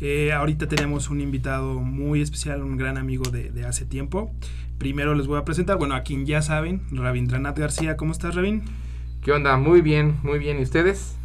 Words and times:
Eh, 0.00 0.32
ahorita 0.32 0.68
tenemos 0.68 1.10
un 1.10 1.20
invitado 1.20 1.80
muy 1.80 2.22
especial, 2.22 2.62
un 2.62 2.76
gran 2.76 2.98
amigo 2.98 3.30
de, 3.30 3.64
hace 3.66 3.84
tiempo. 3.84 4.32
Primero 4.78 5.14
les 5.14 5.26
voy 5.26 5.38
a 5.38 5.44
presentar, 5.44 5.76
bueno, 5.76 5.94
a 5.94 6.02
quien 6.02 6.24
ya 6.24 6.40
saben, 6.40 6.82
Rabindranath 6.92 7.58
García. 7.58 7.96
¿Cómo 7.96 8.12
estás, 8.12 8.34
Rabin? 8.36 8.62
¿Qué 9.24 9.32
onda? 9.32 9.56
Muy 9.56 9.80
bien, 9.80 10.18
muy 10.22 10.38
bien. 10.38 10.60
¿Y 10.60 10.62
ustedes? 10.62 11.16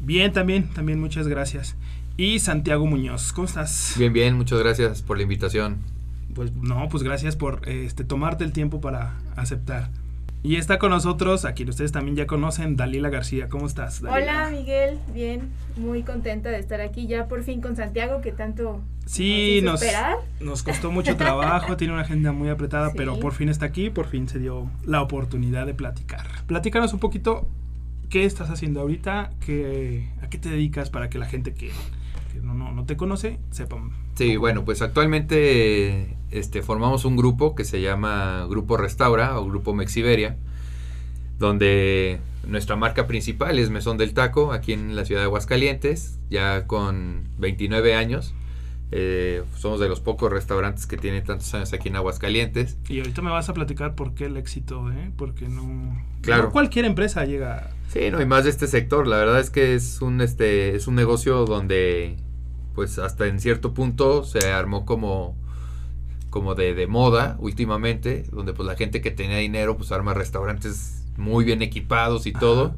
Bien, 0.00 0.32
también, 0.32 0.68
también 0.74 1.00
muchas 1.00 1.28
gracias. 1.28 1.76
Y 2.16 2.40
Santiago 2.40 2.86
Muñoz, 2.86 3.32
¿cómo 3.32 3.46
estás? 3.46 3.94
Bien, 3.96 4.12
bien, 4.12 4.36
muchas 4.36 4.58
gracias 4.58 5.02
por 5.02 5.16
la 5.16 5.22
invitación. 5.22 5.78
Pues 6.34 6.54
no, 6.56 6.88
pues 6.88 7.02
gracias 7.02 7.36
por 7.36 7.68
este, 7.68 8.04
tomarte 8.04 8.42
el 8.42 8.52
tiempo 8.52 8.80
para 8.80 9.14
aceptar. 9.36 9.90
Y 10.46 10.54
está 10.54 10.78
con 10.78 10.90
nosotros, 10.90 11.44
a 11.44 11.54
quien 11.54 11.68
ustedes 11.70 11.90
también 11.90 12.14
ya 12.14 12.28
conocen, 12.28 12.76
Dalila 12.76 13.08
García. 13.08 13.48
¿Cómo 13.48 13.66
estás? 13.66 14.00
Hola 14.00 14.48
Miguel, 14.48 15.00
bien, 15.12 15.50
muy 15.76 16.04
contenta 16.04 16.50
de 16.50 16.60
estar 16.60 16.80
aquí 16.80 17.08
ya 17.08 17.26
por 17.26 17.42
fin 17.42 17.60
con 17.60 17.74
Santiago, 17.74 18.20
que 18.20 18.30
tanto 18.30 18.80
sí, 19.06 19.58
nos, 19.64 19.82
nos, 20.38 20.62
costó 20.62 20.92
mucho 20.92 21.16
trabajo, 21.16 21.76
tiene 21.76 21.94
una 21.94 22.02
agenda 22.02 22.30
muy 22.30 22.48
apretada, 22.48 22.92
pero 22.96 23.18
por 23.18 23.32
fin 23.32 23.48
está 23.48 23.66
aquí, 23.66 23.90
por 23.90 24.06
fin 24.06 24.28
se 24.28 24.38
dio 24.38 24.70
la 24.84 25.02
oportunidad 25.02 25.66
de 25.66 25.74
platicar. 25.74 26.28
Platícanos 26.46 26.92
un 26.92 27.00
poquito 27.00 27.48
qué 28.08 28.24
estás 28.24 28.48
haciendo 28.48 28.82
ahorita, 28.82 29.30
qué, 29.44 30.08
a 30.22 30.28
qué 30.28 30.38
te 30.38 30.48
dedicas 30.48 30.90
para 30.90 31.10
que 31.10 31.18
la 31.18 31.26
gente 31.26 31.54
que, 31.54 31.72
no, 32.42 32.54
no, 32.54 32.72
no 32.72 32.84
te 32.84 32.96
conoce 32.96 33.38
sepa. 33.50 33.76
Sí, 34.14 34.36
bueno, 34.36 34.64
pues 34.64 34.82
actualmente 34.82 36.16
este, 36.30 36.62
formamos 36.62 37.04
un 37.04 37.16
grupo 37.16 37.54
que 37.54 37.64
se 37.64 37.80
llama 37.80 38.46
Grupo 38.48 38.76
Restaura 38.76 39.38
o 39.38 39.46
Grupo 39.46 39.74
Mexiberia, 39.74 40.36
donde 41.38 42.20
nuestra 42.46 42.76
marca 42.76 43.06
principal 43.06 43.58
es 43.58 43.70
Mesón 43.70 43.98
del 43.98 44.14
Taco, 44.14 44.52
aquí 44.52 44.72
en 44.72 44.96
la 44.96 45.04
ciudad 45.04 45.20
de 45.20 45.26
Aguascalientes, 45.26 46.18
ya 46.30 46.66
con 46.66 47.28
29 47.38 47.94
años. 47.94 48.34
Eh, 48.92 49.42
somos 49.56 49.80
de 49.80 49.88
los 49.88 49.98
pocos 49.98 50.30
restaurantes 50.30 50.86
que 50.86 50.96
tienen 50.96 51.24
tantos 51.24 51.52
años 51.54 51.72
aquí 51.72 51.88
en 51.88 51.96
Aguascalientes. 51.96 52.78
Y 52.88 52.98
ahorita 52.98 53.20
me 53.20 53.30
vas 53.30 53.48
a 53.48 53.54
platicar 53.54 53.96
por 53.96 54.14
qué 54.14 54.26
el 54.26 54.36
éxito, 54.36 54.92
¿eh? 54.92 55.10
Porque 55.16 55.48
no, 55.48 56.00
claro. 56.22 56.52
cualquier 56.52 56.84
empresa 56.84 57.24
llega. 57.24 57.70
Sí, 57.88 58.10
no, 58.10 58.20
y 58.20 58.26
más 58.26 58.44
de 58.44 58.50
este 58.50 58.68
sector. 58.68 59.08
La 59.08 59.16
verdad 59.16 59.40
es 59.40 59.50
que 59.50 59.74
es 59.74 60.00
un, 60.02 60.20
este, 60.20 60.76
es 60.76 60.86
un 60.86 60.94
negocio 60.94 61.46
donde, 61.46 62.16
pues 62.76 62.98
hasta 62.98 63.26
en 63.26 63.40
cierto 63.40 63.74
punto 63.74 64.22
se 64.22 64.52
armó 64.52 64.84
como 64.84 65.34
como 66.30 66.54
de, 66.54 66.74
de, 66.74 66.86
moda 66.86 67.36
últimamente, 67.40 68.26
donde 68.30 68.52
pues 68.52 68.66
la 68.66 68.76
gente 68.76 69.00
que 69.00 69.10
tenía 69.10 69.38
dinero 69.38 69.78
pues 69.78 69.90
arma 69.90 70.12
restaurantes 70.12 71.06
muy 71.16 71.46
bien 71.46 71.62
equipados 71.62 72.26
y 72.26 72.32
todo, 72.32 72.74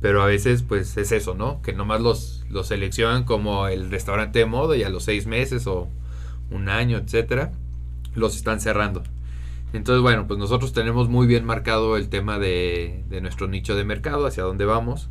pero 0.00 0.22
a 0.22 0.26
veces 0.26 0.62
pues 0.62 0.96
es 0.96 1.10
eso, 1.10 1.34
¿no? 1.34 1.60
Que 1.62 1.72
nomás 1.72 2.00
los, 2.00 2.44
los 2.48 2.68
seleccionan 2.68 3.24
como 3.24 3.66
el 3.66 3.90
restaurante 3.90 4.38
de 4.38 4.46
moda 4.46 4.76
y 4.76 4.84
a 4.84 4.88
los 4.88 5.02
seis 5.02 5.26
meses 5.26 5.66
o 5.66 5.88
un 6.52 6.68
año, 6.68 6.96
etcétera, 6.98 7.50
los 8.14 8.36
están 8.36 8.60
cerrando. 8.60 9.02
Entonces, 9.72 10.00
bueno, 10.00 10.28
pues 10.28 10.38
nosotros 10.38 10.72
tenemos 10.72 11.08
muy 11.08 11.26
bien 11.26 11.44
marcado 11.44 11.96
el 11.96 12.08
tema 12.08 12.38
de, 12.38 13.02
de 13.08 13.20
nuestro 13.20 13.48
nicho 13.48 13.74
de 13.74 13.84
mercado, 13.84 14.26
hacia 14.26 14.44
dónde 14.44 14.64
vamos. 14.64 15.08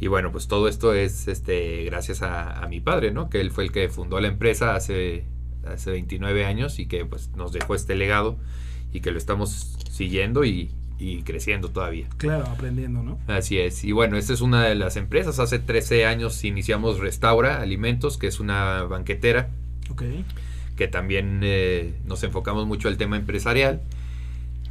Y 0.00 0.08
bueno, 0.08 0.32
pues 0.32 0.48
todo 0.48 0.66
esto 0.66 0.94
es 0.94 1.28
este 1.28 1.84
gracias 1.84 2.22
a, 2.22 2.62
a 2.62 2.66
mi 2.68 2.80
padre, 2.80 3.12
¿no? 3.12 3.30
Que 3.30 3.40
él 3.40 3.50
fue 3.50 3.64
el 3.64 3.72
que 3.72 3.88
fundó 3.88 4.18
la 4.18 4.28
empresa 4.28 4.74
hace 4.74 5.24
hace 5.66 5.90
29 5.90 6.44
años 6.44 6.78
y 6.78 6.86
que 6.86 7.04
pues 7.04 7.30
nos 7.36 7.52
dejó 7.52 7.74
este 7.74 7.94
legado 7.94 8.38
y 8.92 9.00
que 9.00 9.10
lo 9.10 9.18
estamos 9.18 9.76
siguiendo 9.90 10.44
y, 10.44 10.70
creciendo 11.24 11.70
todavía. 11.70 12.08
Claro, 12.18 12.44
aprendiendo, 12.46 13.02
¿no? 13.02 13.18
Así 13.26 13.58
es. 13.58 13.84
Y 13.84 13.92
bueno, 13.92 14.18
esta 14.18 14.34
es 14.34 14.42
una 14.42 14.64
de 14.64 14.74
las 14.74 14.96
empresas. 14.96 15.38
Hace 15.38 15.58
13 15.58 16.04
años 16.04 16.44
iniciamos 16.44 16.98
Restaura 16.98 17.62
Alimentos, 17.62 18.18
que 18.18 18.26
es 18.26 18.38
una 18.38 18.82
banquetera. 18.82 19.48
Ok. 19.90 20.02
Que 20.76 20.88
también 20.88 21.40
eh, 21.42 21.94
nos 22.04 22.22
enfocamos 22.22 22.66
mucho 22.66 22.88
al 22.88 22.98
tema 22.98 23.16
empresarial. 23.16 23.80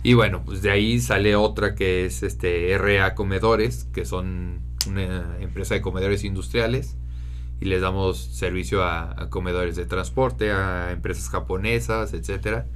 Y 0.04 0.14
bueno, 0.14 0.44
pues 0.46 0.62
de 0.62 0.70
ahí 0.70 1.00
sale 1.00 1.36
otra 1.36 1.74
que 1.74 2.06
es 2.06 2.22
este 2.22 2.78
RA 2.78 3.16
Comedores, 3.16 3.86
que 3.86 4.06
son 4.06 4.60
una 4.88 5.38
empresa 5.40 5.74
de 5.74 5.82
comedores 5.82 6.24
industriales 6.24 6.98
y 7.60 7.66
les 7.66 7.82
damos 7.82 8.18
servicio 8.18 8.84
a, 8.84 9.30
comedores 9.30 9.76
de 9.76 9.86
transporte, 9.86 10.52
a 10.52 10.92
empresas 10.92 11.30
japonesas, 11.30 12.14
etcétera. 12.14 12.68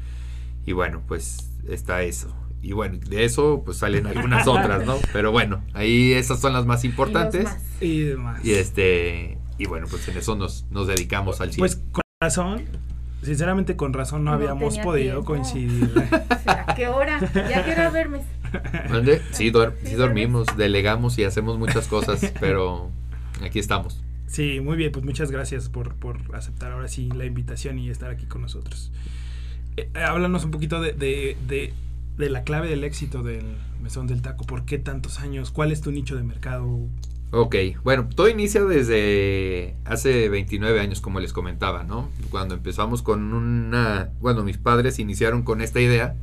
Y 0.66 0.74
bueno, 0.74 1.02
pues 1.08 1.52
está 1.68 2.04
eso. 2.04 2.36
Y 2.62 2.74
bueno, 2.74 2.98
de 2.98 3.26
eso 3.26 3.64
pues 3.66 3.78
salen 3.78 4.08
algunas 4.08 4.48
otras, 4.48 4.86
¿no? 4.86 4.98
Pero 5.12 5.32
bueno, 5.32 5.64
ahí 5.74 6.14
esas 6.14 6.40
son 6.40 6.54
las 6.54 6.66
más 6.66 6.86
importantes. 6.86 7.50
Y, 7.80 8.02
demás. 8.02 8.44
Y 8.44 8.54
este 8.54 9.38
y 9.58 9.66
bueno, 9.66 9.88
pues 9.90 10.08
en 10.08 10.18
eso 10.18 10.36
nos, 10.36 10.66
nos 10.72 10.88
dedicamos 10.88 11.40
al 11.42 11.52
cine. 11.52 11.60
Pues 11.60 11.76
con 11.76 12.02
razón, 12.22 12.64
sinceramente 13.22 13.76
con 13.76 13.94
razón 13.94 14.24
no, 14.24 14.32
habíamos 14.34 14.78
podido 14.80 15.24
coincidir. 15.24 15.92
¿A 16.46 16.76
qué 16.76 16.88
hora? 16.88 17.20
¿Ya 17.34 17.64
quiero 17.64 17.92
verme? 17.92 18.22
Sí, 19.32 19.52
sí 19.84 19.96
dormimos, 19.96 20.48
delegamos 20.58 21.18
y 21.18 21.24
hacemos 21.24 21.58
muchas 21.58 21.88
cosas, 21.88 22.34
pero 22.40 22.92
aquí 23.42 23.60
estamos. 23.60 24.02
Sí, 24.28 24.60
muy 24.62 24.78
bien, 24.78 24.92
pues 24.92 25.06
muchas 25.06 25.30
gracias 25.30 25.70
por, 25.70 25.96
por 25.96 26.18
aceptar 26.36 26.72
ahora 26.72 26.88
sí 26.88 27.10
la 27.16 27.26
invitación 27.26 27.78
y 27.78 27.90
estar 27.90 28.10
aquí 28.10 28.26
con 28.26 28.42
nosotros. 28.42 28.92
Eh, 29.78 29.90
háblanos 29.94 30.44
un 30.44 30.52
poquito 30.52 30.82
de, 30.82 30.94
de, 30.94 31.38
de, 32.18 32.30
la 32.30 32.44
clave 32.44 32.68
del 32.68 32.84
éxito 32.84 33.24
del 33.24 33.46
Mesón 33.82 34.08
del 34.08 34.22
Taco. 34.22 34.46
¿Por 34.46 34.66
qué 34.66 34.78
tantos 34.78 35.20
años? 35.20 35.52
¿Cuál 35.52 35.72
es 35.72 35.82
tu 35.82 35.92
nicho 35.92 36.16
de 36.16 36.24
mercado? 36.24 36.80
Ok, 37.32 37.56
bueno, 37.84 38.08
todo 38.16 38.30
inicia 38.30 38.64
desde 38.64 39.76
hace 39.86 40.30
29 40.30 40.80
años, 40.80 41.02
como 41.02 41.20
les 41.20 41.34
comentaba, 41.34 41.84
¿no? 41.84 42.10
Cuando 42.30 42.54
empezamos 42.54 43.02
con 43.02 43.34
una... 43.34 44.12
Bueno, 44.20 44.44
mis 44.44 44.58
padres 44.58 45.00
iniciaron 45.00 45.42
con 45.42 45.62
esta 45.62 45.82
idea. 45.82 46.16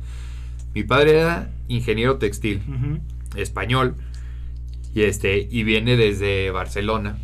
Mi 0.73 0.83
padre 0.83 1.19
era 1.19 1.51
ingeniero 1.67 2.17
textil, 2.17 2.61
español, 3.35 3.95
y, 4.93 5.03
este, 5.03 5.47
y 5.49 5.63
viene 5.63 5.97
desde 5.97 6.51
Barcelona 6.51 7.17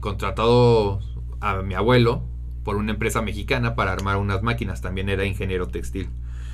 contratado 0.00 1.00
a 1.40 1.62
mi 1.62 1.74
abuelo 1.74 2.22
por 2.64 2.76
una 2.76 2.92
empresa 2.92 3.22
mexicana 3.22 3.74
para 3.74 3.92
armar 3.92 4.16
unas 4.16 4.42
máquinas, 4.42 4.80
también 4.80 5.08
era 5.08 5.24
ingeniero 5.24 5.68
textil. 5.68 6.08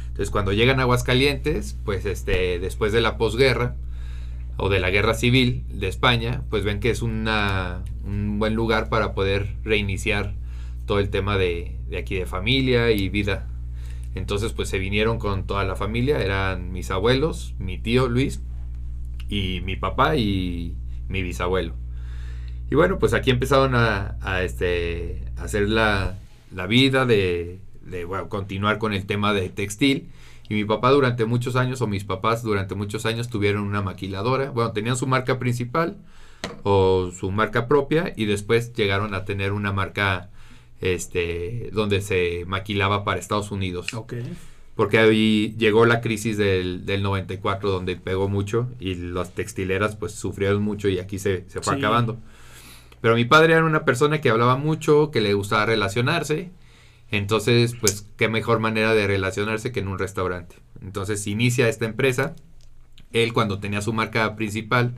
Entonces 0.08 0.30
cuando 0.30 0.52
llegan 0.52 0.80
a 0.80 0.82
Aguascalientes, 0.82 1.78
pues 1.84 2.04
este, 2.04 2.58
después 2.58 2.92
de 2.92 3.00
la 3.00 3.16
posguerra 3.16 3.76
o 4.56 4.68
de 4.68 4.80
la 4.80 4.90
guerra 4.90 5.14
civil 5.14 5.64
de 5.68 5.88
España, 5.88 6.42
pues 6.50 6.64
ven 6.64 6.80
que 6.80 6.90
es 6.90 7.00
una, 7.00 7.82
un 8.04 8.38
buen 8.38 8.54
lugar 8.54 8.88
para 8.88 9.14
poder 9.14 9.54
reiniciar 9.62 10.34
todo 10.84 10.98
el 10.98 11.10
tema 11.10 11.38
de, 11.38 11.76
de 11.88 11.98
aquí 11.98 12.16
de 12.16 12.26
familia 12.26 12.90
y 12.90 13.08
vida. 13.08 13.46
Entonces 14.14 14.52
pues 14.52 14.68
se 14.68 14.78
vinieron 14.78 15.18
con 15.18 15.46
toda 15.46 15.64
la 15.64 15.76
familia, 15.76 16.20
eran 16.20 16.72
mis 16.72 16.90
abuelos, 16.90 17.54
mi 17.58 17.78
tío 17.78 18.08
Luis 18.08 18.42
y 19.28 19.60
mi 19.64 19.76
papá 19.76 20.16
y 20.16 20.74
mi 21.08 21.22
bisabuelo. 21.22 21.74
Y 22.70 22.76
bueno, 22.76 22.98
pues 22.98 23.14
aquí 23.14 23.30
empezaron 23.30 23.74
a, 23.74 24.42
este, 24.42 25.24
hacer 25.36 25.68
la, 25.68 26.16
vida 26.68 27.04
de, 27.04 27.60
continuar 28.28 28.78
con 28.78 28.92
el 28.92 29.06
tema 29.06 29.32
de 29.32 29.48
textil. 29.48 30.08
Y 30.48 30.54
mi 30.54 30.64
papá 30.64 30.90
durante 30.90 31.24
muchos 31.24 31.56
años, 31.56 31.80
o 31.80 31.86
mis 31.86 32.04
papás 32.04 32.42
durante 32.42 32.74
muchos 32.74 33.06
años, 33.06 33.28
tuvieron 33.28 33.64
una 33.64 33.82
maquiladora. 33.82 34.50
Bueno, 34.50 34.72
tenían 34.72 34.96
su 34.96 35.06
marca 35.06 35.38
principal 35.38 35.96
o 36.62 37.10
su 37.10 37.30
marca 37.30 37.66
propia 37.68 38.12
y 38.16 38.24
después 38.24 38.72
llegaron 38.72 39.14
a 39.14 39.24
tener 39.24 39.52
una 39.52 39.72
marca 39.72 40.30
este, 40.80 41.70
donde 41.72 42.00
se 42.00 42.44
maquilaba 42.46 43.04
para 43.04 43.20
Estados 43.20 43.50
Unidos. 43.50 43.92
Okay. 43.92 44.24
Porque 44.74 44.98
ahí 44.98 45.54
llegó 45.58 45.84
la 45.84 46.00
crisis 46.00 46.36
del, 46.38 46.86
del, 46.86 47.02
94 47.02 47.70
donde 47.70 47.96
pegó 47.96 48.28
mucho 48.28 48.68
y 48.78 48.94
las 48.94 49.34
textileras 49.34 49.96
pues 49.96 50.12
sufrieron 50.12 50.62
mucho 50.62 50.88
y 50.88 50.98
aquí 50.98 51.18
se, 51.18 51.44
se 51.48 51.60
fue 51.60 51.76
acabando. 51.76 52.18
Pero 53.00 53.14
mi 53.14 53.24
padre 53.24 53.54
era 53.54 53.64
una 53.64 53.84
persona 53.84 54.20
que 54.20 54.30
hablaba 54.30 54.56
mucho, 54.56 55.10
que 55.10 55.20
le 55.20 55.34
gustaba 55.34 55.66
relacionarse. 55.66 56.50
Entonces, 57.10 57.74
pues, 57.80 58.06
qué 58.16 58.28
mejor 58.28 58.60
manera 58.60 58.94
de 58.94 59.06
relacionarse 59.06 59.72
que 59.72 59.80
en 59.80 59.88
un 59.88 59.98
restaurante. 59.98 60.56
Entonces, 60.80 61.26
inicia 61.26 61.68
esta 61.68 61.86
empresa. 61.86 62.36
Él, 63.12 63.32
cuando 63.32 63.58
tenía 63.58 63.82
su 63.82 63.92
marca 63.92 64.36
principal 64.36 64.94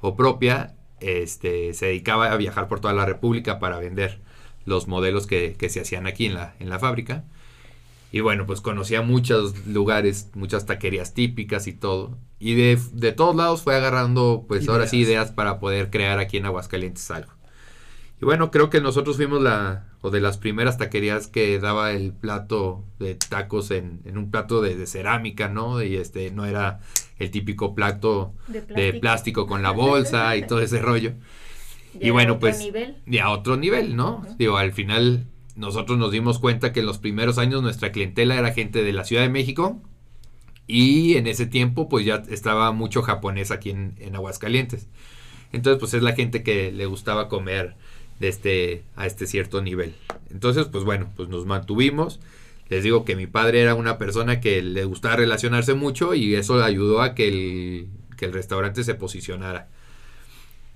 o 0.00 0.16
propia, 0.16 0.74
este, 1.00 1.72
se 1.74 1.86
dedicaba 1.86 2.32
a 2.32 2.36
viajar 2.36 2.68
por 2.68 2.80
toda 2.80 2.94
la 2.94 3.04
República 3.04 3.58
para 3.58 3.78
vender 3.78 4.20
los 4.64 4.88
modelos 4.88 5.26
que, 5.26 5.54
que 5.58 5.68
se 5.68 5.80
hacían 5.80 6.06
aquí 6.06 6.26
en 6.26 6.34
la, 6.34 6.54
en 6.60 6.68
la 6.70 6.78
fábrica. 6.78 7.24
Y 8.12 8.20
bueno, 8.20 8.46
pues 8.46 8.60
conocía 8.60 9.02
muchos 9.02 9.66
lugares, 9.66 10.30
muchas 10.34 10.66
taquerías 10.66 11.14
típicas 11.14 11.66
y 11.66 11.72
todo. 11.72 12.18
Y 12.38 12.54
de, 12.54 12.78
de 12.92 13.12
todos 13.12 13.34
lados 13.34 13.62
fue 13.62 13.74
agarrando, 13.74 14.44
pues 14.48 14.68
ahora 14.68 14.86
sí, 14.86 14.98
Ideas. 14.98 15.28
ideas 15.28 15.30
para 15.32 15.58
poder 15.60 15.90
crear 15.90 16.18
aquí 16.18 16.36
en 16.36 16.46
Aguascalientes 16.46 17.10
algo. 17.10 17.32
Y 18.20 18.24
bueno, 18.24 18.50
creo 18.52 18.70
que 18.70 18.80
nosotros 18.80 19.16
fuimos 19.16 19.42
la, 19.42 19.88
o 20.00 20.10
de 20.10 20.20
las 20.20 20.38
primeras 20.38 20.78
taquerías 20.78 21.26
que 21.26 21.58
daba 21.58 21.92
el 21.92 22.12
plato 22.12 22.84
de 23.00 23.16
tacos 23.16 23.70
en, 23.72 24.00
en 24.04 24.16
un 24.16 24.30
plato 24.30 24.62
de, 24.62 24.76
de 24.76 24.86
cerámica, 24.86 25.48
¿no? 25.48 25.82
Y 25.82 25.96
este, 25.96 26.30
no 26.30 26.44
era 26.46 26.80
el 27.18 27.30
típico 27.30 27.74
plato 27.74 28.34
De 28.74 28.94
plástico 28.94 29.46
con 29.46 29.62
la 29.62 29.70
bolsa 29.72 30.36
y 30.36 30.46
todo 30.46 30.60
ese 30.60 30.80
rollo. 30.80 31.14
Y 32.00 32.10
bueno, 32.10 32.38
pues 32.38 32.58
nivel. 32.58 32.96
y 33.06 33.18
a 33.18 33.30
otro 33.30 33.56
nivel, 33.56 33.96
¿no? 33.96 34.24
Digo, 34.38 34.56
al 34.56 34.72
final 34.72 35.26
nosotros 35.56 35.98
nos 35.98 36.10
dimos 36.10 36.38
cuenta 36.38 36.72
que 36.72 36.80
en 36.80 36.86
los 36.86 36.98
primeros 36.98 37.38
años 37.38 37.62
nuestra 37.62 37.92
clientela 37.92 38.36
era 38.36 38.52
gente 38.52 38.82
de 38.82 38.92
la 38.92 39.04
Ciudad 39.04 39.22
de 39.22 39.28
México 39.28 39.80
y 40.66 41.16
en 41.16 41.26
ese 41.26 41.46
tiempo 41.46 41.88
pues 41.88 42.06
ya 42.06 42.22
estaba 42.30 42.72
mucho 42.72 43.02
japonés 43.02 43.50
aquí 43.50 43.70
en, 43.70 43.94
en 43.98 44.16
Aguascalientes. 44.16 44.88
Entonces 45.52 45.78
pues 45.78 45.94
es 45.94 46.02
la 46.02 46.14
gente 46.14 46.42
que 46.42 46.72
le 46.72 46.86
gustaba 46.86 47.28
comer 47.28 47.74
de 48.20 48.28
este, 48.28 48.84
a 48.96 49.06
este 49.06 49.26
cierto 49.26 49.60
nivel. 49.60 49.94
Entonces 50.30 50.66
pues 50.66 50.84
bueno, 50.84 51.10
pues 51.16 51.28
nos 51.28 51.44
mantuvimos. 51.44 52.20
Les 52.68 52.82
digo 52.82 53.04
que 53.04 53.16
mi 53.16 53.26
padre 53.26 53.60
era 53.60 53.74
una 53.74 53.98
persona 53.98 54.40
que 54.40 54.62
le 54.62 54.84
gustaba 54.84 55.16
relacionarse 55.16 55.74
mucho 55.74 56.14
y 56.14 56.34
eso 56.34 56.62
ayudó 56.62 57.02
a 57.02 57.14
que 57.14 57.28
el, 57.28 57.88
que 58.16 58.24
el 58.24 58.32
restaurante 58.32 58.82
se 58.82 58.94
posicionara. 58.94 59.68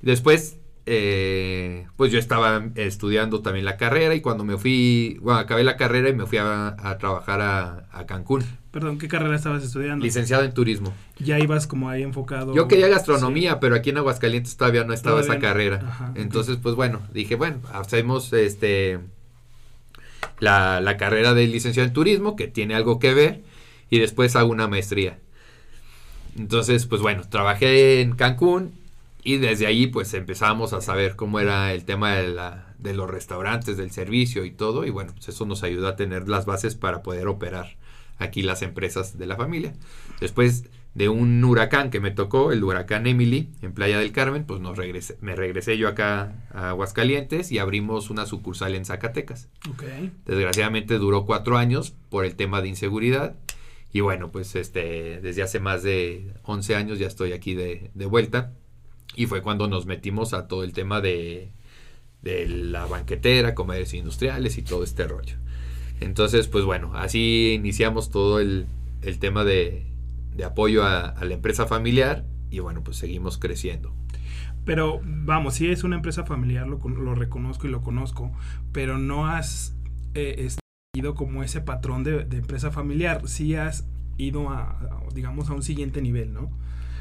Después, 0.02 0.58
eh, 0.86 1.86
pues 1.96 2.12
yo 2.12 2.18
estaba 2.18 2.64
estudiando 2.76 3.42
también 3.42 3.64
la 3.64 3.76
carrera 3.76 4.14
y 4.14 4.20
cuando 4.20 4.44
me 4.44 4.56
fui, 4.56 5.18
bueno, 5.20 5.40
acabé 5.40 5.64
la 5.64 5.76
carrera 5.76 6.08
y 6.08 6.14
me 6.14 6.26
fui 6.26 6.38
a, 6.38 6.68
a 6.78 6.98
trabajar 6.98 7.40
a, 7.40 7.88
a 7.92 8.06
Cancún, 8.06 8.44
Perdón, 8.70 8.98
¿qué 8.98 9.08
carrera 9.08 9.34
estabas 9.34 9.64
estudiando? 9.64 10.04
licenciado 10.04 10.44
en 10.44 10.52
turismo. 10.52 10.92
Ya 11.18 11.38
ibas 11.38 11.66
como 11.66 11.88
ahí 11.88 12.02
enfocado. 12.02 12.54
Yo 12.54 12.68
quería 12.68 12.88
gastronomía, 12.88 13.58
pero 13.58 13.74
aquí 13.74 13.88
en 13.90 13.96
Aguascalientes 13.96 14.56
todavía 14.56 14.84
no 14.84 14.92
estaba 14.92 15.22
Todavía 15.22 15.32
esa 15.32 15.40
no. 15.40 15.40
carrera. 15.48 15.82
Ajá, 15.88 16.12
Entonces, 16.14 16.58
pues 16.62 16.74
bueno, 16.74 17.00
dije, 17.12 17.36
bueno, 17.36 17.56
hacemos 17.72 18.32
este 18.34 18.98
la, 20.40 20.80
la 20.82 20.96
carrera 20.98 21.32
de 21.34 21.46
licenciado 21.46 21.86
en 21.88 21.94
turismo, 21.94 22.36
que 22.36 22.48
tiene 22.48 22.74
algo 22.74 22.98
que 22.98 23.14
ver, 23.14 23.42
y 23.88 23.98
después 23.98 24.36
hago 24.36 24.50
una 24.50 24.68
maestría. 24.68 25.18
Entonces, 26.36 26.86
pues 26.86 27.00
bueno, 27.00 27.22
trabajé 27.28 28.02
en 28.02 28.14
Cancún 28.14 28.72
y 29.26 29.38
desde 29.38 29.66
ahí 29.66 29.88
pues 29.88 30.14
empezamos 30.14 30.72
a 30.72 30.80
saber 30.80 31.16
cómo 31.16 31.40
era 31.40 31.72
el 31.72 31.84
tema 31.84 32.14
de, 32.14 32.28
la, 32.28 32.72
de 32.78 32.94
los 32.94 33.10
restaurantes, 33.10 33.76
del 33.76 33.90
servicio 33.90 34.44
y 34.44 34.52
todo, 34.52 34.86
y 34.86 34.90
bueno, 34.90 35.12
pues 35.14 35.28
eso 35.30 35.44
nos 35.46 35.64
ayudó 35.64 35.88
a 35.88 35.96
tener 35.96 36.28
las 36.28 36.46
bases 36.46 36.76
para 36.76 37.02
poder 37.02 37.26
operar 37.26 37.76
aquí 38.18 38.42
las 38.42 38.62
empresas 38.62 39.18
de 39.18 39.26
la 39.26 39.34
familia. 39.34 39.74
Después 40.20 40.66
de 40.94 41.08
un 41.08 41.42
huracán 41.42 41.90
que 41.90 41.98
me 41.98 42.12
tocó, 42.12 42.52
el 42.52 42.62
huracán 42.62 43.08
Emily, 43.08 43.50
en 43.62 43.72
Playa 43.72 43.98
del 43.98 44.12
Carmen, 44.12 44.44
pues 44.44 44.60
nos 44.60 44.78
regresé, 44.78 45.18
me 45.20 45.34
regresé 45.34 45.76
yo 45.76 45.88
acá 45.88 46.46
a 46.52 46.68
Aguascalientes 46.68 47.50
y 47.50 47.58
abrimos 47.58 48.10
una 48.10 48.26
sucursal 48.26 48.76
en 48.76 48.84
Zacatecas. 48.84 49.48
Desgraciadamente 50.24 50.98
duró 50.98 51.26
cuatro 51.26 51.58
años 51.58 51.96
por 52.10 52.24
el 52.24 52.36
tema 52.36 52.62
de 52.62 52.68
inseguridad. 52.68 53.34
Y 53.92 54.02
bueno, 54.02 54.30
pues 54.30 54.54
este, 54.54 55.20
desde 55.20 55.42
hace 55.42 55.58
más 55.58 55.82
de 55.82 56.32
11 56.44 56.76
años 56.76 57.00
ya 57.00 57.08
estoy 57.08 57.32
aquí 57.32 57.54
de, 57.54 57.90
de 57.92 58.06
vuelta. 58.06 58.52
Y 59.16 59.26
fue 59.26 59.42
cuando 59.42 59.66
nos 59.66 59.86
metimos 59.86 60.34
a 60.34 60.46
todo 60.46 60.62
el 60.62 60.72
tema 60.72 61.00
de, 61.00 61.50
de 62.22 62.46
la 62.48 62.86
banquetera, 62.86 63.54
comercios 63.54 63.94
industriales 63.94 64.58
y 64.58 64.62
todo 64.62 64.84
este 64.84 65.08
rollo. 65.08 65.36
Entonces, 66.00 66.48
pues 66.48 66.64
bueno, 66.64 66.92
así 66.94 67.54
iniciamos 67.54 68.10
todo 68.10 68.38
el, 68.40 68.66
el 69.02 69.18
tema 69.18 69.44
de, 69.44 69.86
de 70.36 70.44
apoyo 70.44 70.84
a, 70.84 71.14
la 71.24 71.34
empresa 71.34 71.66
familiar. 71.66 72.24
Y 72.50 72.60
bueno, 72.60 72.82
pues 72.84 72.98
seguimos 72.98 73.38
creciendo. 73.38 73.92
Pero 74.64 75.00
vamos, 75.04 75.54
sí 75.54 75.68
es 75.68 75.84
una 75.84 75.96
empresa 75.96 76.24
familiar, 76.24 76.66
lo, 76.66 76.78
lo 76.88 77.14
reconozco 77.14 77.66
y 77.66 77.70
lo 77.70 77.82
conozco, 77.82 78.32
pero 78.72 78.98
no 78.98 79.26
has 79.26 79.74
eh, 80.14 80.34
es- 80.38 80.58
ido 80.94 81.14
como 81.14 81.42
ese 81.42 81.60
patrón 81.60 82.04
de, 82.04 82.22
empresa 82.32 82.70
familiar, 82.70 83.22
sí 83.28 83.54
has 83.54 83.86
ido 84.18 84.48
a, 84.50 84.78
digamos, 85.14 85.50
a 85.50 85.54
un 85.54 85.62
siguiente 85.62 86.00
nivel, 86.02 86.32
¿no? 86.32 86.50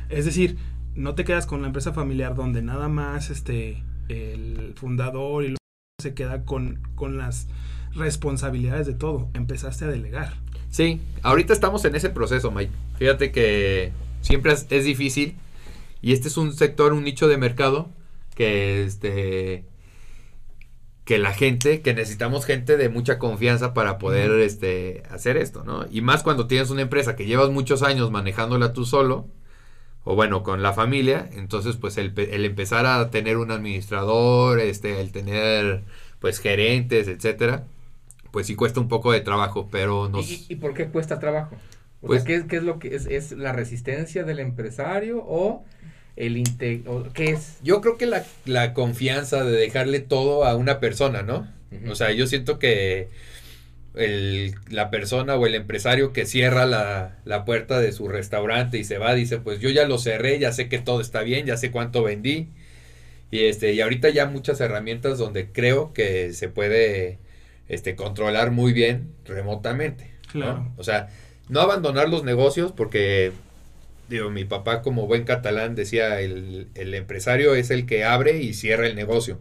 Es 0.10 0.26
decir, 0.26 0.58
no 0.96 1.16
te 1.16 1.26
quedas 1.26 1.46
con 1.46 1.62
la 1.62 1.68
empresa 1.68 1.94
familiar 1.94 2.36
donde 2.36 2.62
nada 2.62 2.88
más 2.88 3.30
este, 3.30 3.84
el 4.08 4.74
fundador 4.76 5.44
y 5.44 5.50
lo 5.50 5.58
se 6.02 6.14
queda 6.14 6.44
con, 6.44 6.82
con 6.96 7.18
las 7.18 7.48
responsabilidades 7.94 8.88
de 8.88 8.94
todo, 8.94 9.30
empezaste 9.34 9.86
a 9.86 9.88
delegar. 9.88 10.34
Sí, 10.70 11.02
ahorita 11.22 11.54
estamos 11.54 11.86
en 11.86 11.96
ese 11.96 12.10
proceso, 12.10 12.52
Mike. 12.52 12.72
Fíjate 12.98 13.32
que 13.32 13.92
siempre 14.22 14.54
es, 14.54 14.68
es 14.70 14.86
difícil 14.86 15.36
y 16.02 16.14
este 16.14 16.28
es 16.28 16.38
un 16.38 16.54
sector, 16.54 16.94
un 16.94 17.04
nicho 17.04 17.28
de 17.28 17.38
mercado 17.38 17.90
que 18.36 18.84
este 18.84 19.66
que 21.06 21.20
la 21.20 21.34
gente, 21.34 21.82
que 21.82 21.94
necesitamos 21.94 22.46
gente 22.46 22.78
de 22.78 22.90
mucha 22.90 23.20
confianza 23.20 23.76
para 23.76 24.00
poder 24.00 24.32
este 24.40 25.04
hacer 25.12 25.38
esto, 25.38 25.64
¿no? 25.64 25.86
Y 25.92 26.02
más 26.02 26.24
cuando 26.24 26.48
tienes 26.48 26.72
una 26.72 26.82
empresa 26.82 27.16
que 27.16 27.28
llevas 27.28 27.52
muchos 27.52 27.84
años 27.84 28.10
manejándola 28.10 28.74
tú 28.74 28.86
solo 28.86 29.28
o 30.06 30.16
bueno, 30.16 30.44
con 30.44 30.64
la 30.64 30.72
familia, 30.72 31.30
entonces 31.34 31.76
pues 31.76 31.98
el, 31.98 32.14
pe- 32.14 32.34
el 32.36 32.46
empezar 32.46 32.86
a 32.86 33.10
tener 33.12 33.36
un 33.38 33.52
administrador, 33.52 34.60
este 34.60 35.02
el 35.02 35.12
tener 35.12 35.84
pues 36.20 36.40
gerentes, 36.40 37.08
etcétera, 37.10 37.66
pues 38.32 38.48
sí 38.48 38.56
cuesta 38.56 38.80
un 38.80 38.88
poco 38.88 39.12
de 39.12 39.22
trabajo, 39.22 39.68
pero 39.72 40.08
nos 40.10 40.30
¿Y, 40.30 40.46
y 40.50 40.56
por 40.56 40.74
qué 40.74 40.88
cuesta 40.88 41.20
trabajo? 41.20 41.56
O 42.02 42.08
Pues- 42.08 42.22
sea, 42.24 42.28
¿qué, 42.28 42.36
es- 42.36 42.44
qué 42.46 42.56
es 42.58 42.64
lo 42.64 42.80
que 42.80 42.96
es? 42.96 43.06
¿Es 43.08 43.32
la 43.34 43.52
resistencia 43.52 44.24
del 44.24 44.40
empresario 44.40 45.24
o 45.28 45.66
el 46.16 46.38
inte 46.38 46.84
o 46.88 47.04
qué 47.14 47.32
es? 47.32 47.58
Yo 47.64 47.82
creo 47.82 47.98
que 47.98 48.06
la, 48.06 48.24
la 48.46 48.74
confianza 48.74 49.44
de 49.44 49.52
dejarle 49.58 50.00
todo 50.00 50.46
a 50.46 50.56
una 50.56 50.80
persona, 50.80 51.24
¿no? 51.24 51.48
O 51.90 51.96
sea, 51.96 52.12
yo 52.14 52.26
siento 52.28 52.58
que 52.58 53.10
el- 53.98 54.56
la 54.70 54.90
persona 54.90 55.36
o 55.36 55.46
el 55.48 55.56
empresario 55.56 56.14
que 56.14 56.26
cierra 56.26 56.66
la, 56.66 57.18
la 57.26 57.46
puerta 57.46 57.80
de 57.80 57.92
su 57.92 58.08
restaurante 58.08 58.78
y 58.78 58.84
se 58.84 58.98
va, 58.98 59.14
dice, 59.16 59.38
pues 59.40 59.60
yo 59.60 59.70
ya 59.70 59.86
lo 59.88 59.98
cerré, 59.98 60.40
ya 60.40 60.52
sé 60.52 60.70
que 60.70 60.80
todo 60.80 61.02
está 61.02 61.22
bien, 61.22 61.46
ya 61.46 61.58
sé 61.58 61.72
cuánto 61.72 62.04
vendí. 62.04 62.50
Y 63.32 63.46
este, 63.46 63.74
y 63.74 63.82
ahorita 63.82 64.10
ya 64.10 64.28
muchas 64.28 64.62
herramientas 64.62 65.18
donde 65.18 65.48
creo 65.52 65.94
que 65.94 66.34
se 66.34 66.48
puede 66.50 67.18
este, 67.70 67.96
controlar 67.96 68.52
muy 68.52 68.74
bien 68.74 69.10
remotamente. 69.26 70.12
¿no? 70.40 70.42
Claro. 70.42 70.72
O 70.78 70.84
sea, 70.84 71.10
no 71.50 71.62
abandonar 71.62 72.10
los 72.10 72.24
negocios 72.24 72.72
porque 72.72 73.32
digo, 74.10 74.30
mi 74.30 74.46
papá 74.46 74.82
como 74.82 75.08
buen 75.08 75.24
catalán 75.24 75.76
decía, 75.76 76.22
el, 76.22 76.68
el 76.76 76.94
empresario 76.94 77.56
es 77.56 77.72
el 77.72 77.86
que 77.86 78.04
abre 78.04 78.40
y 78.42 78.54
cierra 78.54 78.88
el 78.88 78.96
negocio. 78.96 79.40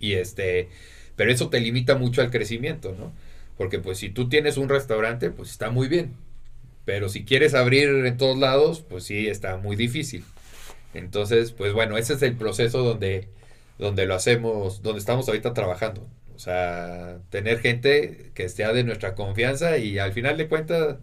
Y 0.00 0.14
este, 0.14 0.68
pero 1.16 1.30
eso 1.32 1.48
te 1.50 1.60
limita 1.60 1.96
mucho 1.96 2.20
al 2.22 2.30
crecimiento, 2.30 2.94
¿no? 2.98 3.12
Porque 3.56 3.78
pues 3.78 3.98
si 3.98 4.10
tú 4.10 4.28
tienes 4.28 4.56
un 4.58 4.68
restaurante, 4.68 5.30
pues 5.30 5.50
está 5.50 5.70
muy 5.70 5.88
bien. 5.88 6.14
Pero 6.84 7.08
si 7.08 7.24
quieres 7.24 7.54
abrir 7.54 7.88
en 8.06 8.16
todos 8.16 8.38
lados, 8.38 8.82
pues 8.88 9.04
sí, 9.04 9.28
está 9.28 9.56
muy 9.58 9.76
difícil. 9.76 10.24
Entonces, 10.94 11.52
pues 11.52 11.72
bueno, 11.72 11.98
ese 11.98 12.14
es 12.14 12.22
el 12.22 12.36
proceso 12.36 12.82
donde, 12.82 13.28
donde 13.78 14.06
lo 14.06 14.14
hacemos, 14.14 14.82
donde 14.82 15.00
estamos 15.00 15.28
ahorita 15.28 15.54
trabajando. 15.54 16.08
O 16.34 16.38
sea, 16.38 17.18
tener 17.30 17.60
gente 17.60 18.30
que 18.34 18.44
esté 18.44 18.66
de 18.72 18.84
nuestra 18.84 19.14
confianza 19.14 19.78
y 19.78 19.98
al 19.98 20.12
final 20.12 20.36
de 20.36 20.48
cuentas, 20.48 20.98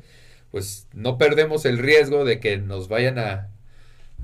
pues 0.51 0.87
no 0.93 1.17
perdemos 1.17 1.65
el 1.65 1.79
riesgo 1.79 2.25
de 2.25 2.39
que 2.39 2.57
nos 2.57 2.87
vayan 2.87 3.19
a, 3.19 3.49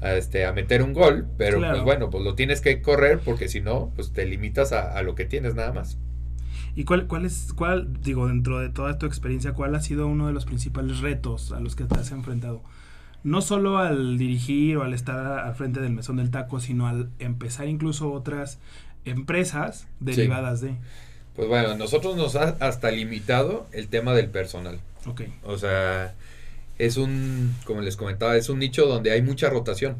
a, 0.01 0.15
este, 0.15 0.45
a 0.45 0.53
meter 0.53 0.83
un 0.83 0.93
gol, 0.93 1.27
pero 1.37 1.57
Claro. 1.59 1.71
pues 1.71 1.83
bueno, 1.83 2.09
pues 2.09 2.23
lo 2.23 2.35
tienes 2.35 2.61
que 2.61 2.81
correr 2.81 3.19
porque 3.23 3.47
si 3.49 3.61
no, 3.61 3.91
pues 3.95 4.13
te 4.13 4.25
limitas 4.25 4.71
a, 4.73 4.93
a 4.97 5.03
lo 5.03 5.15
que 5.15 5.25
tienes 5.25 5.55
nada 5.55 5.73
más. 5.73 5.99
¿Y 6.75 6.83
cuál, 6.83 7.07
cuál 7.07 7.25
es, 7.25 7.53
cuál, 7.55 8.01
digo, 8.01 8.27
dentro 8.27 8.59
de 8.59 8.69
toda 8.69 8.97
tu 8.97 9.05
experiencia, 9.05 9.53
cuál 9.53 9.75
ha 9.75 9.81
sido 9.81 10.07
uno 10.07 10.27
de 10.27 10.33
los 10.33 10.45
principales 10.45 10.99
retos 10.99 11.51
a 11.51 11.59
los 11.59 11.75
que 11.75 11.85
te 11.85 11.99
has 11.99 12.11
enfrentado? 12.11 12.61
No 13.23 13.41
solo 13.41 13.77
al 13.77 14.17
dirigir 14.17 14.77
o 14.77 14.83
al 14.83 14.93
estar 14.93 15.39
al 15.39 15.55
frente 15.55 15.81
del 15.81 15.91
mesón 15.91 16.17
del 16.17 16.31
taco, 16.31 16.59
sino 16.59 16.87
al 16.87 17.09
empezar 17.19 17.67
incluso 17.67 18.11
otras 18.11 18.59
empresas 19.05 19.87
derivadas 19.99 20.61
de. 20.61 20.75
Pues 21.35 21.47
bueno, 21.47 21.75
nosotros 21.75 22.15
nos 22.15 22.35
ha 22.35 22.55
hasta 22.59 22.91
limitado 22.91 23.67
el 23.71 23.87
tema 23.87 24.13
del 24.13 24.29
personal. 24.29 24.79
Ok. 25.05 25.21
O 25.43 25.57
sea, 25.57 26.13
es 26.77 26.97
un, 26.97 27.55
como 27.65 27.81
les 27.81 27.97
comentaba, 27.97 28.37
es 28.37 28.49
un 28.49 28.59
nicho 28.59 28.85
donde 28.85 29.11
hay 29.11 29.21
mucha 29.21 29.49
rotación. 29.49 29.97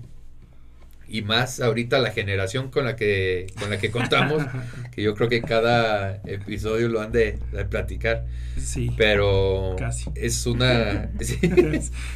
Y 1.10 1.22
más 1.24 1.60
ahorita 1.60 2.00
la 2.00 2.12
generación 2.12 2.70
con 2.72 2.86
la 2.86 2.96
que 2.96 3.48
con 3.60 3.70
la 3.70 3.80
que 3.80 3.92
contamos, 3.92 4.46
que 4.92 5.02
yo 5.04 5.16
creo 5.16 5.30
que 5.30 5.44
cada 5.44 6.22
episodio 6.26 6.90
lo 6.90 7.02
han 7.02 7.12
de, 7.12 7.40
de 7.52 7.66
platicar. 7.66 8.26
Sí. 8.56 8.94
Pero 8.98 9.76
Casi. 9.78 10.12
es 10.16 10.46
una 10.46 11.12
sí, 11.22 11.40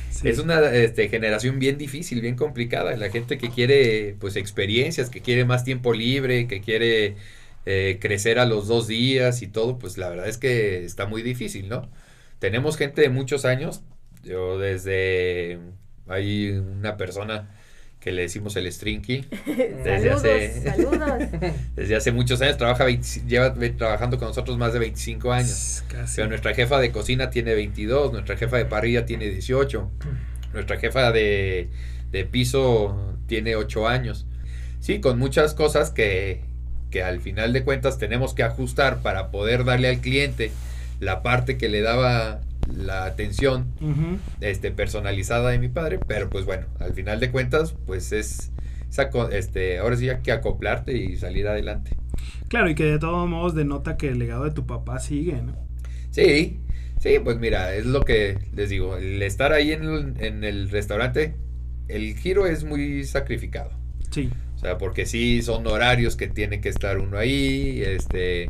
Sí. 0.10 0.30
es 0.30 0.40
una 0.40 0.60
este, 0.74 1.10
generación 1.10 1.60
bien 1.60 1.78
difícil, 1.78 2.22
bien 2.22 2.36
complicada. 2.36 2.96
La 2.98 3.10
gente 3.10 3.38
que 3.38 3.50
quiere 3.50 4.16
pues 4.20 4.36
experiencias, 4.36 5.10
que 5.10 5.22
quiere 5.22 5.46
más 5.46 5.64
tiempo 5.64 5.94
libre, 5.94 6.48
que 6.48 6.62
quiere 6.62 7.16
eh, 7.66 7.98
crecer 8.02 8.40
a 8.40 8.46
los 8.46 8.68
dos 8.68 8.88
días 8.88 9.42
y 9.42 9.48
todo, 9.48 9.80
pues 9.80 9.98
la 9.98 10.10
verdad 10.10 10.28
es 10.28 10.38
que 10.38 10.84
está 10.86 11.06
muy 11.08 11.22
difícil, 11.24 11.70
¿no? 11.70 11.90
Tenemos 12.40 12.78
gente 12.78 13.02
de 13.02 13.10
muchos 13.10 13.46
años. 13.46 13.82
Yo 14.24 14.58
desde 14.60 15.60
hay 16.08 16.50
una 16.52 16.98
persona 16.98 17.50
que 18.04 18.12
le 18.12 18.24
decimos 18.24 18.56
el 18.58 18.70
Strinky. 18.72 19.26
Desde 19.46 19.84
saludos, 20.10 20.24
hace- 20.26 20.62
saludos. 20.62 21.14
Desde 21.76 21.96
hace 21.96 22.12
muchos 22.12 22.42
años 22.42 22.58
trabaja 22.58 22.84
20 22.84 23.22
lleva 23.28 23.54
trabajando 23.78 24.18
con 24.20 24.28
nosotros 24.28 24.58
más 24.58 24.74
de 24.74 24.80
25 24.80 25.32
años. 25.32 25.84
Casi. 25.88 26.18
Pero 26.18 26.28
nuestra 26.28 26.54
jefa 26.54 26.80
de 26.80 26.92
cocina 26.92 27.30
tiene 27.30 27.54
22, 27.56 28.12
nuestra 28.12 28.36
jefa 28.36 28.58
de 28.58 28.66
parrilla 28.66 29.06
tiene 29.06 29.30
18, 29.30 29.90
nuestra 30.54 30.78
jefa 30.78 31.12
de, 31.12 31.70
de 32.12 32.26
piso 32.26 33.16
tiene 33.28 33.56
8 33.56 33.88
años. 33.88 34.26
Sí, 34.82 35.00
con 35.00 35.18
muchas 35.18 35.54
cosas 35.54 35.92
que, 35.92 36.42
que 36.92 37.04
al 37.04 37.22
final 37.22 37.54
de 37.54 37.64
cuentas 37.64 37.98
tenemos 37.98 38.34
que 38.34 38.44
ajustar 38.44 39.02
para 39.02 39.32
poder 39.32 39.64
darle 39.64 39.88
al 39.88 40.00
cliente 40.02 40.52
la 41.00 41.24
parte 41.24 41.58
que 41.58 41.70
le 41.70 41.82
daba 41.82 42.42
la 42.72 43.05
atención 43.05 43.67
este, 44.41 44.72
personalizada 44.72 45.51
de 45.51 45.60
mi 45.60 45.70
padre, 45.70 46.00
pero 46.08 46.29
pues 46.29 46.46
bueno, 46.46 46.67
al 46.79 46.93
final 46.93 47.20
de 47.20 47.32
cuentas, 47.32 47.75
pues 47.86 48.12
es, 48.12 48.51
este, 49.32 49.79
ahora 49.79 49.96
sí 49.96 50.10
hay 50.10 50.22
que 50.22 50.32
acoplarte 50.32 50.98
y 50.98 51.15
salir 51.17 51.48
adelante. 51.48 51.91
Claro, 52.48 52.70
y 52.70 52.75
que 52.75 52.86
de 52.86 53.00
todos 53.00 53.27
modos 53.27 53.55
denota 53.55 53.98
que 53.98 54.10
el 54.10 54.20
legado 54.20 54.46
de 54.46 54.51
tu 54.51 54.65
papá 54.65 55.00
sigue, 55.00 55.41
¿no? 55.41 55.55
Sí, 56.12 56.60
sí, 57.00 57.17
pues 57.24 57.39
mira, 57.39 57.74
es 57.74 57.86
lo 57.86 58.01
que 58.01 58.38
les 58.53 58.70
digo, 58.70 58.98
el 58.98 59.22
estar 59.22 59.51
ahí 59.51 59.72
en 59.72 59.84
el, 59.84 60.13
en 60.20 60.43
el 60.43 60.70
restaurante, 60.70 61.36
el 61.88 62.15
giro 62.15 62.46
es 62.46 62.63
muy 62.63 63.03
sacrificado. 63.03 63.72
Sí. 64.12 64.29
O 64.55 64.60
sea, 64.60 64.77
porque 64.77 65.05
sí 65.05 65.41
son 65.41 65.65
horarios 65.67 66.15
que 66.15 66.27
tiene 66.27 66.62
que 66.62 66.70
estar 66.70 67.00
uno 67.00 67.17
ahí, 67.17 67.82
este, 67.86 68.43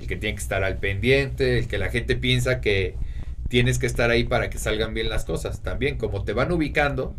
el 0.00 0.06
que 0.06 0.16
tiene 0.16 0.34
que 0.34 0.42
estar 0.42 0.64
al 0.64 0.78
pendiente, 0.78 1.58
el 1.58 1.68
que 1.68 1.78
la 1.78 1.88
gente 1.88 2.16
piensa 2.16 2.60
que 2.60 2.96
tienes 3.48 3.78
que 3.78 3.86
estar 3.86 4.10
ahí 4.10 4.24
para 4.24 4.50
que 4.50 4.58
salgan 4.58 4.94
bien 4.94 5.08
las 5.08 5.24
cosas. 5.24 5.62
También, 5.62 5.98
como 5.98 6.24
te 6.24 6.32
van 6.32 6.52
ubicando, 6.52 7.14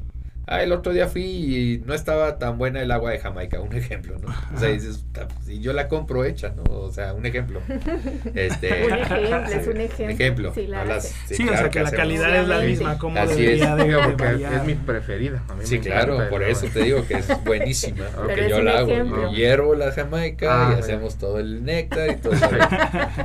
ah, 0.47 0.63
el 0.63 0.71
otro 0.71 0.93
día 0.93 1.07
fui 1.07 1.23
y 1.23 1.83
no 1.85 1.93
estaba 1.93 2.37
tan 2.37 2.57
buena 2.57 2.81
el 2.81 2.91
agua 2.91 3.11
de 3.11 3.19
Jamaica, 3.19 3.59
un 3.59 3.73
ejemplo, 3.75 4.17
¿no? 4.19 4.33
O 4.55 4.59
sea, 4.59 4.69
dices, 4.69 5.03
"Ta, 5.11 5.27
pues, 5.27 5.49
y 5.49 5.59
yo 5.59 5.73
la 5.73 5.87
compro 5.87 6.23
hecha, 6.25 6.53
¿no? 6.55 6.63
O 6.71 6.91
sea, 6.91 7.13
un 7.13 7.25
ejemplo. 7.25 7.61
Este, 8.35 8.85
Un 8.85 8.93
ejemplo, 8.93 9.37
es 9.45 9.67
un 9.67 9.81
ejemplo. 9.81 10.09
ejemplo. 10.13 10.53
Sí, 10.53 10.67
la 10.67 10.77
no 10.77 10.83
verdad. 10.83 10.95
las- 10.95 11.15
Sí, 11.27 11.33
o 11.43 11.47
claro 11.47 11.57
sea 11.57 11.69
que 11.69 11.79
la 11.79 11.87
hacemos. 11.87 12.03
calidad 12.03 12.35
es 12.41 12.47
la 12.47 12.59
misma, 12.59 12.97
como 12.97 13.19
Así 13.19 13.41
debería 13.41 13.71
es. 13.77 13.77
de, 13.77 13.95
porque 14.17 14.55
es 14.55 14.63
mi 14.65 14.73
preferida. 14.75 15.43
A 15.49 15.53
mí 15.53 15.59
me 15.59 15.65
Sí, 15.65 15.79
claro, 15.79 16.19
por 16.29 16.43
eso 16.43 16.67
te 16.73 16.83
digo 16.83 17.05
que 17.07 17.15
es 17.15 17.27
buenísima, 17.45 18.05
porque 18.15 18.49
yo 18.49 18.61
la 18.61 18.79
hago, 18.79 18.91
ejemplo. 18.91 19.31
yo 19.31 19.37
hiervo 19.37 19.75
la 19.75 19.91
jamaica 19.91 20.47
Ah, 20.51 20.63
y 20.63 20.65
bueno. 20.67 20.83
hacemos 20.83 21.17
todo 21.17 21.39
el 21.39 21.63
néctar 21.63 22.09
y 22.11 22.15
todo 22.17 22.33
eso, 22.33 22.49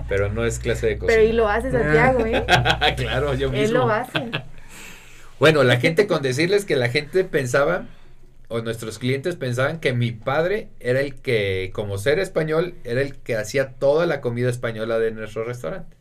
pero 0.09 0.29
no 0.31 0.45
es 0.45 0.59
clase 0.59 0.87
de 0.87 0.99
cocina. 0.99 1.17
Pero 1.19 1.29
y 1.29 1.33
lo 1.33 1.49
hace 1.49 1.71
Santiago, 1.71 2.25
¿eh? 2.27 2.45
claro, 2.97 3.35
yo 3.35 3.51
mismo. 3.51 3.65
Él 3.67 3.73
lo 3.75 3.89
hace. 3.91 4.31
Bueno, 5.41 5.65
la 5.65 5.81
gente 5.81 6.07
con 6.07 6.23
decirles 6.23 6.65
que 6.65 6.77
la 6.77 6.89
gente 6.91 7.25
pensaba 7.25 7.87
o 8.49 8.61
nuestros 8.61 8.99
clientes 8.99 9.37
pensaban 9.37 9.81
que 9.81 9.93
mi 9.93 10.13
padre 10.13 10.69
era 10.81 11.01
el 11.01 11.15
que, 11.17 11.71
como 11.73 11.99
ser 11.99 12.19
español, 12.21 12.75
era 12.85 13.01
el 13.01 13.17
que 13.17 13.37
hacía 13.37 13.73
toda 13.75 14.07
la 14.07 14.21
comida 14.21 14.51
española 14.51 14.99
de 14.99 15.11
nuestro 15.13 15.45
restaurante. 15.45 15.97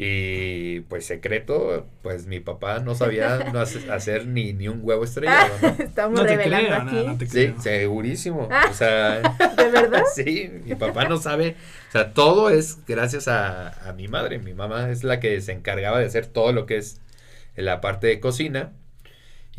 Y 0.00 0.80
pues 0.82 1.06
secreto, 1.06 1.86
pues 2.02 2.26
mi 2.26 2.38
papá 2.38 2.78
no 2.78 2.94
sabía 2.94 3.38
no 3.52 3.58
hace- 3.60 3.90
hacer 3.90 4.26
ni, 4.28 4.52
ni 4.52 4.68
un 4.68 4.80
huevo 4.82 5.02
estrellado. 5.02 5.50
¿no? 5.60 5.68
Estamos 5.84 6.20
No 6.20 6.26
te 6.26 6.36
revelando 6.36 6.68
creo, 6.68 6.82
aquí. 6.82 6.94
no, 6.96 7.12
no 7.12 7.18
te 7.18 7.26
Sí, 7.26 7.32
creo. 7.48 7.60
segurísimo. 7.60 8.48
Ah. 8.52 8.68
O 8.70 8.74
sea, 8.74 9.20
¿De 9.56 9.70
verdad? 9.70 10.02
sí, 10.14 10.50
mi 10.64 10.74
papá 10.76 11.08
no 11.08 11.16
sabe. 11.16 11.56
O 11.88 11.92
sea, 11.92 12.12
todo 12.12 12.50
es 12.50 12.78
gracias 12.86 13.26
a, 13.28 13.88
a 13.88 13.92
mi 13.92 14.06
madre. 14.08 14.38
Mi 14.38 14.54
mamá 14.54 14.90
es 14.90 15.02
la 15.04 15.18
que 15.20 15.40
se 15.40 15.50
encargaba 15.52 15.98
de 15.98 16.06
hacer 16.06 16.26
todo 16.26 16.52
lo 16.52 16.64
que 16.66 16.76
es 16.76 17.00
la 17.64 17.80
parte 17.80 18.06
de 18.06 18.20
cocina. 18.20 18.72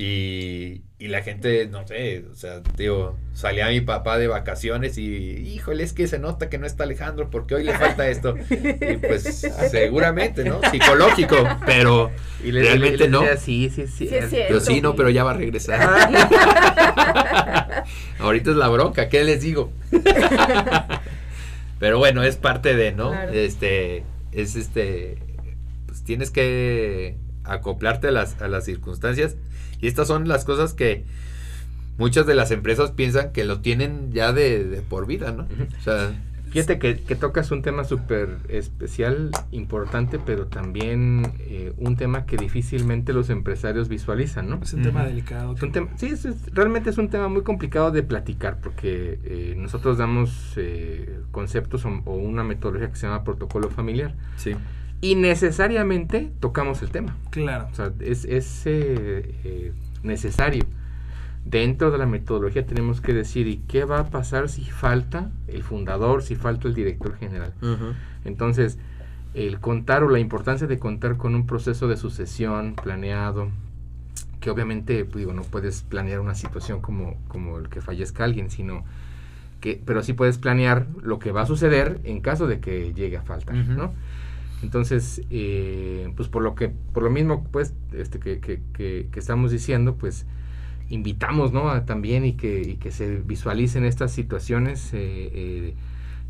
Y, 0.02 0.84
y 0.98 1.10
la 1.10 1.22
gente, 1.24 1.68
no 1.68 1.86
sé, 1.86 2.24
o 2.32 2.36
sea, 2.36 2.62
digo, 2.78 3.18
salía 3.34 3.68
mi 3.68 3.82
papá 3.82 4.18
de 4.18 4.28
vacaciones 4.28 4.98
y, 4.98 5.04
híjole, 5.06 5.84
es 5.84 5.92
que 5.92 6.08
se 6.08 6.20
nota 6.20 6.50
que 6.50 6.58
no 6.58 6.66
está 6.66 6.86
Alejandro 6.86 7.30
porque 7.30 7.56
hoy 7.56 7.66
le 7.66 7.74
falta 7.78 8.08
esto. 8.08 8.36
Y 8.50 8.96
pues 8.96 9.24
seguramente, 9.70 10.46
¿no? 10.46 10.62
Psicológico, 10.72 11.36
pero 11.66 12.12
Y 12.42 12.54
le, 12.54 12.62
Realmente 12.62 12.98
le- 12.98 13.04
le 13.06 13.10
no. 13.10 13.20
decía, 13.24 13.36
sí, 13.38 13.70
sí, 13.70 13.88
sí. 13.88 14.08
Sí, 14.08 14.16
es 14.16 14.24
es- 14.24 14.30
cierto. 14.30 14.46
Pero 14.48 14.60
sí, 14.62 14.80
no, 14.80 14.96
pero 14.96 15.10
ya 15.10 15.26
va 15.26 15.32
a 15.32 15.34
regresar. 15.34 15.82
Ahorita 18.20 18.52
es 18.52 18.58
la 18.58 18.70
bronca, 18.70 19.10
¿qué 19.10 19.24
les 19.26 19.42
digo? 19.42 19.74
pero 21.80 21.98
bueno, 21.98 22.24
es 22.24 22.38
parte 22.38 22.74
de, 22.76 22.94
¿no? 22.94 23.12
Claro. 23.12 23.34
Este, 23.34 24.04
es 24.32 24.56
este, 24.56 25.18
pues 25.88 26.04
tienes 26.06 26.32
que 26.32 27.18
acoplarte 27.54 28.08
a 28.08 28.12
las, 28.12 28.42
a 28.42 28.48
las 28.48 28.66
circunstancias. 28.66 29.36
Y 29.82 29.88
estas 29.88 30.08
son 30.08 30.28
las 30.28 30.46
cosas 30.46 30.74
que 30.74 31.06
muchas 31.98 32.26
de 32.26 32.36
las 32.36 32.52
empresas 32.52 32.92
piensan 32.92 33.32
que 33.32 33.44
lo 33.46 33.60
tienen 33.62 34.12
ya 34.12 34.32
de, 34.34 34.64
de 34.64 34.82
por 34.82 35.06
vida, 35.06 35.32
¿no? 35.32 35.44
O 35.80 35.84
sea, 35.84 36.12
Fíjate 36.52 36.80
que, 36.80 37.00
que 37.02 37.16
tocas 37.16 37.52
un 37.52 37.62
tema 37.62 37.84
súper 37.84 38.38
especial, 38.48 39.30
importante, 39.52 40.18
pero 40.18 40.48
también 40.48 41.32
eh, 41.42 41.74
un 41.78 41.96
tema 41.96 42.26
que 42.26 42.38
difícilmente 42.38 43.14
los 43.14 43.30
empresarios 43.30 43.88
visualizan, 43.88 44.50
¿no? 44.50 44.60
Es 44.64 44.74
un 44.74 44.82
tema 44.82 45.06
delicado. 45.06 45.54
Es 45.54 45.62
un 45.62 45.72
tema, 45.72 45.90
sí, 45.96 46.08
es- 46.08 46.26
es- 46.26 46.52
realmente 46.52 46.90
es 46.90 46.98
un 46.98 47.10
tema 47.10 47.28
muy 47.28 47.44
complicado 47.44 47.92
de 47.92 48.02
platicar 48.02 48.58
porque 48.64 49.20
eh, 49.26 49.54
nosotros 49.60 50.00
damos 50.00 50.54
eh, 50.56 51.20
conceptos 51.30 51.86
o, 51.86 51.90
o 52.06 52.16
una 52.16 52.44
metodología 52.44 52.90
que 52.90 52.96
se 52.96 53.06
llama 53.06 53.24
protocolo 53.24 53.70
familiar 53.70 54.16
sí. 54.36 54.56
Y 55.02 55.16
necesariamente 55.16 56.32
tocamos 56.40 56.82
el 56.82 56.92
tema. 56.92 57.16
Claro. 57.32 57.68
O 57.72 57.76
sea, 57.76 57.92
es, 58.00 58.26
es, 58.26 58.66
eh, 58.66 59.36
eh, 59.44 59.74
necesario. 60.04 60.66
Dentro 61.46 61.90
de 61.90 61.98
la 61.98 62.06
metodología 62.06 62.66
tenemos 62.66 63.00
que 63.02 63.14
decir, 63.14 63.48
¿y 63.48 63.58
qué 63.68 63.86
va 63.86 64.00
a 64.00 64.10
pasar 64.10 64.50
si 64.50 64.66
falta 64.66 65.32
el 65.48 65.64
fundador, 65.64 66.22
si 66.22 66.36
falta 66.36 66.68
el 66.68 66.74
director 66.74 67.18
general? 67.18 67.54
Entonces, 68.26 68.78
el 69.34 69.60
contar 69.60 70.04
o 70.04 70.10
la 70.10 70.20
importancia 70.20 70.68
de 70.68 70.78
contar 70.78 71.18
con 71.18 71.34
un 71.36 71.48
proceso 71.48 71.88
de 71.88 71.96
sucesión 71.96 72.76
planeado, 72.76 73.50
que 74.42 74.50
obviamente, 74.52 75.06
pues, 75.06 75.18
digo, 75.18 75.34
no 75.34 75.44
puedes 75.44 75.82
planear 75.84 76.20
una 76.20 76.36
situación 76.36 76.82
como, 76.82 77.16
como 77.30 77.58
el 77.58 77.70
que 77.70 77.82
fallezca 77.82 78.26
alguien, 78.26 78.50
sino 78.52 78.84
que, 79.62 79.82
pero 79.84 80.04
sí 80.04 80.14
puedes 80.14 80.38
planear 80.38 80.88
lo 81.02 81.20
que 81.20 81.32
va 81.32 81.42
a 81.42 81.46
suceder 81.46 82.00
en 82.04 82.22
caso 82.22 82.48
de 82.48 82.60
que 82.60 82.94
llegue 82.94 83.18
a 83.18 83.22
faltar. 83.22 83.56
¿no? 83.56 83.94
Entonces, 84.62 85.22
eh, 85.30 86.12
pues 86.16 86.28
por 86.28 86.44
lo 86.44 86.56
que, 86.56 86.70
por 86.70 87.04
lo 87.04 87.10
mismo, 87.10 87.46
pues, 87.52 87.74
este 87.94 88.20
que, 88.20 88.40
que, 88.40 88.62
que, 88.74 89.08
que 89.12 89.20
estamos 89.20 89.52
diciendo, 89.52 89.96
pues, 89.96 90.26
invitamos, 90.90 91.54
¿no? 91.54 91.70
A, 91.70 91.86
también 91.86 92.26
y 92.26 92.34
que, 92.34 92.62
y 92.62 92.76
que 92.76 92.92
se 92.92 93.18
visualicen 93.18 93.86
estas 93.86 94.12
situaciones, 94.12 94.94
eh, 94.94 95.30
eh, 95.34 95.74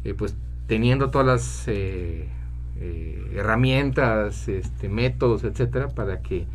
eh, 0.04 0.14
pues, 0.14 0.36
teniendo 0.68 1.10
todas 1.10 1.26
las 1.26 1.68
herramientas, 3.36 4.48
este, 4.48 4.88
métodos, 4.90 5.44
etcétera, 5.44 5.90
para 5.90 6.22
que 6.22 6.46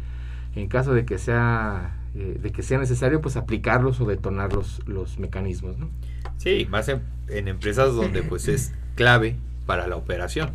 en 0.55 0.69
caso 0.69 0.95
de 0.95 1.05
que 1.05 1.19
sea 1.19 2.01
de 2.15 2.53
que 2.53 2.63
sea 2.63 2.79
necesario, 2.79 3.21
pues 3.21 3.37
aplicarlos 3.37 4.01
o 4.01 4.07
detonar 4.07 4.53
los, 4.53 4.87
los 4.87 5.19
mecanismos, 5.19 5.77
¿no? 5.79 5.91
Sí, 6.39 6.65
más 6.71 6.89
en, 6.89 7.03
en 7.29 7.49
empresas 7.49 7.93
donde 7.93 8.23
pues 8.23 8.47
es 8.47 8.73
clave 8.95 9.37
para 9.67 9.89
la 9.89 9.97
operación. 9.97 10.53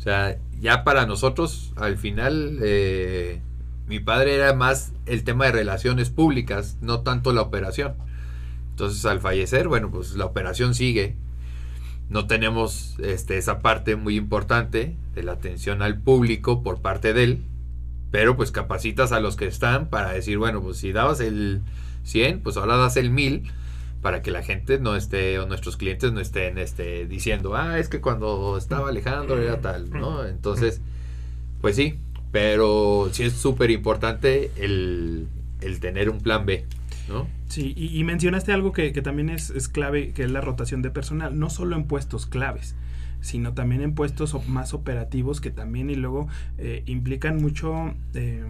O 0.00 0.02
sea, 0.02 0.38
ya 0.58 0.82
para 0.82 1.04
nosotros, 1.04 1.74
al 1.76 1.98
final, 1.98 2.58
eh, 2.62 3.42
mi 3.86 4.00
padre 4.00 4.34
era 4.34 4.54
más 4.54 4.94
el 5.04 5.24
tema 5.24 5.44
de 5.44 5.52
relaciones 5.52 6.08
públicas, 6.08 6.78
no 6.80 7.00
tanto 7.00 7.34
la 7.34 7.42
operación. 7.42 7.96
Entonces, 8.70 9.04
al 9.04 9.20
fallecer, 9.20 9.68
bueno, 9.68 9.90
pues 9.90 10.14
la 10.14 10.24
operación 10.24 10.74
sigue. 10.74 11.16
No 12.08 12.26
tenemos 12.26 12.96
este, 13.00 13.36
esa 13.36 13.58
parte 13.58 13.94
muy 13.96 14.16
importante 14.16 14.96
de 15.14 15.22
la 15.22 15.32
atención 15.32 15.82
al 15.82 16.00
público 16.00 16.62
por 16.62 16.80
parte 16.80 17.12
de 17.12 17.24
él, 17.24 17.44
pero 18.10 18.38
pues 18.38 18.52
capacitas 18.52 19.12
a 19.12 19.20
los 19.20 19.36
que 19.36 19.46
están 19.46 19.90
para 19.90 20.12
decir, 20.12 20.38
bueno, 20.38 20.62
pues 20.62 20.78
si 20.78 20.92
dabas 20.92 21.20
el 21.20 21.60
100, 22.04 22.40
pues 22.40 22.56
ahora 22.56 22.78
das 22.78 22.96
el 22.96 23.10
1000 23.10 23.52
para 24.02 24.22
que 24.22 24.30
la 24.30 24.42
gente 24.42 24.78
no 24.78 24.96
esté 24.96 25.38
o 25.38 25.46
nuestros 25.46 25.76
clientes 25.76 26.12
no 26.12 26.20
estén 26.20 26.58
este, 26.58 27.06
diciendo, 27.06 27.54
ah, 27.54 27.78
es 27.78 27.88
que 27.88 28.00
cuando 28.00 28.56
estaba 28.56 28.88
Alejandro 28.88 29.40
era 29.40 29.60
tal, 29.60 29.90
¿no? 29.90 30.26
Entonces, 30.26 30.80
pues 31.60 31.76
sí, 31.76 31.98
pero 32.32 33.08
sí 33.12 33.24
es 33.24 33.34
súper 33.34 33.70
importante 33.70 34.50
el, 34.56 35.28
el 35.60 35.80
tener 35.80 36.08
un 36.08 36.20
plan 36.20 36.46
B. 36.46 36.64
¿no? 37.08 37.26
Sí, 37.48 37.74
y, 37.76 37.98
y 37.98 38.04
mencionaste 38.04 38.52
algo 38.52 38.72
que, 38.72 38.92
que 38.92 39.02
también 39.02 39.28
es, 39.30 39.50
es 39.50 39.68
clave, 39.68 40.12
que 40.12 40.22
es 40.22 40.30
la 40.30 40.40
rotación 40.40 40.82
de 40.82 40.90
personal, 40.90 41.38
no 41.38 41.50
solo 41.50 41.76
en 41.76 41.84
puestos 41.84 42.26
claves, 42.26 42.76
sino 43.20 43.52
también 43.52 43.82
en 43.82 43.94
puestos 43.94 44.48
más 44.48 44.72
operativos 44.72 45.40
que 45.40 45.50
también 45.50 45.90
y 45.90 45.96
luego 45.96 46.28
eh, 46.58 46.84
implican 46.86 47.36
mucho, 47.42 47.94
eh, 48.14 48.44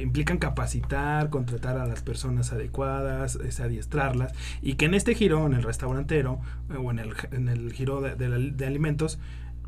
implican 0.00 0.38
capacitar, 0.38 1.28
contratar 1.28 1.76
a 1.76 1.86
las 1.86 2.02
personas 2.02 2.52
adecuadas, 2.52 3.36
es 3.36 3.60
adiestrarlas, 3.60 4.32
y 4.62 4.74
que 4.74 4.86
en 4.86 4.94
este 4.94 5.14
giro, 5.14 5.44
en 5.46 5.52
el 5.52 5.62
restaurantero 5.62 6.40
eh, 6.70 6.76
o 6.76 6.90
en 6.90 6.98
el, 7.00 7.10
en 7.32 7.48
el 7.48 7.72
giro 7.72 8.00
de, 8.00 8.14
de 8.16 8.66
alimentos, 8.66 9.18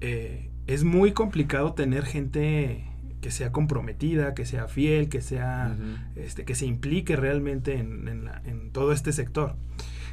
eh, 0.00 0.49
es 0.66 0.85
muy 0.85 1.12
complicado 1.12 1.75
tener 1.75 2.04
gente 2.07 2.85
que 3.21 3.31
sea 3.31 3.52
comprometida, 3.52 4.35
que 4.35 4.45
sea 4.47 4.69
fiel, 4.69 5.09
que 5.09 5.21
sea 5.21 5.76
este, 6.16 6.45
que 6.45 6.54
se 6.54 6.66
implique 6.66 7.16
realmente 7.16 7.78
en, 7.78 8.07
en 8.09 8.25
la- 8.25 8.40
en 8.45 8.71
todo 8.71 8.93
este 8.93 9.12
sector. 9.12 9.57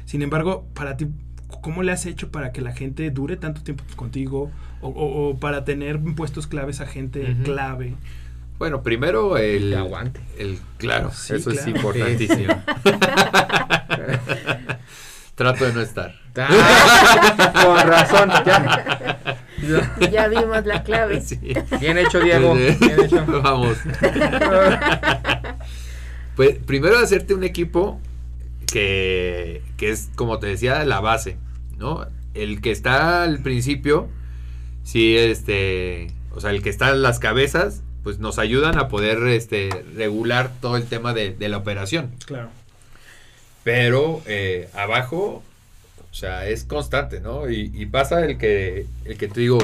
Sin 0.06 0.22
embargo, 0.22 0.66
para 0.74 0.96
ti, 0.96 1.08
¿cómo 1.60 1.82
le 1.82 1.92
has 1.92 2.06
hecho 2.06 2.30
para 2.30 2.52
que 2.52 2.60
la 2.62 2.72
gente 2.72 3.10
dure 3.10 3.36
tanto 3.36 3.62
tiempo 3.62 3.84
contigo 3.96 4.50
o, 4.80 4.88
o- 4.88 5.28
o 5.30 5.36
para 5.38 5.64
tener 5.64 6.00
puestos 6.16 6.46
claves 6.46 6.80
a 6.80 6.86
gente 6.86 7.36
clave? 7.44 7.94
Bueno, 8.62 8.84
primero 8.84 9.38
el... 9.38 9.70
Que 9.70 9.76
aguante. 9.76 10.20
El, 10.38 10.56
claro, 10.76 11.10
Sí, 11.12 11.34
eso 11.34 11.50
es 11.50 11.66
importantísimo. 11.66 12.54
Trato 15.34 15.64
de 15.64 15.72
no 15.72 15.80
estar. 15.80 16.14
Ah, 16.36 17.64
con 17.64 17.88
razón, 17.88 18.30
ya. 18.46 19.18
Ya. 19.66 20.08
Ya 20.08 20.28
vimos 20.28 20.64
la 20.64 20.84
clave. 20.84 21.20
Sí. 21.22 21.40
Bien 21.80 21.98
hecho, 21.98 22.20
Diego. 22.20 22.54
Bien 22.54 22.78
hecho. 23.04 23.26
Vamos. 23.42 23.78
Pues 26.36 26.56
primero 26.64 27.00
hacerte 27.00 27.34
un 27.34 27.42
equipo 27.42 28.00
que, 28.72 29.64
que 29.76 29.90
es, 29.90 30.08
como 30.14 30.38
te 30.38 30.46
decía, 30.46 30.84
la 30.84 31.00
base, 31.00 31.36
¿no? 31.78 32.06
El 32.34 32.60
que 32.60 32.70
está 32.70 33.24
al 33.24 33.42
principio, 33.42 34.08
sí, 34.84 35.16
este, 35.16 36.12
o 36.30 36.40
sea, 36.40 36.50
el 36.50 36.62
que 36.62 36.70
está 36.70 36.90
en 36.90 37.02
las 37.02 37.18
cabezas, 37.18 37.82
pues 38.02 38.18
nos 38.18 38.38
ayudan 38.38 38.78
a 38.78 38.88
poder, 38.88 39.18
este, 39.28 39.68
regular 39.96 40.50
todo 40.60 40.76
el 40.76 40.86
tema 40.86 41.14
de, 41.14 41.32
de 41.32 41.48
la 41.48 41.58
operación. 41.58 42.10
Claro. 42.26 42.50
Pero 43.64 44.22
eh, 44.26 44.68
abajo, 44.74 45.42
o 46.10 46.14
sea, 46.14 46.48
es 46.48 46.64
constante, 46.64 47.20
¿no? 47.20 47.48
Y, 47.48 47.70
y 47.74 47.86
pasa 47.86 48.24
el 48.24 48.38
que, 48.38 48.86
el 49.04 49.16
que 49.16 49.28
te 49.28 49.40
digo, 49.40 49.58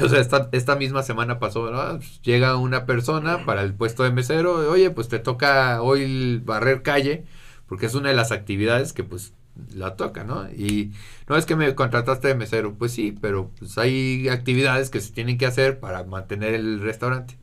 o 0.00 0.08
sea, 0.08 0.20
esta, 0.20 0.48
esta 0.52 0.76
misma 0.76 1.02
semana 1.02 1.38
pasó, 1.38 1.70
¿no? 1.70 1.98
Pues, 1.98 2.20
llega 2.22 2.56
una 2.56 2.86
persona 2.86 3.44
para 3.44 3.62
el 3.62 3.74
puesto 3.74 4.02
de 4.02 4.12
mesero, 4.12 4.70
oye, 4.70 4.90
pues 4.90 5.08
te 5.08 5.18
toca 5.18 5.82
hoy 5.82 6.40
barrer 6.44 6.82
calle, 6.82 7.24
porque 7.66 7.86
es 7.86 7.94
una 7.94 8.10
de 8.10 8.14
las 8.14 8.32
actividades 8.32 8.92
que 8.92 9.02
pues 9.02 9.32
la 9.74 9.96
toca, 9.96 10.24
¿no? 10.24 10.48
Y 10.50 10.92
no 11.28 11.36
es 11.36 11.46
que 11.46 11.56
me 11.56 11.74
contrataste 11.74 12.28
de 12.28 12.34
mesero, 12.34 12.74
pues 12.74 12.92
sí, 12.92 13.16
pero 13.20 13.50
pues 13.58 13.78
hay 13.78 14.28
actividades 14.28 14.90
que 14.90 15.00
se 15.00 15.12
tienen 15.12 15.38
que 15.38 15.46
hacer 15.46 15.80
para 15.80 16.04
mantener 16.04 16.54
el 16.54 16.80
restaurante. 16.80 17.38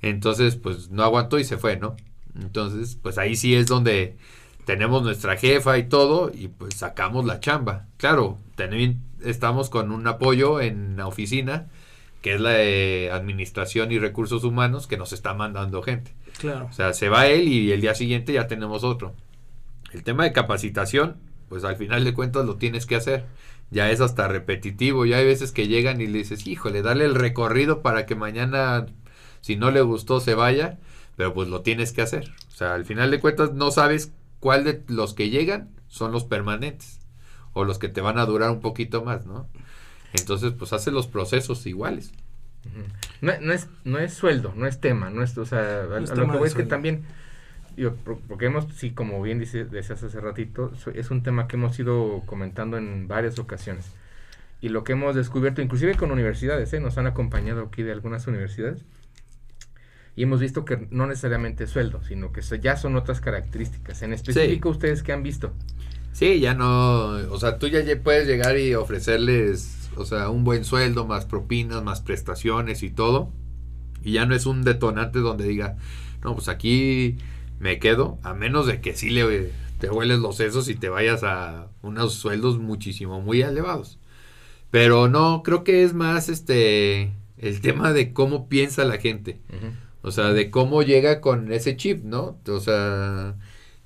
Entonces, 0.00 0.56
pues 0.56 0.90
no 0.90 1.02
aguantó 1.04 1.38
y 1.38 1.44
se 1.44 1.58
fue, 1.58 1.76
¿no? 1.76 1.96
Entonces, 2.40 2.98
pues 3.00 3.18
ahí 3.18 3.36
sí 3.36 3.54
es 3.54 3.66
donde 3.66 4.16
tenemos 4.64 5.02
nuestra 5.02 5.36
jefa 5.36 5.78
y 5.78 5.88
todo 5.88 6.30
y 6.32 6.48
pues 6.48 6.74
sacamos 6.74 7.24
la 7.24 7.40
chamba. 7.40 7.86
Claro, 7.98 8.38
también 8.56 9.00
estamos 9.24 9.70
con 9.70 9.92
un 9.92 10.06
apoyo 10.06 10.60
en 10.60 10.96
la 10.96 11.06
oficina 11.06 11.68
que 12.22 12.34
es 12.34 12.40
la 12.40 12.50
de 12.50 13.10
administración 13.12 13.90
y 13.90 13.98
recursos 13.98 14.44
humanos 14.44 14.86
que 14.86 14.96
nos 14.96 15.12
está 15.12 15.34
mandando 15.34 15.82
gente. 15.82 16.12
Claro. 16.38 16.68
O 16.70 16.72
sea, 16.72 16.92
se 16.92 17.08
va 17.08 17.26
él 17.26 17.48
y 17.48 17.72
el 17.72 17.80
día 17.80 17.94
siguiente 17.94 18.32
ya 18.32 18.46
tenemos 18.46 18.84
otro. 18.84 19.12
El 19.92 20.04
tema 20.04 20.24
de 20.24 20.32
capacitación, 20.32 21.16
pues 21.52 21.64
al 21.64 21.76
final 21.76 22.02
de 22.02 22.14
cuentas 22.14 22.46
lo 22.46 22.56
tienes 22.56 22.86
que 22.86 22.96
hacer. 22.96 23.26
Ya 23.70 23.90
es 23.90 24.00
hasta 24.00 24.26
repetitivo. 24.26 25.04
Ya 25.04 25.18
hay 25.18 25.26
veces 25.26 25.52
que 25.52 25.68
llegan 25.68 26.00
y 26.00 26.06
le 26.06 26.16
dices, 26.16 26.46
híjole, 26.46 26.80
dale 26.80 27.04
el 27.04 27.14
recorrido 27.14 27.82
para 27.82 28.06
que 28.06 28.14
mañana, 28.14 28.86
si 29.42 29.56
no 29.56 29.70
le 29.70 29.82
gustó, 29.82 30.18
se 30.20 30.34
vaya. 30.34 30.78
Pero 31.14 31.34
pues 31.34 31.48
lo 31.48 31.60
tienes 31.60 31.92
que 31.92 32.00
hacer. 32.00 32.32
O 32.48 32.56
sea, 32.56 32.72
al 32.72 32.86
final 32.86 33.10
de 33.10 33.20
cuentas 33.20 33.52
no 33.52 33.70
sabes 33.70 34.12
cuál 34.40 34.64
de 34.64 34.82
los 34.88 35.12
que 35.12 35.28
llegan 35.28 35.68
son 35.88 36.10
los 36.10 36.24
permanentes. 36.24 37.00
O 37.52 37.64
los 37.64 37.78
que 37.78 37.90
te 37.90 38.00
van 38.00 38.16
a 38.16 38.24
durar 38.24 38.50
un 38.50 38.60
poquito 38.60 39.04
más, 39.04 39.26
¿no? 39.26 39.46
Entonces, 40.14 40.54
pues 40.58 40.72
hace 40.72 40.90
los 40.90 41.06
procesos 41.06 41.66
iguales. 41.66 42.12
No, 43.20 43.34
no 43.42 43.52
es, 43.52 43.68
no 43.84 43.98
es 43.98 44.14
sueldo, 44.14 44.54
no 44.56 44.66
es 44.66 44.80
tema, 44.80 45.10
no 45.10 45.22
es, 45.22 45.36
o 45.36 45.44
sea, 45.44 45.82
a, 45.82 45.96
a 45.98 46.00
lo 46.00 46.30
que 46.30 46.38
voy 46.38 46.48
es 46.48 46.54
que 46.54 46.62
también, 46.62 47.04
por- 48.04 48.18
porque 48.20 48.46
hemos, 48.46 48.66
sí, 48.74 48.90
como 48.92 49.20
bien 49.22 49.38
dice, 49.38 49.64
decías 49.64 50.02
hace 50.02 50.20
ratito, 50.20 50.72
es 50.94 51.10
un 51.10 51.22
tema 51.22 51.48
que 51.48 51.56
hemos 51.56 51.78
ido 51.78 52.22
comentando 52.26 52.76
en 52.76 53.08
varias 53.08 53.38
ocasiones. 53.38 53.86
Y 54.60 54.68
lo 54.68 54.84
que 54.84 54.92
hemos 54.92 55.14
descubierto, 55.14 55.60
inclusive 55.60 55.94
con 55.96 56.12
universidades, 56.12 56.72
¿eh? 56.72 56.80
nos 56.80 56.96
han 56.98 57.06
acompañado 57.06 57.62
aquí 57.62 57.82
de 57.82 57.92
algunas 57.92 58.26
universidades, 58.26 58.84
y 60.14 60.24
hemos 60.24 60.40
visto 60.40 60.64
que 60.64 60.86
no 60.90 61.06
necesariamente 61.06 61.64
es 61.64 61.70
sueldo, 61.70 62.02
sino 62.04 62.32
que 62.32 62.42
ya 62.60 62.76
son 62.76 62.96
otras 62.96 63.20
características. 63.20 64.02
En 64.02 64.12
específico, 64.12 64.68
ustedes 64.68 65.02
que 65.02 65.12
han 65.12 65.22
visto. 65.22 65.52
Sí, 66.12 66.38
ya 66.40 66.52
no, 66.54 67.06
o 67.30 67.38
sea, 67.40 67.58
tú 67.58 67.68
ya 67.68 67.80
puedes 68.02 68.28
llegar 68.28 68.58
y 68.58 68.74
ofrecerles, 68.74 69.88
o 69.96 70.04
sea, 70.04 70.28
un 70.28 70.44
buen 70.44 70.64
sueldo, 70.64 71.06
más 71.06 71.24
propinas, 71.24 71.82
más 71.82 72.02
prestaciones 72.02 72.82
y 72.82 72.90
todo. 72.90 73.30
Y 74.04 74.12
ya 74.12 74.26
no 74.26 74.34
es 74.34 74.44
un 74.44 74.64
detonante 74.64 75.20
donde 75.20 75.48
diga, 75.48 75.76
no, 76.22 76.34
pues 76.34 76.48
aquí 76.48 77.16
me 77.62 77.78
quedo, 77.78 78.18
a 78.24 78.34
menos 78.34 78.66
de 78.66 78.80
que 78.80 78.96
sí 78.96 79.08
le 79.08 79.52
te 79.78 79.88
hueles 79.88 80.18
los 80.18 80.36
sesos 80.36 80.68
y 80.68 80.74
te 80.74 80.88
vayas 80.88 81.22
a 81.22 81.68
unos 81.80 82.14
sueldos 82.14 82.58
muchísimo 82.58 83.20
muy 83.20 83.40
elevados. 83.40 84.00
Pero 84.72 85.08
no, 85.08 85.44
creo 85.44 85.62
que 85.62 85.84
es 85.84 85.94
más 85.94 86.28
este 86.28 87.12
el 87.38 87.60
tema 87.60 87.92
de 87.92 88.12
cómo 88.12 88.48
piensa 88.48 88.84
la 88.84 88.98
gente. 88.98 89.38
O 90.02 90.10
sea, 90.10 90.32
de 90.32 90.50
cómo 90.50 90.82
llega 90.82 91.20
con 91.20 91.52
ese 91.52 91.76
chip, 91.76 92.02
¿no? 92.02 92.36
O 92.48 92.58
sea, 92.58 93.36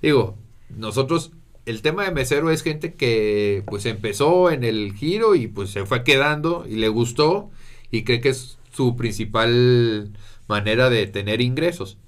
digo, 0.01 0.39
nosotros, 0.71 1.33
el 1.67 1.83
tema 1.83 2.05
de 2.05 2.13
mesero 2.13 2.51
es 2.51 2.63
gente 2.63 2.95
que 2.95 3.63
pues 3.67 3.85
empezó 3.85 4.51
en 4.51 4.65
el 4.65 4.95
giro 4.95 5.35
y 5.35 5.49
pues 5.49 5.69
se 5.69 5.85
fue 5.85 6.03
quedando 6.03 6.65
y 6.67 6.77
le 6.77 6.89
gustó 6.89 7.51
y 7.91 8.05
cree 8.05 8.23
que 8.23 8.31
es 8.31 8.59
su 8.73 8.97
principal 8.97 10.13
manera 10.49 10.89
de 10.89 11.07
tener 11.07 11.43
ingresos. 11.43 11.99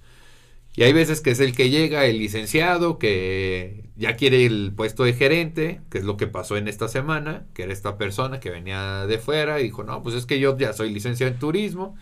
Y 0.78 0.84
hay 0.84 0.92
veces 0.92 1.20
que 1.20 1.32
es 1.32 1.40
el 1.40 1.56
que 1.56 1.70
llega, 1.70 2.04
el 2.04 2.20
licenciado, 2.20 3.00
que 3.00 3.82
ya 3.96 4.14
quiere 4.14 4.46
el 4.46 4.72
puesto 4.76 5.02
de 5.02 5.12
gerente, 5.12 5.80
que 5.90 5.98
es 5.98 6.04
lo 6.04 6.16
que 6.16 6.28
pasó 6.28 6.56
en 6.56 6.68
esta 6.68 6.86
semana, 6.86 7.46
que 7.52 7.64
era 7.64 7.72
esta 7.72 7.98
persona 7.98 8.38
que 8.38 8.50
venía 8.50 9.04
de 9.08 9.18
fuera 9.18 9.58
y 9.58 9.64
dijo, 9.64 9.82
no, 9.82 10.04
pues 10.04 10.14
es 10.14 10.24
que 10.24 10.38
yo 10.38 10.56
ya 10.56 10.72
soy 10.72 10.92
licenciado 10.94 11.32
en 11.32 11.40
turismo, 11.40 11.96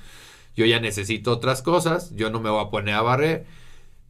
yo 0.54 0.66
ya 0.66 0.78
necesito 0.78 1.32
otras 1.32 1.62
cosas, 1.62 2.14
yo 2.16 2.28
no 2.28 2.38
me 2.38 2.50
voy 2.50 2.62
a 2.62 2.68
poner 2.68 2.96
a 2.96 3.00
barrer, 3.00 3.46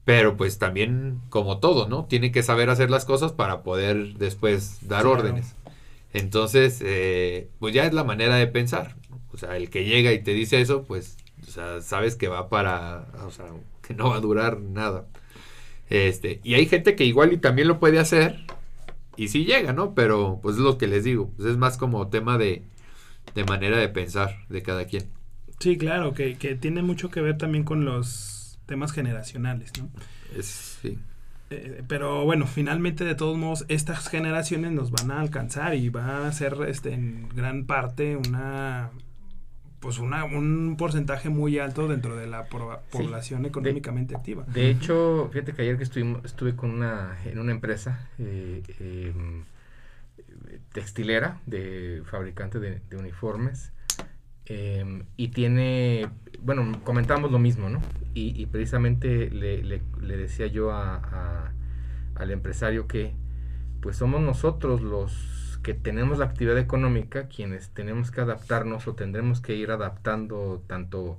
pero 0.04 0.36
pues 0.36 0.58
también 0.58 1.20
como 1.28 1.60
todo, 1.60 1.86
¿no? 1.88 2.06
Tiene 2.06 2.32
que 2.32 2.42
saber 2.42 2.68
hacer 2.68 2.90
las 2.90 3.04
cosas 3.04 3.30
para 3.30 3.62
poder 3.62 4.14
después 4.14 4.78
dar 4.80 5.02
Claro. 5.02 5.12
órdenes. 5.12 5.54
Entonces, 6.12 6.80
eh, 6.84 7.50
pues 7.60 7.72
ya 7.72 7.86
es 7.86 7.94
la 7.94 8.02
manera 8.02 8.34
de 8.34 8.48
pensar. 8.48 8.96
O 9.32 9.36
sea, 9.38 9.56
el 9.56 9.70
que 9.70 9.84
llega 9.84 10.12
y 10.12 10.24
te 10.24 10.32
dice 10.32 10.60
eso, 10.60 10.82
pues, 10.82 11.18
o 11.46 11.50
sea, 11.52 11.80
sabes 11.82 12.16
que 12.16 12.26
va 12.26 12.48
para, 12.48 13.06
o 13.24 13.30
sea, 13.30 13.46
que 13.86 13.94
no 13.94 14.10
va 14.10 14.16
a 14.16 14.20
durar 14.20 14.60
nada. 14.60 15.06
Este, 15.88 16.40
y 16.42 16.54
hay 16.54 16.66
gente 16.66 16.96
que 16.96 17.04
igual 17.04 17.32
y 17.32 17.38
también 17.38 17.68
lo 17.68 17.78
puede 17.78 17.98
hacer 17.98 18.44
y 19.16 19.28
sí 19.28 19.44
llega, 19.44 19.72
¿no? 19.72 19.94
Pero 19.94 20.40
pues 20.42 20.56
es 20.56 20.62
lo 20.62 20.78
que 20.78 20.86
les 20.88 21.04
digo, 21.04 21.30
pues 21.36 21.48
es 21.48 21.56
más 21.56 21.76
como 21.76 22.08
tema 22.08 22.38
de, 22.38 22.64
de 23.34 23.44
manera 23.44 23.78
de 23.78 23.88
pensar 23.88 24.36
de 24.48 24.62
cada 24.62 24.86
quien. 24.86 25.04
Sí, 25.60 25.78
claro, 25.78 26.12
que, 26.12 26.36
que 26.36 26.54
tiene 26.54 26.82
mucho 26.82 27.08
que 27.08 27.20
ver 27.20 27.38
también 27.38 27.64
con 27.64 27.84
los 27.84 28.58
temas 28.66 28.92
generacionales, 28.92 29.72
¿no? 29.78 29.88
Es, 30.36 30.78
sí. 30.82 30.98
Eh, 31.50 31.82
pero 31.86 32.24
bueno, 32.24 32.46
finalmente 32.46 33.04
de 33.04 33.14
todos 33.14 33.38
modos 33.38 33.64
estas 33.68 34.08
generaciones 34.08 34.72
nos 34.72 34.90
van 34.90 35.12
a 35.12 35.20
alcanzar 35.20 35.76
y 35.76 35.88
va 35.88 36.26
a 36.26 36.32
ser 36.32 36.56
este 36.68 36.92
en 36.92 37.28
gran 37.28 37.66
parte 37.66 38.16
una 38.16 38.90
pues 39.80 39.98
una, 39.98 40.24
un 40.24 40.76
porcentaje 40.78 41.28
muy 41.28 41.58
alto 41.58 41.86
dentro 41.88 42.16
de 42.16 42.26
la 42.26 42.46
pro- 42.48 42.80
Sí. 42.90 42.98
población 42.98 43.44
económicamente 43.46 44.16
activa. 44.16 44.44
De 44.44 44.70
hecho, 44.70 45.28
fíjate 45.32 45.52
que 45.52 45.62
ayer 45.62 45.76
que 45.76 45.84
estuvimos, 45.84 46.24
estuve 46.24 46.56
con 46.56 46.70
una, 46.70 47.16
en 47.24 47.38
una 47.38 47.52
empresa 47.52 48.08
eh, 48.18 48.62
em, 48.80 49.44
textilera, 50.72 51.40
de 51.46 52.02
fabricante 52.04 52.58
de, 52.60 52.80
de 52.90 52.96
uniformes, 52.96 53.72
em, 54.46 55.04
y 55.16 55.28
tiene, 55.28 56.08
bueno, 56.40 56.80
comentamos 56.84 57.30
lo 57.32 57.38
mismo, 57.38 57.68
¿no? 57.68 57.80
Y, 58.14 58.40
y 58.40 58.46
precisamente 58.46 59.30
le, 59.30 59.62
le- 59.62 59.82
le 60.00 60.16
decía 60.16 60.46
yo 60.46 60.72
a- 60.72 60.96
a- 60.96 61.52
al 62.14 62.30
empresario 62.30 62.86
que, 62.86 63.12
pues 63.80 63.96
somos 63.96 64.20
nosotros 64.22 64.80
los 64.80 65.45
que 65.66 65.74
tenemos 65.74 66.18
la 66.18 66.26
actividad 66.26 66.58
económica 66.58 67.26
quienes 67.26 67.70
tenemos 67.70 68.12
que 68.12 68.20
adaptarnos 68.20 68.86
o 68.86 68.94
tendremos 68.94 69.40
que 69.40 69.56
ir 69.56 69.72
adaptando 69.72 70.62
tanto 70.68 71.18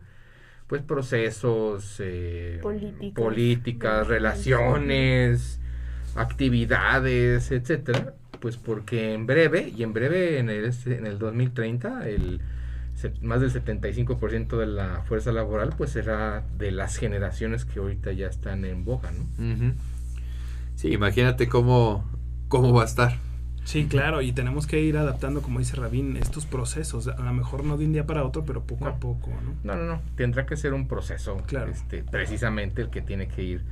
pues 0.67 0.81
procesos, 0.81 1.97
eh, 1.99 2.59
Políticas. 2.61 3.11
políticas, 3.13 4.07
relaciones, 4.07 5.59
actividades, 6.15 7.51
etcétera, 7.51 8.13
pues 8.39 8.55
porque 8.55 9.13
en 9.13 9.25
breve, 9.25 9.67
y 9.75 9.83
en 9.83 9.91
breve 9.91 10.39
en 10.39 10.49
el, 10.49 10.63
este- 10.63 10.95
en 10.97 11.07
el 11.07 11.19
2030, 11.19 12.07
el, 12.07 12.39
más 13.21 13.41
del 13.41 13.51
75% 13.51 14.57
de 14.57 14.67
la 14.67 15.01
fuerza 15.09 15.33
laboral 15.33 15.73
pues 15.77 15.89
será 15.91 16.45
de 16.57 16.71
las 16.71 16.95
generaciones 16.95 17.65
que 17.65 17.79
ahorita 17.79 18.13
ya 18.13 18.27
están 18.27 18.63
en 18.63 18.85
boga, 18.85 19.11
¿no? 19.11 19.25
Sí, 20.75 20.93
imagínate 20.93 21.49
cómo, 21.49 22.09
cómo 22.47 22.71
va 22.71 22.83
a 22.83 22.85
estar. 22.85 23.26
Sí, 23.67 23.85
claro, 23.87 24.21
y 24.21 24.31
tenemos 24.31 24.65
que 24.65 24.79
ir 24.81 24.95
adaptando, 24.95 25.41
como 25.41 25.59
dice 25.59 25.75
Rabín, 25.75 26.15
estos 26.15 26.45
procesos, 26.45 27.09
a 27.09 27.21
lo 27.21 27.33
mejor 27.33 27.65
no 27.65 27.75
de 27.77 27.85
un 27.85 27.91
día 27.91 28.05
para 28.07 28.23
otro, 28.23 28.45
pero 28.45 28.63
poco 28.63 28.85
a 28.87 28.95
poco, 28.95 29.29
¿no? 29.43 29.55
No, 29.65 29.75
no, 29.77 29.95
no, 29.95 30.01
tendrá 30.15 30.45
que 30.45 30.55
ser 30.55 30.73
un 30.73 30.87
proceso, 30.87 31.35
Claro. 31.47 31.69
este, 31.69 32.01
precisamente 32.01 32.81
el 32.81 32.89
que 32.89 33.01
tiene 33.01 33.27
que 33.27 33.43
ir 33.43 33.63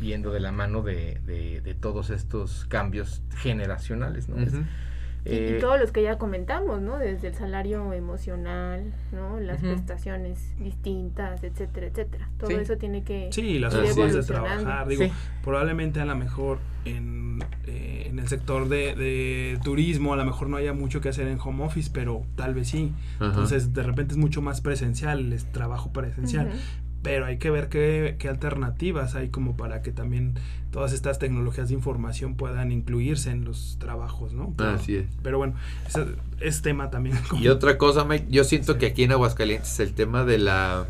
viendo 0.00 0.32
de 0.32 0.40
la 0.40 0.50
mano 0.50 0.82
de, 0.82 1.20
de- 1.24 1.60
de 1.60 1.74
todos 1.74 2.10
estos 2.10 2.64
cambios 2.64 3.22
generacionales, 3.36 4.28
¿no? 4.28 4.38
Es- 4.42 4.54
Ujú. 4.54 4.62
Y- 4.62 4.87
eh, 5.24 5.54
y 5.56 5.60
todos 5.60 5.78
los 5.80 5.92
que 5.92 6.02
ya 6.02 6.16
comentamos, 6.18 6.80
¿no? 6.80 6.98
Desde 6.98 7.28
el 7.28 7.34
salario 7.34 7.92
emocional, 7.92 8.92
¿no? 9.12 9.38
Las 9.40 9.60
prestaciones 9.60 10.54
distintas, 10.58 11.42
etcétera, 11.42 11.86
etcétera. 11.88 12.28
Todo 12.38 12.50
Sí. 12.50 12.56
eso 12.56 12.76
tiene 12.76 13.02
que 13.04 13.28
Sí, 13.32 13.58
las 13.58 13.74
formas 13.74 14.14
de 14.14 14.22
trabajar, 14.22 14.88
digo, 14.88 15.02
Sí. 15.04 15.12
probablemente 15.42 16.00
a 16.00 16.04
lo 16.04 16.14
mejor 16.16 16.58
en, 16.84 17.40
eh, 17.66 18.06
en 18.08 18.18
el 18.18 18.28
sector 18.28 18.68
de, 18.68 18.94
de 18.94 19.58
turismo 19.62 20.14
a 20.14 20.16
lo 20.16 20.24
mejor 20.24 20.48
no 20.48 20.56
haya 20.56 20.72
mucho 20.72 21.00
que 21.00 21.08
hacer 21.10 21.28
en 21.28 21.38
home 21.38 21.64
office, 21.64 21.90
pero 21.92 22.22
tal 22.36 22.54
vez 22.54 22.68
sí. 22.68 22.92
Entonces 23.20 23.74
de 23.74 23.82
repente 23.82 24.12
es 24.12 24.18
mucho 24.18 24.40
más 24.42 24.60
presencial, 24.60 25.32
es 25.32 25.50
trabajo 25.52 25.92
presencial. 25.92 26.48
Ujú. 26.48 26.56
Pero 27.02 27.26
hay 27.26 27.38
que 27.38 27.50
ver 27.50 27.68
qué, 27.68 28.16
qué 28.18 28.28
alternativas 28.28 29.14
hay 29.14 29.28
como 29.28 29.56
para 29.56 29.82
que 29.82 29.92
también 29.92 30.34
todas 30.72 30.92
estas 30.92 31.18
tecnologías 31.18 31.68
de 31.68 31.74
información 31.74 32.34
puedan 32.34 32.72
incluirse 32.72 33.30
en 33.30 33.44
los 33.44 33.76
trabajos, 33.78 34.34
¿no? 34.34 34.52
Pero, 34.56 34.70
Así 34.70 34.96
es. 34.96 35.06
pero 35.22 35.38
bueno, 35.38 35.54
ese 35.86 36.06
es 36.40 36.60
tema 36.60 36.90
también. 36.90 37.16
como- 37.28 37.40
Y 37.42 37.48
otra 37.48 37.78
cosa, 37.78 38.04
Mike, 38.04 38.26
yo 38.30 38.42
siento 38.44 38.72
Sí. 38.74 38.78
que 38.80 38.86
aquí 38.86 39.04
en 39.04 39.12
Aguascalientes 39.12 39.78
el 39.80 39.94
tema 39.94 40.24
de 40.24 40.38
la 40.38 40.86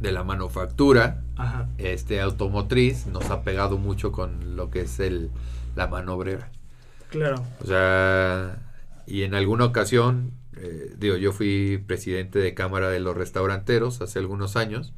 de 0.00 0.12
la 0.12 0.22
manufactura 0.24 1.22
Ajá. 1.36 1.68
este 1.78 2.20
automotriz 2.20 3.06
nos 3.06 3.30
ha 3.30 3.42
pegado 3.42 3.78
mucho 3.78 4.12
con 4.12 4.54
lo 4.54 4.68
que 4.70 4.82
es 4.82 5.00
el 5.00 5.30
la 5.74 5.86
mano 5.88 6.14
obrera. 6.14 6.50
Claro. 7.10 7.42
O 7.62 7.66
sea, 7.66 8.58
y 9.06 9.22
en 9.22 9.34
alguna 9.34 9.64
ocasión, 9.64 10.32
eh, 10.56 10.94
digo, 10.98 11.16
yo 11.16 11.32
fui 11.32 11.82
presidente 11.86 12.38
de 12.38 12.54
Cámara 12.54 12.90
de 12.90 13.00
los 13.00 13.16
Restauranteros 13.16 14.00
hace 14.00 14.18
algunos 14.18 14.56
años 14.56 14.92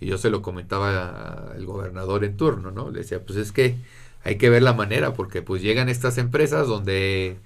y 0.00 0.06
yo 0.06 0.18
se 0.18 0.30
lo 0.30 0.42
comentaba 0.42 1.52
al 1.52 1.64
gobernador 1.66 2.24
en 2.24 2.36
turno, 2.36 2.70
¿no? 2.70 2.90
Le 2.90 3.00
decía, 3.00 3.24
pues 3.24 3.38
es 3.38 3.52
que 3.52 3.76
hay 4.24 4.36
que 4.36 4.50
ver 4.50 4.62
la 4.62 4.74
manera 4.74 5.14
porque 5.14 5.42
pues 5.42 5.62
llegan 5.62 5.88
estas 5.88 6.18
empresas 6.18 6.68
donde 6.68 7.36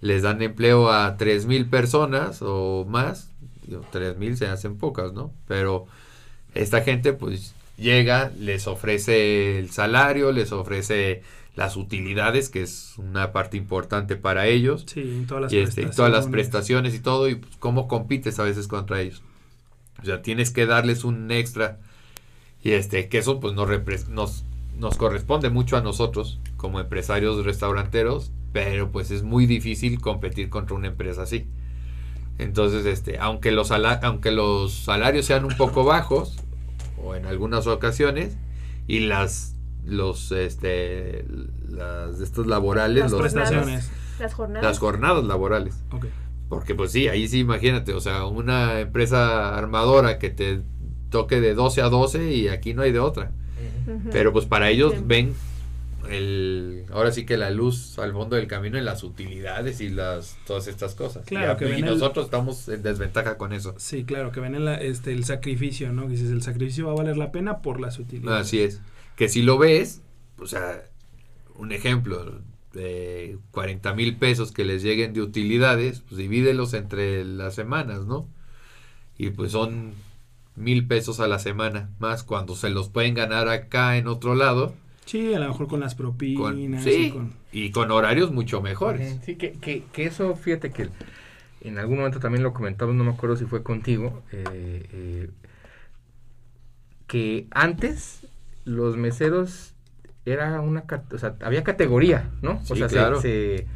les 0.00 0.22
dan 0.22 0.42
empleo 0.42 0.90
a 0.90 1.16
tres 1.16 1.46
mil 1.46 1.66
personas 1.66 2.40
o 2.42 2.84
más, 2.88 3.30
digo, 3.66 3.84
tres 3.90 4.16
mil 4.18 4.36
se 4.36 4.46
hacen 4.46 4.76
pocas, 4.76 5.12
¿no? 5.12 5.32
Pero 5.46 5.86
esta 6.54 6.82
gente 6.82 7.12
pues 7.12 7.54
llega, 7.76 8.30
les 8.38 8.66
ofrece 8.66 9.58
el 9.58 9.70
salario, 9.70 10.32
les 10.32 10.52
ofrece 10.52 11.22
las 11.56 11.76
utilidades, 11.76 12.48
que 12.48 12.62
es 12.62 12.94
una 12.98 13.32
parte 13.32 13.56
importante 13.56 14.16
para 14.16 14.46
ellos, 14.46 14.84
Sí, 14.86 15.24
todas 15.28 15.44
las 15.44 15.52
y 15.52 15.58
este, 15.58 15.82
y 15.82 15.86
todas 15.86 16.10
las 16.10 16.26
prestaciones. 16.26 16.30
prestaciones 16.30 16.94
y 16.94 17.00
todo, 17.00 17.28
y 17.28 17.36
pues, 17.36 17.56
cómo 17.58 17.86
compites 17.88 18.38
a 18.38 18.44
veces 18.44 18.66
contra 18.68 19.00
ellos. 19.00 19.22
O 20.02 20.04
sea, 20.04 20.22
tienes 20.22 20.50
que 20.50 20.66
darles 20.66 21.04
un 21.04 21.30
extra, 21.30 21.78
y 22.62 22.72
este, 22.72 23.08
que 23.08 23.18
eso 23.18 23.40
pues 23.40 23.54
nos, 23.54 23.68
nos, 24.08 24.44
nos 24.76 24.96
corresponde 24.96 25.50
mucho 25.50 25.76
a 25.76 25.80
nosotros 25.80 26.40
como 26.56 26.80
empresarios 26.80 27.44
restauranteros, 27.44 28.32
pero 28.52 28.90
pues 28.90 29.10
es 29.10 29.22
muy 29.22 29.46
difícil 29.46 30.00
competir 30.00 30.48
contra 30.50 30.74
una 30.76 30.88
empresa 30.88 31.22
así. 31.22 31.46
Entonces, 32.38 32.84
este, 32.86 33.18
aunque 33.18 33.52
los, 33.52 33.70
aunque 33.70 34.32
los 34.32 34.72
salarios 34.74 35.26
sean 35.26 35.44
un 35.44 35.56
poco 35.56 35.84
bajos, 35.84 36.36
o 37.02 37.14
en 37.14 37.26
algunas 37.26 37.66
ocasiones, 37.66 38.36
y 38.88 39.00
las 39.00 39.53
los 39.84 40.32
este 40.32 41.24
las 41.68 42.18
de 42.18 42.24
estos 42.24 42.46
laborales 42.46 43.02
Las 43.04 43.12
los- 43.12 43.20
prestaciones. 43.20 43.90
Las 44.18 44.32
jornadas. 44.34 44.64
las 44.64 44.78
jornadas 44.78 45.24
laborales 45.24 45.74
porque 46.48 46.74
pues 46.74 46.92
sí 46.92 47.08
ahí 47.08 47.26
sí 47.28 47.40
imagínate 47.40 47.92
o 47.94 48.00
sea 48.00 48.26
una 48.26 48.80
empresa 48.80 49.56
armadora 49.56 50.18
que 50.18 50.30
te 50.30 50.60
toque 51.10 51.40
de 51.40 51.54
12 51.54 51.82
a 51.82 51.88
12 51.88 52.32
y 52.32 52.48
aquí 52.48 52.74
no 52.74 52.82
hay 52.82 52.92
de 52.92 53.00
otra 53.00 53.32
pero 54.12 54.32
pues 54.32 54.46
para 54.46 54.70
ellos 54.70 54.92
Sí. 54.96 55.02
ven 55.04 55.34
el 56.10 56.84
ahora 56.92 57.12
sí 57.12 57.24
que 57.24 57.36
la 57.36 57.50
luz 57.50 57.98
al 57.98 58.12
fondo 58.12 58.36
del 58.36 58.46
camino 58.46 58.76
en 58.78 58.84
las 58.84 59.02
utilidades 59.04 59.80
y 59.80 59.88
las 59.88 60.36
todas 60.46 60.66
estas 60.68 60.94
cosas 60.94 61.24
Claro, 61.24 61.54
y, 61.54 61.56
que 61.56 61.64
y 61.64 61.70
ven 61.72 61.84
el- 61.86 61.94
nosotros 61.94 62.26
estamos 62.26 62.68
en 62.68 62.82
desventaja 62.82 63.36
con 63.38 63.52
eso 63.52 63.74
Sí, 63.78 64.04
claro, 64.04 64.30
que 64.30 64.40
ven 64.40 64.54
el, 64.54 64.68
este, 64.68 65.12
el 65.12 65.24
sacrificio, 65.24 65.92
¿no? 65.92 66.06
Dices, 66.06 66.30
el 66.30 66.42
sacrificio 66.42 66.86
va 66.86 66.92
a 66.92 66.96
valer 66.96 67.16
la 67.16 67.32
pena 67.32 67.58
por 67.62 67.80
las 67.80 67.98
utilidades. 67.98 68.46
Así 68.46 68.60
es. 68.60 68.80
Que 69.16 69.28
si 69.28 69.42
lo 69.42 69.58
ves, 69.58 70.02
o 70.38 70.46
sea, 70.46 70.82
un 71.56 71.72
ejemplo 71.72 72.40
de 72.72 73.38
40 73.52 73.94
mil 73.94 74.16
pesos 74.16 74.52
que 74.52 74.64
les 74.64 74.82
lleguen 74.82 75.12
de 75.14 75.22
utilidades, 75.22 76.00
pues 76.00 76.18
divídelos 76.18 76.74
entre 76.74 77.24
las 77.24 77.54
semanas, 77.54 78.06
¿no? 78.06 78.28
Y 79.18 79.30
pues 79.30 79.52
son 79.52 79.92
mil 80.56 80.86
pesos 80.86 81.20
a 81.20 81.28
la 81.28 81.38
semana, 81.38 81.90
más 81.98 82.22
cuando 82.24 82.56
se 82.56 82.70
los 82.70 82.88
pueden 82.88 83.14
ganar 83.14 83.48
acá 83.48 83.96
en 83.96 84.08
otro 84.08 84.34
lado, 84.34 84.74
Sí, 85.06 85.34
a 85.34 85.38
lo 85.38 85.48
mejor 85.48 85.68
con 85.68 85.80
las 85.80 85.94
con, 85.94 86.04
propinas. 86.04 86.82
sí, 86.82 87.06
y 87.08 87.10
con- 87.10 87.32
y 87.52 87.70
con 87.70 87.90
horarios 87.90 88.32
mucho 88.32 88.62
mejores. 88.62 89.18
Sí, 89.24 89.36
que, 89.36 89.52
que, 89.52 89.84
que 89.92 90.06
eso, 90.06 90.34
fíjate 90.34 90.70
que 90.70 90.88
en 91.60 91.78
algún 91.78 91.98
momento 91.98 92.20
también 92.20 92.42
lo 92.42 92.52
comentamos, 92.54 92.94
no 92.94 93.04
me 93.04 93.10
acuerdo 93.12 93.36
si 93.36 93.44
fue 93.44 93.62
contigo, 93.62 94.22
eh, 94.32 94.44
eh, 94.92 95.30
que 97.06 97.46
antes 97.50 98.26
los 98.64 98.96
meseros 98.96 99.74
era 100.24 100.60
una, 100.60 100.84
o 101.12 101.18
sea, 101.18 101.36
había 101.42 101.64
categoría, 101.64 102.30
¿no? 102.42 102.60
Sí, 102.64 102.72
o 102.72 102.76
sea, 102.76 102.88
se- 102.88 102.94
claro. 102.94 103.20
se, 103.20 103.66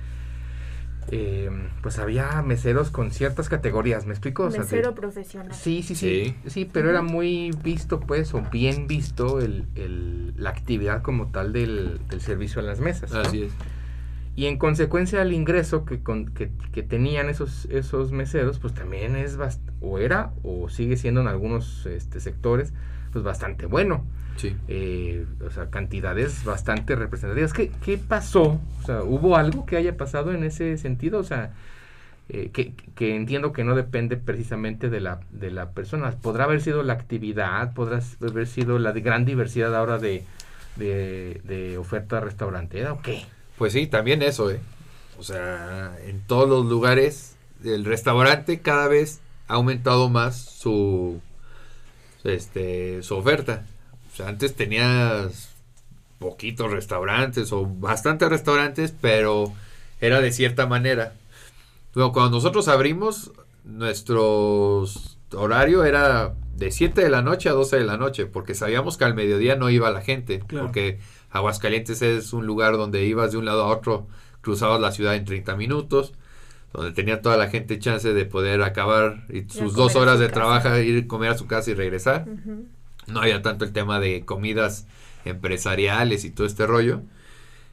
eh, 1.10 1.50
pues 1.82 1.98
había 1.98 2.42
meseros 2.42 2.90
con 2.90 3.10
ciertas 3.10 3.48
categorías, 3.48 4.04
¿me 4.06 4.12
explico? 4.12 4.44
O 4.44 4.50
sea, 4.50 4.60
de- 4.60 4.64
Mesero 4.66 4.94
profesional. 4.94 5.52
Sí, 5.54 5.82
sí, 5.82 5.94
sí, 5.94 6.34
Sí. 6.44 6.50
sí, 6.50 6.70
pero 6.70 6.90
era 6.90 7.00
muy 7.02 7.50
visto, 7.62 8.00
pues, 8.00 8.34
o 8.34 8.42
bien 8.52 8.86
visto 8.86 9.40
el, 9.40 9.66
el- 9.74 10.34
la 10.36 10.50
actividad 10.50 11.02
como 11.02 11.28
tal 11.30 11.52
del, 11.52 12.00
del 12.08 12.20
servicio 12.20 12.60
a 12.60 12.64
las 12.64 12.80
mesas. 12.80 13.10
¿no? 13.12 13.20
Así 13.20 13.44
es. 13.44 13.52
Y 14.36 14.46
en 14.46 14.56
consecuencia 14.58 15.20
el 15.22 15.32
ingreso 15.32 15.84
que, 15.84 16.00
con- 16.02 16.26
que, 16.32 16.50
que 16.72 16.82
tenían 16.82 17.28
esos, 17.28 17.64
esos 17.70 18.12
meseros, 18.12 18.58
pues 18.58 18.72
también 18.74 19.16
es, 19.16 19.36
o 19.80 19.98
era, 19.98 20.32
o 20.42 20.68
sigue 20.68 20.96
siendo 20.96 21.20
en 21.22 21.26
algunos 21.28 21.86
este, 21.86 22.20
sectores, 22.20 22.72
pues 23.12 23.24
bastante 23.24 23.66
bueno. 23.66 24.04
Sí. 24.38 24.56
Eh, 24.68 25.26
o 25.44 25.50
sea, 25.50 25.68
cantidades 25.68 26.44
bastante 26.44 26.96
representativas. 26.96 27.52
¿Qué, 27.52 27.70
¿Qué 27.84 27.98
pasó? 27.98 28.60
O 28.80 28.86
sea, 28.86 29.02
¿hubo 29.02 29.36
algo 29.36 29.66
que 29.66 29.76
haya 29.76 29.96
pasado 29.96 30.32
en 30.32 30.44
ese 30.44 30.78
sentido? 30.78 31.18
O 31.18 31.24
sea, 31.24 31.50
eh, 32.28 32.50
que, 32.52 32.72
que 32.94 33.16
entiendo 33.16 33.52
que 33.52 33.64
no 33.64 33.74
depende 33.74 34.16
precisamente 34.16 34.90
de 34.90 35.00
la, 35.00 35.20
de 35.32 35.50
la 35.50 35.70
persona. 35.72 36.12
¿Podrá 36.12 36.44
haber 36.44 36.60
sido 36.60 36.84
la 36.84 36.92
actividad? 36.92 37.74
¿Podrá 37.74 38.00
haber 38.22 38.46
sido 38.46 38.78
la 38.78 38.92
de 38.92 39.00
gran 39.00 39.24
diversidad 39.24 39.74
ahora 39.74 39.98
de, 39.98 40.24
de, 40.76 41.40
de 41.44 41.76
oferta 41.76 42.20
restaurantera 42.20 42.92
o 42.92 43.02
qué? 43.02 43.24
Pues 43.58 43.72
sí, 43.72 43.88
también 43.88 44.22
eso, 44.22 44.50
¿eh? 44.52 44.60
O 45.18 45.24
sea, 45.24 45.98
en 46.06 46.20
todos 46.20 46.48
los 46.48 46.66
lugares, 46.66 47.34
el 47.64 47.84
restaurante 47.84 48.60
cada 48.60 48.86
vez 48.86 49.18
ha 49.48 49.54
aumentado 49.54 50.08
más 50.08 50.36
su, 50.36 51.20
este, 52.22 53.02
su 53.02 53.16
oferta. 53.16 53.66
O 54.18 54.20
sea, 54.20 54.30
antes 54.30 54.56
tenías 54.56 55.48
poquitos 56.18 56.72
restaurantes 56.72 57.52
o 57.52 57.64
bastantes 57.66 58.28
restaurantes, 58.28 58.92
pero 59.00 59.52
era 60.00 60.20
de 60.20 60.32
cierta 60.32 60.66
manera. 60.66 61.12
Luego, 61.94 62.12
cuando 62.12 62.32
nosotros 62.38 62.66
abrimos, 62.66 63.30
nuestro 63.64 64.84
horario 65.34 65.84
era 65.84 66.34
de 66.56 66.72
7 66.72 67.00
de 67.00 67.10
la 67.10 67.22
noche 67.22 67.48
a 67.48 67.52
12 67.52 67.76
de 67.76 67.84
la 67.84 67.96
noche, 67.96 68.26
porque 68.26 68.56
sabíamos 68.56 68.96
que 68.96 69.04
al 69.04 69.14
mediodía 69.14 69.54
no 69.54 69.70
iba 69.70 69.88
la 69.92 70.00
gente, 70.00 70.40
Claro. 70.40 70.66
porque 70.66 70.98
Aguascalientes 71.30 72.02
es 72.02 72.32
un 72.32 72.44
lugar 72.44 72.76
donde 72.76 73.04
ibas 73.04 73.30
de 73.30 73.38
un 73.38 73.44
lado 73.44 73.62
a 73.62 73.66
otro, 73.68 74.08
cruzabas 74.40 74.80
la 74.80 74.90
ciudad 74.90 75.14
en 75.14 75.26
30 75.26 75.54
minutos, 75.54 76.12
donde 76.72 76.90
tenía 76.90 77.22
toda 77.22 77.36
la 77.36 77.46
gente 77.48 77.78
chance 77.78 78.12
de 78.12 78.24
poder 78.24 78.62
acabar 78.62 79.26
y 79.28 79.44
sus 79.48 79.74
dos 79.74 79.94
horas 79.94 80.18
de 80.18 80.28
trabajo, 80.28 80.76
ir 80.78 81.04
a 81.04 81.06
comer 81.06 81.30
a 81.30 81.38
su 81.38 81.46
casa 81.46 81.70
y 81.70 81.74
regresar. 81.74 82.26
No 83.08 83.20
había 83.20 83.42
tanto 83.42 83.64
el 83.64 83.72
tema 83.72 84.00
de 84.00 84.24
comidas 84.24 84.86
empresariales 85.24 86.24
y 86.24 86.30
todo 86.30 86.46
este 86.46 86.66
rollo. 86.66 87.02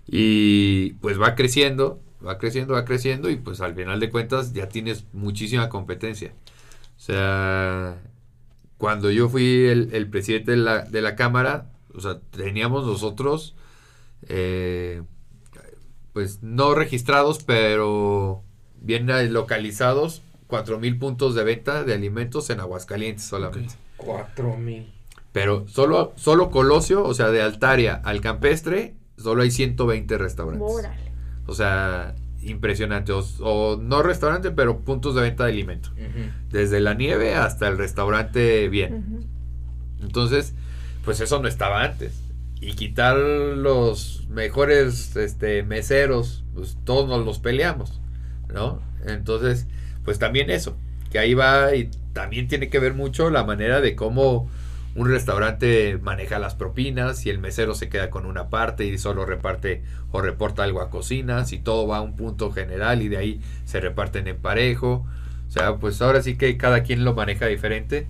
Y 0.07 0.93
pues 1.01 1.19
va 1.19 1.35
creciendo, 1.35 1.99
va 2.25 2.37
creciendo, 2.37 2.73
va 2.73 2.85
creciendo 2.85 3.29
y 3.29 3.35
pues 3.37 3.61
al 3.61 3.75
final 3.75 3.99
de 3.99 4.09
cuentas 4.09 4.53
ya 4.53 4.69
tienes 4.69 5.05
muchísima 5.13 5.69
competencia. 5.69 6.33
O 6.97 6.99
sea, 6.99 8.01
cuando 8.77 9.11
yo 9.11 9.29
fui 9.29 9.65
el, 9.65 10.07
presidente 10.09 10.51
de 10.51 10.57
la, 10.57 10.83
de 10.83 11.01
la 11.01 11.15
Cámara, 11.15 11.71
o 11.93 11.99
sea, 11.99 12.19
teníamos 12.31 12.85
nosotros 12.85 13.55
eh, 14.27 15.01
pues 16.13 16.41
no 16.41 16.75
registrados, 16.75 17.43
pero 17.43 18.43
bien 18.79 19.07
localizados, 19.33 20.21
4.000 20.47 20.99
puntos 20.99 21.35
de 21.35 21.43
venta 21.43 21.83
de 21.83 21.93
alimentos 21.93 22.49
en 22.49 22.59
Aguascalientes 22.59 23.25
solamente. 23.25 23.75
Cuatro 23.97 24.55
mil. 24.57 24.94
Pero 25.35 25.67
solo, 25.67 26.13
solo 26.15 26.49
Colosio, 26.49 27.03
o 27.03 27.13
sea, 27.13 27.27
de 27.29 27.41
Altaria 27.41 27.95
al 28.05 28.21
Campestre, 28.21 28.95
solo 29.17 29.41
hay 29.41 29.51
120 29.51 30.17
restaurantes. 30.17 30.87
O 31.45 31.53
sea, 31.53 32.15
impresionante. 32.41 33.11
O, 33.11 33.19
o 33.41 33.75
no 33.75 34.01
restaurante, 34.01 34.51
pero 34.51 34.79
puntos 34.79 35.13
de 35.13 35.23
venta 35.23 35.43
de 35.43 35.51
alimentos. 35.51 35.91
Ujú. 35.91 36.31
Desde 36.51 36.79
la 36.79 36.93
nieve 36.93 37.35
hasta 37.35 37.67
el 37.67 37.77
restaurante 37.77 38.69
bien. 38.69 39.27
Entonces, 40.01 40.53
pues 41.03 41.19
eso 41.19 41.41
no 41.41 41.49
estaba 41.49 41.83
antes. 41.83 42.17
Y 42.61 42.75
quitar 42.75 43.17
los 43.17 44.27
mejores 44.29 45.17
este, 45.17 45.63
meseros, 45.63 46.45
pues 46.53 46.77
todos 46.85 47.09
nos 47.09 47.25
los 47.25 47.39
peleamos, 47.39 47.99
¿no? 48.53 48.79
Entonces, 49.05 49.67
pues 50.05 50.17
también 50.17 50.49
eso, 50.49 50.77
que 51.11 51.19
ahí 51.19 51.33
va 51.33 51.75
y 51.75 51.91
también 52.13 52.47
tiene 52.47 52.69
que 52.69 52.79
ver 52.79 52.93
mucho 52.93 53.29
la 53.29 53.43
manera 53.43 53.81
de 53.81 53.97
cómo 53.97 54.49
un 54.95 55.09
restaurante 55.09 55.97
maneja 56.01 56.39
las 56.39 56.55
propinas, 56.55 57.19
si 57.19 57.29
el 57.29 57.39
mesero 57.39 57.75
se 57.75 57.89
queda 57.89 58.09
con 58.09 58.25
una 58.25 58.49
parte 58.49 58.85
y 58.85 58.97
solo 58.97 59.25
reparte 59.25 59.83
o 60.11 60.21
reporta 60.21 60.63
algo 60.63 60.81
a 60.81 60.89
cocina, 60.89 61.43
si 61.45 61.59
todo 61.59 61.85
va 61.87 61.97
a 61.97 62.01
un 62.01 62.15
punto 62.15 62.51
general 62.51 63.01
y 63.01 63.09
de 63.09 63.17
ahí 63.17 63.41
se 63.65 63.79
reparten 63.81 64.27
en 64.27 64.37
parejo. 64.37 65.05
O 65.47 65.51
sea, 65.51 65.75
pues 65.77 66.01
ahora 66.01 66.21
sí 66.21 66.37
que 66.37 66.55
cada 66.57 66.83
quien 66.83 67.03
lo 67.05 67.13
maneja 67.13 67.45
diferente. 67.47 68.07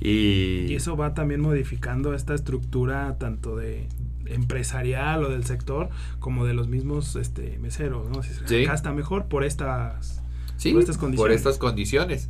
Y, 0.00 0.66
Y 0.68 0.74
eso 0.74 0.96
va 0.96 1.14
también 1.14 1.40
modificando 1.40 2.14
esta 2.14 2.34
estructura 2.34 3.16
tanto 3.18 3.56
de 3.56 3.88
empresarial 4.26 5.24
o 5.24 5.28
del 5.30 5.44
sector 5.44 5.88
como 6.18 6.44
de 6.44 6.54
los 6.54 6.68
mismos 6.68 7.14
este 7.16 7.58
meseros, 7.60 8.08
¿no? 8.10 8.22
Si 8.22 8.30
se- 8.34 8.48
Sí. 8.48 8.64
Acá 8.64 8.74
está 8.74 8.92
mejor 8.92 9.26
por 9.26 9.44
estas 9.44 10.22
Sí, 10.56 10.72
por 10.72 10.80
estas 10.80 10.96
por 10.96 11.04
condiciones. 11.06 11.36
estas 11.36 11.58
condiciones. 11.58 12.28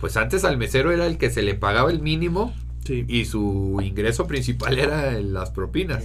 Pues 0.00 0.16
antes 0.16 0.44
al 0.44 0.56
mesero 0.58 0.92
era 0.92 1.06
el 1.06 1.16
que 1.18 1.30
se 1.30 1.42
le 1.42 1.54
pagaba 1.54 1.90
el 1.90 2.00
mínimo 2.00 2.54
sí. 2.84 3.04
y 3.08 3.24
su 3.24 3.80
ingreso 3.82 4.26
principal 4.26 4.78
era 4.78 5.16
en 5.16 5.32
las 5.32 5.50
propinas. 5.50 6.04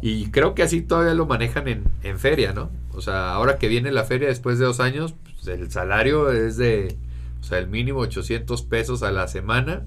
Y 0.00 0.30
creo 0.30 0.54
que 0.54 0.62
así 0.62 0.80
todavía 0.82 1.14
lo 1.14 1.26
manejan 1.26 1.66
en, 1.68 1.84
en 2.04 2.18
feria, 2.18 2.52
¿no? 2.52 2.70
O 2.92 3.00
sea, 3.00 3.32
ahora 3.32 3.58
que 3.58 3.68
viene 3.68 3.90
la 3.90 4.04
feria 4.04 4.28
después 4.28 4.58
de 4.58 4.64
dos 4.66 4.78
años, 4.80 5.14
pues, 5.34 5.46
el 5.48 5.70
salario 5.70 6.30
es 6.30 6.56
de, 6.56 6.96
o 7.40 7.44
sea, 7.44 7.58
el 7.58 7.66
mínimo 7.68 8.00
800 8.00 8.62
pesos 8.62 9.02
a 9.02 9.10
la 9.10 9.26
semana. 9.28 9.82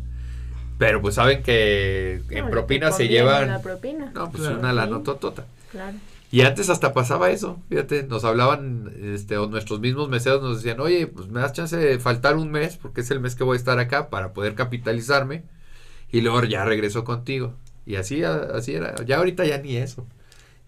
Pero 0.78 1.00
pues 1.02 1.16
saben 1.16 1.44
que 1.44 2.22
en 2.32 2.46
No, 2.46 2.50
propinas 2.52 2.98
se 2.98 3.08
llevan, 3.08 3.48
La 3.50 3.62
propina. 3.62 4.12
no, 4.16 4.32
pues 4.32 4.44
Claro. 4.44 4.60
una 4.60 4.74
la 4.74 4.88
nototota. 4.88 5.46
Claro. 5.72 5.96
Y 6.32 6.42
antes 6.42 6.70
hasta 6.70 6.92
pasaba 6.94 7.30
eso, 7.30 7.60
fíjate, 7.70 8.04
nos 8.04 8.24
hablaban, 8.24 8.92
este, 9.14 9.38
o 9.38 9.48
nuestros 9.48 9.80
mismos 9.82 10.10
meseros 10.10 10.42
nos 10.42 10.58
decían, 10.64 10.80
oye, 10.80 11.06
pues 11.06 11.28
me 11.28 11.40
das 11.42 11.54
chance 11.54 11.76
de 11.78 12.00
faltar 12.00 12.36
un 12.38 12.50
mes, 12.52 12.78
porque 12.78 13.02
es 13.02 13.12
el 13.12 13.20
mes 13.20 13.36
que 13.36 13.44
voy 13.44 13.56
a 13.56 13.60
estar 13.60 13.78
acá 13.80 14.10
para 14.10 14.34
poder 14.34 14.56
capitalizarme, 14.56 15.44
y 16.12 16.22
luego 16.22 16.44
ya 16.44 16.66
regreso 16.66 17.04
contigo. 17.04 17.56
Y 17.86 17.96
así, 17.96 18.24
así 18.24 18.76
era, 18.76 18.96
ya 19.06 19.18
ahorita 19.18 19.46
ya 19.46 19.58
ni 19.58 19.78
eso. 19.78 20.06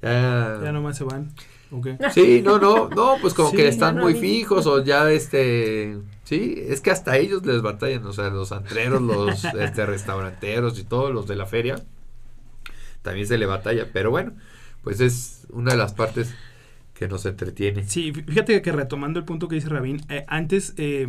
Ya, 0.02 0.60
Ya 0.64 0.72
nomás 0.72 0.98
se 0.98 1.04
van. 1.04 1.32
Ok. 1.72 1.88
Sí, 2.14 2.42
no, 2.44 2.60
no, 2.60 2.88
no, 2.90 3.16
pues 3.22 3.34
como 3.34 3.50
Sí. 3.52 3.58
que 3.58 3.68
están 3.68 3.96
no 3.96 4.04
muy 4.04 4.14
fijos, 4.16 4.68
o 4.68 4.84
ya 4.84 5.10
este, 5.12 5.98
sí, 6.24 6.56
es 6.68 6.82
que 6.82 6.92
hasta 6.92 7.18
ellos 7.18 7.46
les 7.46 7.62
batallan, 7.62 8.06
o 8.06 8.14
sea, 8.14 8.30
los 8.30 8.52
antreros, 8.52 9.02
los 9.02 9.44
este, 9.60 9.86
restauranteros 9.86 10.78
y 10.80 10.84
todos 10.84 11.12
los 11.14 11.28
de 11.28 11.36
la 11.36 11.46
feria, 11.48 11.76
también 13.02 13.28
se 13.28 13.38
le 13.38 13.46
batalla, 13.46 13.88
pero 13.92 14.12
bueno, 14.12 14.34
pues 14.84 15.00
es 15.00 15.46
una 15.50 15.72
de 15.72 15.78
las 15.78 15.94
partes 15.94 16.34
que 16.94 17.08
nos 17.08 17.26
entretiene. 17.26 17.84
Sí, 17.88 18.12
fí- 18.14 18.26
fíjate 18.26 18.62
que 18.62 18.72
retomando 18.72 19.20
el 19.20 19.26
punto 19.26 19.48
que 19.48 19.56
dice 19.56 19.70
Rabín, 19.70 20.02
eh, 20.10 20.26
antes 20.28 20.74
eh, 20.78 21.08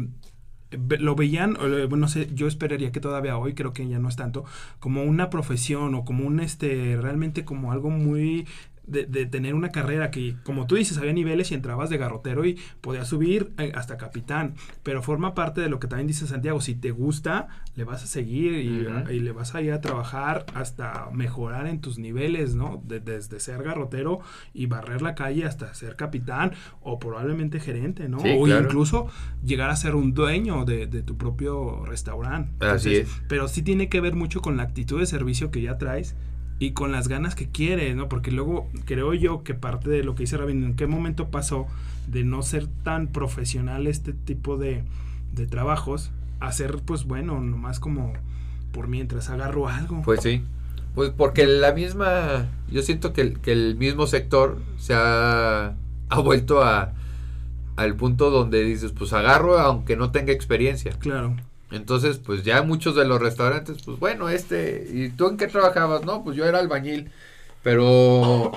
lo 0.98 1.14
veían, 1.14 1.56
eh, 1.60 1.88
no 1.90 2.08
sé, 2.08 2.28
yo 2.34 2.46
esperaría 2.46 2.92
que 2.92 3.00
todavía 3.00 3.37
hoy, 3.37 3.54
creo 3.54 3.72
que 3.72 3.87
ya 3.88 3.98
no 3.98 4.08
es 4.08 4.16
tanto, 4.16 4.44
como 4.80 5.02
una 5.04 5.30
profesión 5.30 5.94
o 5.94 6.04
como 6.04 6.26
un, 6.26 6.40
este, 6.40 6.96
realmente 7.00 7.44
como 7.44 7.72
algo 7.72 7.90
muy... 7.90 8.46
De, 8.87 9.07
de 9.07 9.25
tener 9.25 9.55
una 9.55 9.70
carrera 9.70 10.11
que, 10.11 10.37
como 10.42 10.66
tú 10.66 10.75
dices, 10.75 10.99
había 10.99 11.12
niveles 11.14 11.51
y 11.51 11.55
entrabas 11.55 11.88
de 11.88 11.97
garrotero 11.97 12.44
y 12.44 12.59
podías 12.83 13.09
subir 13.09 13.53
eh, 13.57 13.73
hasta 13.75 13.97
capitán, 13.97 14.55
pero 14.83 15.03
forma 15.03 15.35
parte 15.35 15.62
de 15.62 15.70
lo 15.70 15.81
que 15.81 15.87
también 15.87 16.07
dice 16.07 16.27
Santiago, 16.27 16.61
si 16.61 16.75
te 16.75 16.90
gusta, 16.90 17.49
le 17.77 17.85
vas 17.85 18.03
a 18.05 18.07
seguir 18.07 18.53
y, 18.53 19.20
le 19.20 19.33
vas 19.33 19.55
a 19.55 19.62
ir 19.62 19.73
a 19.73 19.81
trabajar 19.81 20.44
hasta 20.55 21.09
mejorar 21.12 21.66
en 21.66 21.81
tus 21.81 21.99
niveles, 21.99 22.55
¿no? 22.55 22.83
De- 22.87 23.01
desde 23.01 23.40
ser 23.40 23.62
garrotero 23.62 24.20
y 24.53 24.66
barrer 24.66 25.01
la 25.01 25.14
calle 25.14 25.47
hasta 25.47 25.73
ser 25.73 25.97
capitán 25.97 26.53
o 26.83 26.99
probablemente 26.99 27.61
gerente, 27.61 28.09
¿no? 28.09 28.20
Sí, 28.20 28.35
o 28.38 28.44
claro. 28.44 28.64
incluso 28.64 29.09
llegar 29.44 29.70
a 29.70 29.77
ser 29.77 29.94
un 29.94 30.12
dueño 30.12 30.64
de, 30.66 30.87
de 30.87 31.03
tu 31.03 31.16
propio 31.16 31.85
restaurante. 31.87 32.51
Así 32.66 32.90
Entonces, 32.90 33.09
es. 33.09 33.23
Pero 33.29 33.49
sí 33.49 33.62
tiene 33.62 33.88
que 33.88 34.01
ver 34.01 34.14
mucho 34.14 34.40
con 34.42 34.57
la 34.57 34.62
actitud 34.64 35.01
de 35.01 35.07
servicio 35.07 35.51
que 35.51 35.62
ya 35.62 35.79
traes 35.79 36.14
y 36.59 36.73
con 36.73 36.93
las 36.93 37.09
ganas 37.09 37.35
que 37.35 37.49
quieres, 37.49 37.97
¿no? 37.97 38.09
Porque 38.09 38.31
luego 38.31 38.69
creo 38.85 39.14
yo 39.14 39.43
que 39.43 39.55
parte 39.55 39.90
de 39.90 40.05
lo 40.05 40.14
que 40.14 40.23
dice 40.23 40.37
Rabin, 40.37 40.64
¿en 40.64 40.75
qué 40.75 40.87
momento 40.87 41.29
pasó 41.29 41.67
de 42.07 42.25
no 42.25 42.43
ser 42.43 42.69
tan 42.83 43.09
profesional 43.09 43.87
este 43.87 44.12
tipo 44.12 44.57
de, 44.57 44.85
de 45.33 45.47
trabajos 45.47 46.11
a 46.40 46.53
ser, 46.53 46.81
pues 46.85 47.05
bueno, 47.05 47.40
nomás 47.40 47.81
como 47.81 48.12
por 48.73 48.88
mientras 48.88 49.31
agarro 49.31 49.69
algo? 49.69 50.03
Pues 50.03 50.21
sí, 50.23 50.43
pues 50.95 51.11
porque 51.11 51.47
la 51.47 51.73
misma, 51.73 52.47
yo 52.71 52.83
siento 52.83 53.12
que 53.12 53.21
el, 53.23 53.40
que 53.40 53.53
el 53.53 53.77
mismo 53.77 54.07
sector 54.07 54.61
se 54.77 54.95
ha, 54.95 55.75
ha 56.09 56.21
vuelto 56.21 56.62
a 56.62 56.93
al 57.77 57.97
punto 57.97 58.31
donde 58.31 58.62
dices, 58.62 58.93
pues 58.93 59.12
agarro 59.12 59.59
aunque 59.59 59.97
no 59.97 60.12
tenga 60.12 60.33
experiencia. 60.33 60.93
Claro. 60.99 61.35
Entonces, 61.70 62.18
pues 62.18 62.42
ya 62.44 62.62
muchos 62.62 62.94
de 62.94 63.05
los 63.05 63.20
restaurantes, 63.20 63.79
pues 63.85 63.98
bueno, 63.98 64.29
este, 64.29 64.87
¿y 64.92 65.09
tú 65.09 65.29
en 65.29 65.37
qué 65.37 65.46
trabajabas? 65.48 66.05
No, 66.05 66.22
pues 66.22 66.37
yo 66.37 66.44
era 66.44 66.59
albañil, 66.61 67.11
pero 67.62 68.53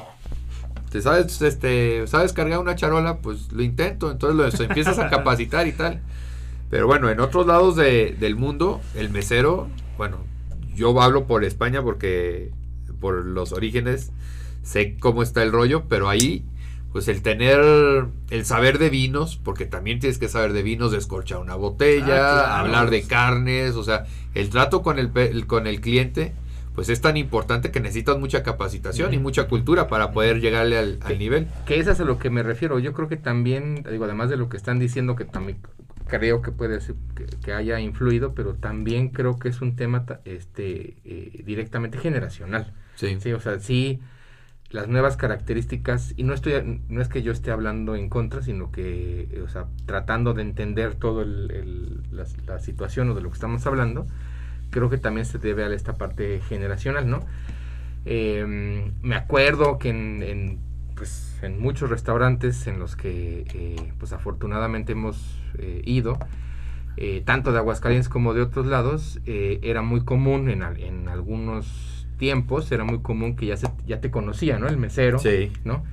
te 0.91 1.01
sabes, 1.01 1.41
este, 1.41 2.05
sabes 2.07 2.33
cargar 2.33 2.59
una 2.59 2.75
charola, 2.75 3.17
pues 3.19 3.51
lo 3.51 3.63
intento, 3.63 4.11
entonces 4.11 4.59
lo 4.59 4.65
empiezas 4.65 4.99
a 4.99 5.09
capacitar 5.09 5.67
y 5.67 5.71
tal. 5.71 6.01
Pero 6.69 6.85
bueno, 6.87 7.09
en 7.09 7.19
otros 7.19 7.47
lados 7.47 7.75
de- 7.75 8.15
del 8.19 8.35
mundo, 8.35 8.81
el 8.93 9.09
mesero, 9.09 9.67
bueno, 9.97 10.17
yo 10.75 11.01
hablo 11.01 11.25
por 11.25 11.43
España 11.43 11.81
porque 11.81 12.51
por 12.99 13.25
los 13.25 13.51
orígenes 13.53 14.11
sé 14.63 14.97
cómo 14.99 15.23
está 15.23 15.41
el 15.43 15.51
rollo, 15.51 15.85
pero 15.87 16.09
ahí 16.09 16.43
pues 16.97 17.09
el 17.09 17.21
tener 17.21 17.59
el 18.31 18.43
saber 18.43 18.79
de 18.79 18.89
vinos, 18.89 19.37
porque 19.43 19.67
también 19.67 19.99
tienes 19.99 20.17
que 20.17 20.27
saber 20.27 20.51
de 20.51 20.63
vinos, 20.63 20.91
descorchar 20.91 21.37
una 21.37 21.53
botella, 21.53 22.05
Ah, 22.05 22.07
claro. 22.47 22.53
hablar 22.55 22.89
de 22.89 23.03
carnes, 23.03 23.75
o 23.75 23.83
sea, 23.83 24.05
el 24.33 24.49
trato 24.49 24.81
con 24.81 24.97
el, 24.97 25.11
el- 25.15 25.45
con 25.45 25.67
el 25.67 25.79
cliente, 25.79 26.33
pues 26.73 26.89
es 26.89 26.99
tan 26.99 27.15
importante 27.15 27.69
que 27.69 27.81
necesitas 27.81 28.17
mucha 28.17 28.41
capacitación 28.41 29.13
y 29.13 29.19
mucha 29.19 29.47
cultura 29.47 29.87
para 29.87 30.09
poder 30.09 30.41
llegarle 30.41 30.75
al, 30.79 30.97
nivel. 31.19 31.45
Que 31.67 31.79
es 31.79 31.87
a 31.87 32.03
lo 32.03 32.17
que 32.17 32.31
me 32.31 32.41
refiero. 32.41 32.79
Yo 32.79 32.93
creo 32.93 33.07
que 33.07 33.17
también, 33.17 33.85
digo, 33.91 34.05
además 34.05 34.31
de 34.31 34.37
lo 34.37 34.49
que 34.49 34.57
están 34.57 34.79
diciendo, 34.79 35.15
que 35.15 35.25
también 35.25 35.59
creo 36.07 36.41
que 36.41 36.51
puede 36.51 36.81
ser 36.81 36.95
que, 37.15 37.25
que 37.45 37.53
haya 37.53 37.79
influido, 37.79 38.33
pero 38.33 38.55
también 38.55 39.09
creo 39.09 39.37
que 39.37 39.49
es 39.49 39.61
un 39.61 39.75
tema 39.75 40.03
este 40.25 40.97
eh, 41.05 41.43
directamente 41.45 41.99
generacional. 41.99 42.73
Sí. 42.95 43.17
Sí, 43.21 43.33
o 43.33 43.39
sea, 43.39 43.59
sí, 43.59 43.99
las 44.69 44.87
nuevas 44.87 45.15
características, 45.15 46.13
y 46.17 46.23
no 46.23 46.33
estoy, 46.33 46.81
no 46.89 47.01
es 47.01 47.07
que 47.07 47.21
yo 47.21 47.31
esté 47.31 47.51
hablando 47.51 47.95
en 47.95 48.09
contra, 48.09 48.41
sino 48.41 48.71
que, 48.71 49.27
eh, 49.31 49.41
o 49.41 49.47
sea, 49.47 49.67
tratando 49.85 50.33
de 50.33 50.41
entender 50.41 50.95
todo 50.95 51.21
el, 51.21 52.03
la, 52.11 52.59
situación 52.59 53.09
o 53.09 53.15
de 53.15 53.21
lo 53.21 53.29
que 53.29 53.35
estamos 53.35 53.65
hablando, 53.65 54.07
creo 54.69 54.89
que 54.89 54.97
también 54.97 55.25
se 55.25 55.37
debe 55.37 55.63
a 55.63 55.73
esta 55.73 55.93
parte 55.95 56.41
generacional, 56.41 57.09
¿no? 57.09 57.25
Eh, 58.05 58.91
me 59.01 59.15
acuerdo 59.15 59.77
que 59.79 59.89
en, 59.89 60.59
pues, 60.95 61.37
en 61.41 61.59
muchos 61.59 61.89
restaurantes 61.89 62.67
en 62.67 62.79
los 62.79 62.95
que, 62.95 63.45
eh, 63.53 63.93
pues, 63.99 64.11
afortunadamente 64.13 64.93
hemos 64.93 65.39
eh, 65.57 65.81
ido, 65.85 66.17
tanto 67.25 67.51
de 67.51 67.59
Aguascalientes 67.59 68.09
como 68.09 68.33
de 68.33 68.41
otros 68.41 68.65
lados, 68.65 69.19
era 69.25 69.83
muy 69.83 70.03
común 70.03 70.49
en, 70.49 70.63
en 70.63 71.07
algunos 71.07 71.96
tiempos, 72.17 72.71
era 72.71 72.83
muy 72.83 72.99
común 72.99 73.35
que 73.35 73.45
ya, 73.47 73.57
se, 73.57 73.67
ya 73.85 74.01
te 74.01 74.11
conocía, 74.11 74.59
¿no? 74.59 74.67
El 74.67 74.77
mesero, 74.77 75.19
Sí. 75.19 75.51
¿no? 75.63 75.83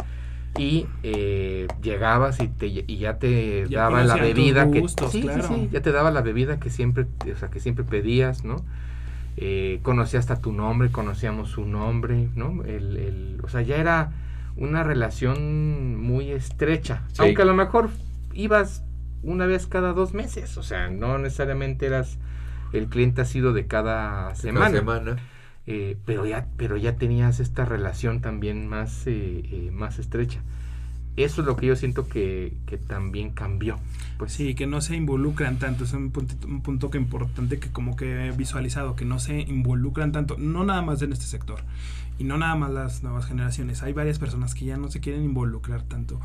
Y 0.56 0.86
eh, 1.02 1.66
llegabas 1.82 2.40
y, 2.40 2.46
te, 2.48 2.66
y 2.68 2.98
ya 2.98 3.18
te 3.18 3.66
Ya 3.68 3.80
daba 3.82 4.04
la 4.04 4.14
bebida 4.16 4.70
que 4.70 4.80
gustos, 4.80 5.10
sí, 5.10 5.20
sí, 5.22 5.26
claro. 5.26 5.42
sí, 5.48 5.68
ya 5.72 5.80
te 5.82 5.90
daba 5.90 6.10
la 6.12 6.22
bebida 6.22 6.60
que 6.60 6.70
siempre, 6.70 7.06
o 7.32 7.36
sea, 7.36 7.48
que 7.50 7.58
siempre 7.60 7.84
pedías, 7.84 8.44
¿no? 8.44 8.56
Eh, 9.36 9.80
conocía 9.82 10.20
hasta 10.20 10.36
tu 10.40 10.52
nombre, 10.52 10.90
conocíamos 10.90 11.50
su 11.50 11.64
nombre, 11.66 12.28
¿no? 12.36 12.62
El, 12.64 12.96
el- 12.96 13.40
o 13.42 13.48
sea, 13.48 13.62
ya 13.62 13.76
era 13.76 14.12
una 14.56 14.84
relación 14.84 16.00
muy 16.00 16.30
estrecha, 16.30 17.02
Sí. 17.08 17.22
aunque 17.22 17.42
a 17.42 17.44
lo 17.44 17.54
mejor 17.54 17.90
ibas 18.32 18.84
una 19.24 19.46
vez 19.46 19.66
cada 19.66 19.92
dos 19.92 20.14
meses, 20.14 20.56
o 20.56 20.62
sea, 20.62 20.88
no 20.88 21.18
necesariamente 21.18 21.86
eras 21.86 22.18
el 22.72 22.86
cliente 22.86 23.22
ha 23.22 23.24
sido 23.24 23.52
de 23.52 23.66
cada 23.66 24.34
semana. 24.36 24.68
Una 24.68 24.78
semana. 24.78 25.16
Eh, 25.66 25.96
pero, 26.04 26.26
ya, 26.26 26.46
pero 26.56 26.76
ya 26.76 26.96
tenías 26.96 27.40
esta 27.40 27.64
relación 27.64 28.20
también 28.20 28.66
más, 28.68 29.06
eh, 29.06 29.42
eh, 29.50 29.70
más 29.72 29.98
estrecha. 29.98 30.40
Eso 31.16 31.42
es 31.42 31.46
lo 31.46 31.56
que 31.56 31.66
yo 31.66 31.76
siento 31.76 32.08
que, 32.08 32.54
que 32.66 32.76
también 32.76 33.30
cambió. 33.30 33.78
Pues 34.18 34.32
sí, 34.32 34.56
que 34.56 34.66
no 34.66 34.80
se 34.80 34.96
involucran 34.96 35.58
tanto, 35.60 35.84
es 35.84 35.92
un, 35.92 36.12
puntito- 36.12 36.46
un 36.46 36.60
punto 36.60 36.90
que 36.90 36.98
importante 36.98 37.60
que 37.60 37.70
como 37.70 37.94
que 37.94 38.26
he 38.26 38.30
visualizado, 38.32 38.96
que 38.96 39.04
no 39.04 39.20
se 39.20 39.40
involucran 39.42 40.10
tanto, 40.10 40.36
no 40.38 40.64
nada 40.64 40.82
más 40.82 41.00
en 41.02 41.12
este 41.12 41.26
sector, 41.26 41.60
y 42.18 42.24
no 42.24 42.36
nada 42.36 42.56
más 42.56 42.70
las 42.72 43.02
nuevas 43.04 43.26
generaciones, 43.26 43.82
hay 43.82 43.92
varias 43.92 44.18
personas 44.18 44.54
que 44.54 44.64
ya 44.64 44.76
no 44.76 44.90
se 44.90 45.00
quieren 45.00 45.22
involucrar 45.24 45.82
tanto 45.82 46.20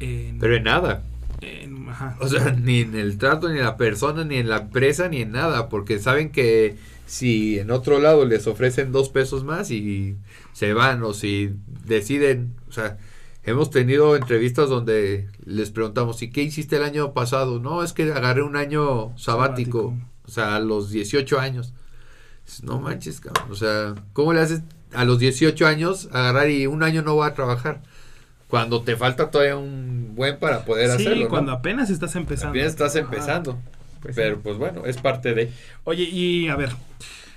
en... 0.00 0.38
Pero 0.38 0.56
en 0.56 0.64
nada. 0.64 1.02
en- 1.40 1.88
ajá. 1.88 2.16
O 2.20 2.28
sea, 2.28 2.50
ni 2.60 2.80
en 2.80 2.94
el 2.94 3.18
trato, 3.18 3.48
ni 3.48 3.58
en 3.58 3.64
la 3.64 3.76
persona, 3.76 4.24
ni 4.24 4.36
en 4.36 4.48
la 4.48 4.58
empresa, 4.58 5.08
ni 5.08 5.22
en 5.22 5.32
nada. 5.32 5.68
Porque 5.68 5.98
saben 5.98 6.30
que 6.30 6.76
si 7.06 7.58
en 7.58 7.70
otro 7.70 7.98
lado 8.00 8.24
les 8.24 8.46
ofrecen 8.46 8.92
dos 8.92 9.08
pesos 9.10 9.44
más 9.44 9.70
y 9.70 10.16
se 10.52 10.72
van, 10.72 11.02
o 11.02 11.12
si 11.14 11.50
deciden, 11.86 12.54
o 12.68 12.72
sea, 12.72 12.96
hemos 13.44 13.70
tenido 13.70 14.16
entrevistas 14.16 14.68
donde 14.70 15.28
les 15.44 15.70
preguntamos, 15.70 16.22
¿y 16.22 16.30
qué 16.30 16.42
hiciste 16.42 16.76
el 16.76 16.82
año 16.84 17.12
pasado? 17.12 17.60
No, 17.60 17.82
es 17.84 17.92
que 17.92 18.04
agarré 18.12 18.42
un 18.42 18.56
año 18.56 19.12
sabático, 19.18 19.90
Sabático. 19.90 19.94
o 20.26 20.30
sea, 20.30 20.56
a 20.56 20.60
los 20.60 20.90
18 20.90 21.38
años. 21.38 21.74
No 22.62 22.80
manches, 22.80 23.20
cabrón. 23.20 23.50
O 23.50 23.54
sea, 23.54 23.94
¿cómo 24.12 24.32
le 24.32 24.40
haces 24.40 24.62
a 24.92 25.04
los 25.04 25.18
18 25.18 25.66
años 25.66 26.08
agarrar 26.12 26.50
y 26.50 26.66
un 26.66 26.82
año 26.82 27.02
no 27.02 27.14
voy 27.14 27.26
a 27.28 27.34
trabajar? 27.34 27.82
Cuando 28.54 28.82
te 28.82 28.96
falta 28.96 29.30
todavía 29.30 29.56
un 29.56 30.12
buen 30.14 30.38
para 30.38 30.64
poder 30.64 30.88
sí, 30.90 31.06
hacerlo. 31.06 31.24
¿no? 31.24 31.30
cuando 31.30 31.52
apenas 31.52 31.90
estás 31.90 32.14
empezando. 32.16 32.48
También 32.48 32.66
estás 32.66 32.94
empezando. 32.96 33.58
Pues 34.00 34.14
pero 34.16 34.36
sí. 34.36 34.40
pues 34.44 34.56
bueno, 34.58 34.84
es 34.86 34.96
parte 34.98 35.34
de. 35.34 35.50
Oye, 35.84 36.04
y 36.04 36.48
a 36.48 36.56
ver, 36.56 36.70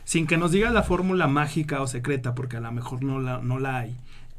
sin 0.03 0.27
que 0.27 0.37
nos 0.37 0.51
digas 0.51 0.73
la 0.73 0.83
fórmula 0.83 1.27
mágica 1.27 1.81
o 1.81 1.87
secreta, 1.87 2.35
porque 2.35 2.57
a 2.57 2.59
lo 2.59 2.71
mejor 2.71 3.03
no 3.03 3.19
la, 3.19 3.39
no 3.39 3.57
la 3.57 3.77
hay, 3.79 3.95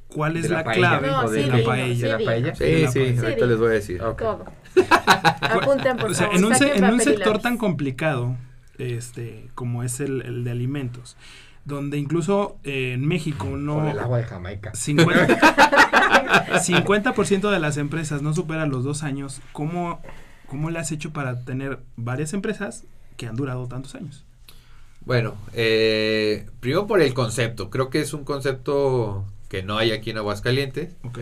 ¿cuál 0.08 0.36
es 0.36 0.44
De 0.44 0.50
la, 0.50 0.56
la 0.58 0.64
paella, 0.64 0.88
clave 0.98 1.08
No, 1.08 1.28
de 1.30 1.42
sí, 1.44 1.50
la 1.50 1.64
paella? 1.64 1.94
sí, 1.94 2.00
¿De 2.02 2.08
la 2.08 2.18
paella? 2.24 2.54
Sí, 2.54 2.64
de 2.64 2.82
la 2.82 2.90
sí, 2.92 2.98
paella. 3.00 3.22
ahorita 3.22 3.46
les 3.46 3.58
voy 3.58 3.66
a 3.68 3.72
decir. 3.72 4.02
Ok. 4.02 4.18
Todo. 4.18 4.44
Apunten, 5.40 5.96
por 5.96 6.10
O 6.10 6.14
sea, 6.14 6.28
en 6.32 6.44
un, 6.44 6.54
se- 6.54 6.76
en 6.76 6.84
un 6.84 7.00
sector 7.00 7.38
tan 7.40 7.56
complicado 7.58 8.36
este 8.78 9.48
como 9.54 9.82
es 9.82 9.98
el, 10.00 10.22
el 10.22 10.44
de 10.44 10.50
alimentos, 10.52 11.16
donde 11.68 11.98
incluso 11.98 12.58
eh, 12.64 12.94
en 12.94 13.06
México 13.06 13.50
Con 13.50 13.66
no... 13.66 13.88
el 13.88 13.98
agua 13.98 14.18
de 14.18 14.24
Jamaica. 14.24 14.72
50%, 14.72 15.38
50% 15.38 17.50
de 17.50 17.60
las 17.60 17.76
empresas 17.76 18.22
no 18.22 18.34
superan 18.34 18.70
los 18.70 18.84
dos 18.84 19.02
años. 19.02 19.42
¿Cómo, 19.52 20.00
¿Cómo 20.46 20.70
le 20.70 20.78
has 20.78 20.90
hecho 20.90 21.12
para 21.12 21.44
tener 21.44 21.80
varias 21.96 22.32
empresas 22.32 22.84
que 23.16 23.26
han 23.26 23.36
durado 23.36 23.68
tantos 23.68 23.94
años? 23.94 24.24
Bueno, 25.04 25.36
eh, 25.52 26.46
primero 26.60 26.86
por 26.86 27.02
el 27.02 27.12
concepto. 27.12 27.68
Creo 27.68 27.90
que 27.90 28.00
es 28.00 28.14
un 28.14 28.24
concepto 28.24 29.26
que 29.48 29.62
no 29.62 29.76
hay 29.76 29.92
aquí 29.92 30.10
en 30.10 30.18
Aguascalientes. 30.18 30.96
Ok. 31.04 31.18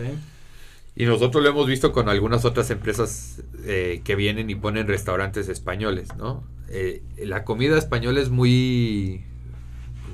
Y 0.95 1.05
nosotros 1.05 1.43
lo 1.43 1.49
hemos 1.49 1.67
visto 1.67 1.91
con 1.91 2.09
algunas 2.09 2.45
otras 2.45 2.71
empresas 2.71 3.43
eh, 3.65 4.01
que 4.03 4.15
vienen 4.15 4.49
y 4.49 4.55
ponen 4.55 4.87
restaurantes 4.87 5.49
españoles, 5.49 6.15
¿no? 6.17 6.43
Eh, 6.69 7.03
la 7.17 7.43
comida 7.43 7.77
española 7.77 8.19
es 8.19 8.29
muy, 8.29 9.23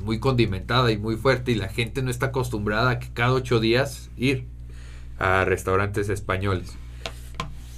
muy 0.03 0.19
condimentada 0.19 0.91
y 0.91 0.97
muy 0.97 1.15
fuerte 1.15 1.51
y 1.51 1.55
la 1.55 1.69
gente 1.69 2.01
no 2.01 2.11
está 2.11 2.27
acostumbrada 2.27 2.91
a 2.91 2.99
que 2.99 3.11
cada 3.13 3.33
ocho 3.33 3.59
días 3.59 4.09
ir 4.17 4.45
a 5.17 5.45
restaurantes 5.45 6.09
españoles. 6.09 6.77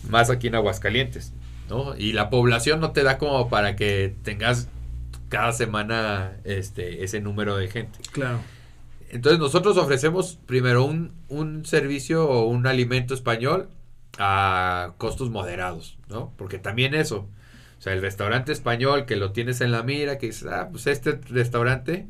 Más 0.09 0.29
aquí 0.29 0.47
en 0.47 0.55
Aguascalientes, 0.55 1.33
¿no? 1.69 1.95
Y 1.97 2.13
la 2.13 2.29
población 2.29 2.79
no 2.79 2.91
te 2.91 3.03
da 3.03 3.17
como 3.17 3.49
para 3.49 3.75
que 3.75 4.15
tengas 4.23 4.67
cada 5.29 5.53
semana 5.53 6.37
este, 6.43 7.03
ese 7.03 7.21
número 7.21 7.57
de 7.57 7.67
gente. 7.67 7.99
Claro. 8.11 8.39
Entonces 9.09 9.39
nosotros 9.39 9.77
ofrecemos 9.77 10.39
primero 10.45 10.83
un, 10.83 11.13
un 11.27 11.65
servicio 11.65 12.27
o 12.27 12.47
un 12.47 12.67
alimento 12.67 13.13
español 13.13 13.69
a 14.17 14.93
costos 14.97 15.29
moderados, 15.29 15.97
¿no? 16.09 16.33
Porque 16.37 16.57
también 16.57 16.93
eso, 16.93 17.27
sea, 17.85 17.93
el 17.93 18.01
restaurante 18.01 18.51
español 18.51 19.05
que 19.05 19.15
lo 19.15 19.31
tienes 19.31 19.61
en 19.61 19.71
la 19.71 19.83
mira, 19.83 20.17
que 20.17 20.27
dices, 20.27 20.47
ah, 20.47 20.69
pues 20.71 20.87
este 20.87 21.19
restaurante, 21.29 22.07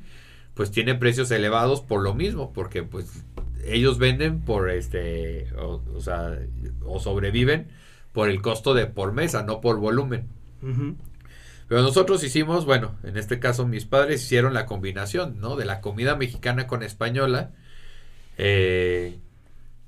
pues 0.54 0.72
tiene 0.72 0.96
precios 0.96 1.30
elevados 1.32 1.82
por 1.82 2.02
lo 2.02 2.14
mismo, 2.16 2.54
porque 2.54 2.84
pues 2.84 3.24
ellos 3.66 3.98
venden 4.00 4.42
por 4.42 4.70
este, 4.70 5.52
o, 5.58 5.84
o 5.94 6.02
sea, 6.02 6.38
o 6.84 7.00
sobreviven 7.00 7.68
por 8.14 8.30
el 8.30 8.42
costo 8.42 8.74
de 8.74 8.86
por 8.88 9.12
mesa, 9.14 9.44
no 9.44 9.62
por 9.62 9.78
volumen. 9.78 10.28
Pero 11.68 11.82
nosotros 11.82 12.24
hicimos, 12.24 12.66
bueno, 12.66 12.96
en 13.04 13.18
este 13.18 13.40
caso 13.40 13.68
mis 13.68 13.86
padres 13.86 14.24
hicieron 14.24 14.54
la 14.54 14.66
combinación, 14.66 15.40
¿no? 15.40 15.56
De 15.56 15.66
la 15.66 15.82
comida 15.82 16.16
mexicana 16.16 16.68
con 16.68 16.84
española. 16.84 17.52
eh, 18.38 19.20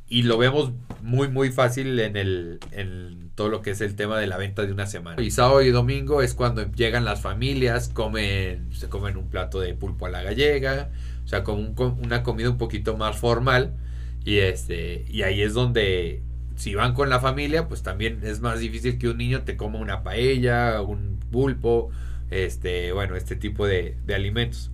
y 0.10 0.24
lo 0.24 0.38
vemos 0.38 0.72
muy, 1.02 1.28
muy 1.28 1.52
fácil 1.52 2.00
en, 2.00 2.18
el, 2.18 2.60
en 2.72 3.30
todo 3.36 3.50
lo 3.50 3.62
que 3.62 3.72
es 3.72 3.82
el 3.82 3.96
tema 3.96 4.18
de 4.20 4.28
la 4.28 4.38
venta 4.38 4.66
de 4.66 4.72
una 4.72 4.88
semana. 4.88 5.22
Y 5.22 5.32
sábado 5.32 5.62
y 5.62 5.70
domingo 5.70 6.22
es 6.22 6.34
cuando 6.34 6.70
llegan 6.72 7.06
las 7.06 7.22
familias, 7.22 7.90
comen, 7.90 8.70
se 8.74 8.90
comen 8.90 9.18
un 9.18 9.30
plato 9.30 9.60
de 9.60 9.74
pulpo 9.74 10.06
a 10.06 10.10
la 10.10 10.22
gallega, 10.24 10.90
o 11.24 11.28
sea, 11.28 11.44
como 11.44 11.60
un 11.60 11.74
co- 11.74 11.98
una 12.04 12.24
comida 12.24 12.50
un 12.50 12.58
poquito 12.58 12.98
más 12.98 13.18
formal. 13.18 13.74
Y, 14.26 14.38
este, 14.40 15.06
y 15.10 15.22
ahí 15.22 15.42
es 15.42 15.54
donde, 15.54 16.22
si 16.56 16.76
van 16.76 16.94
con 16.94 17.10
la 17.10 17.20
familia, 17.20 17.68
pues 17.68 17.84
también 17.84 18.20
es 18.24 18.42
más 18.42 18.60
difícil 18.60 18.98
que 18.98 19.08
un 19.10 19.18
niño 19.18 19.44
te 19.44 19.56
coma 19.56 19.80
una 19.80 20.04
paella, 20.04 20.82
un 20.82 21.20
pulpo, 21.32 21.92
este, 22.30 22.92
bueno, 22.92 23.16
este 23.16 23.36
tipo 23.36 23.66
de 23.68 23.96
alimentos. 24.14 24.72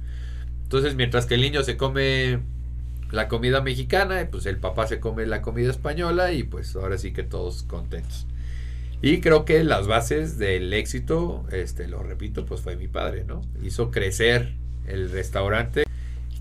Entonces, 0.63 0.95
mientras 0.95 1.27
que 1.27 1.35
el 1.35 1.41
niño 1.41 1.61
se 1.63 1.77
come 1.77 2.39
la 3.13 3.27
comida 3.27 3.61
mexicana, 3.61 4.27
pues 4.29 4.47
el 4.47 4.57
papá 4.57 4.87
se 4.87 4.99
come 4.99 5.27
la 5.27 5.43
comida 5.43 5.69
española 5.69 6.33
y 6.33 6.41
pues 6.43 6.75
ahora 6.75 6.97
sí 6.97 7.13
que 7.13 7.21
todos 7.21 7.61
contentos. 7.61 8.25
Y 9.03 9.21
creo 9.21 9.45
que 9.45 9.63
las 9.63 9.85
bases 9.85 10.39
del 10.39 10.73
éxito, 10.73 11.45
este, 11.51 11.87
lo 11.87 12.01
repito, 12.01 12.45
pues 12.45 12.61
fue 12.61 12.75
mi 12.75 12.87
padre, 12.87 13.23
¿no? 13.23 13.41
Hizo 13.61 13.91
crecer 13.91 14.55
el 14.87 15.11
restaurante 15.11 15.83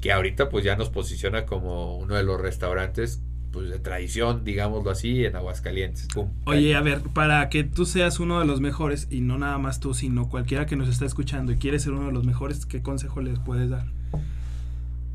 que 0.00 0.12
ahorita 0.12 0.48
pues 0.48 0.64
ya 0.64 0.74
nos 0.74 0.88
posiciona 0.88 1.44
como 1.44 1.98
uno 1.98 2.14
de 2.14 2.22
los 2.22 2.40
restaurantes 2.40 3.20
pues 3.52 3.68
de 3.68 3.78
tradición, 3.78 4.42
digámoslo 4.42 4.90
así, 4.90 5.26
en 5.26 5.36
Aguascalientes. 5.36 6.08
Oye, 6.46 6.74
a 6.74 6.80
ver, 6.80 7.02
para 7.12 7.50
que 7.50 7.64
tú 7.64 7.84
seas 7.84 8.18
uno 8.18 8.40
de 8.40 8.46
los 8.46 8.62
mejores, 8.62 9.08
y 9.10 9.20
no 9.20 9.36
nada 9.36 9.58
más 9.58 9.78
tú, 9.78 9.92
sino 9.92 10.30
cualquiera 10.30 10.64
que 10.64 10.76
nos 10.76 10.88
está 10.88 11.04
escuchando 11.04 11.52
y 11.52 11.56
quiere 11.56 11.78
ser 11.78 11.92
uno 11.92 12.06
de 12.06 12.12
los 12.12 12.24
mejores, 12.24 12.64
¿qué 12.64 12.80
consejo 12.80 13.20
les 13.20 13.38
puedes 13.38 13.68
dar? 13.68 13.84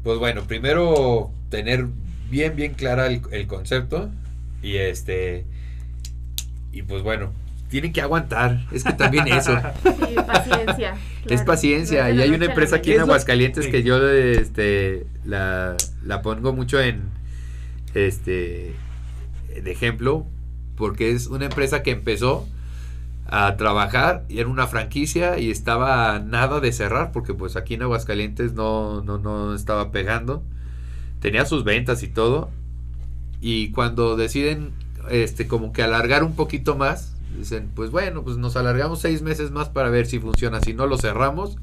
Pues 0.08 0.20
bueno, 0.20 0.43
primero 0.46 1.32
tener 1.50 1.86
bien, 2.32 2.56
bien 2.56 2.76
clara 2.76 3.08
el, 3.08 3.20
el 3.30 3.46
concepto 3.46 4.10
y 4.63 4.78
este 4.78 5.43
y 6.72 6.82
pues 6.84 7.04
bueno, 7.04 7.34
tienen 7.70 7.91
que 7.91 8.00
aguantar, 8.00 8.65
es 8.72 8.86
que 8.86 8.93
también 8.93 9.28
eso. 9.28 9.54
Sí, 9.84 10.15
paciencia. 10.26 10.96
Es 11.30 11.41
paciencia. 11.41 12.08
No 12.08 12.13
Y 12.15 12.22
hay 12.22 12.30
una 12.30 12.46
empresa 12.46 12.78
aquí 12.78 12.91
en 12.91 12.93
¿Qué 12.93 12.93
es 12.93 12.98
lo- 13.00 13.04
Aguascalientes 13.04 13.65
Sí. 13.65 13.72
que 13.72 13.84
yo 13.84 13.98
este, 14.10 15.06
la, 15.26 15.76
la 16.06 16.22
pongo 16.22 16.54
mucho 16.54 16.80
en 16.80 17.02
este 17.93 18.76
de 19.62 19.72
ejemplo 19.72 20.26
porque 20.78 21.12
es 21.12 21.28
una 21.28 21.48
empresa 21.48 21.84
que 21.84 21.91
empezó 21.91 22.48
a 23.30 23.58
trabajar 23.58 24.24
y 24.30 24.40
era 24.40 24.48
una 24.48 24.68
franquicia 24.68 25.38
y 25.38 25.52
estaba 25.52 26.20
nada 26.20 26.60
de 26.60 26.72
cerrar 26.72 27.12
porque 27.12 27.34
pues 27.34 27.56
aquí 27.56 27.74
en 27.74 27.82
Aguascalientes 27.84 28.54
no, 28.54 29.02
no, 29.02 29.18
no 29.18 29.54
estaba 29.54 29.92
pegando. 29.92 30.44
Tenía 31.20 31.46
sus 31.46 31.63
ventas 31.63 32.04
y 32.04 32.08
todo. 32.08 32.50
Y 33.42 33.72
cuando 33.72 34.16
deciden 34.16 34.72
este 35.10 35.48
como 35.48 35.74
que 35.74 35.84
alargar 35.84 36.24
un 36.24 36.36
poquito 36.36 36.76
más, 36.76 37.16
dicen, 37.38 37.70
pues 37.76 37.92
bueno, 37.92 38.24
pues 38.24 38.38
nos 38.38 38.56
alargamos 38.56 39.00
seis 39.00 39.22
meses 39.22 39.52
más 39.52 39.70
para 39.70 39.90
ver 39.90 40.06
si 40.06 40.20
funciona. 40.20 40.62
Si 40.62 40.74
no 40.74 40.88
lo 40.88 40.98
cerramos. 40.98 41.58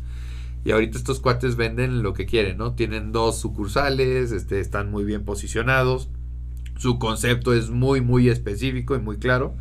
Y 0.64 0.70
ahorita 0.70 0.96
estos 0.96 1.20
cuates 1.20 1.56
venden 1.56 2.02
lo 2.02 2.14
que 2.14 2.24
quieren, 2.24 2.56
¿no? 2.56 2.72
Tienen 2.72 3.12
dos 3.12 3.38
sucursales, 3.38 4.32
este, 4.32 4.60
están 4.60 4.90
muy 4.90 5.04
bien 5.04 5.24
posicionados. 5.24 6.08
Su 6.78 6.98
concepto 6.98 7.52
es 7.52 7.68
muy, 7.68 8.00
muy 8.00 8.30
específico 8.30 8.94
y 8.96 8.98
muy 8.98 9.18
claro. 9.18 9.54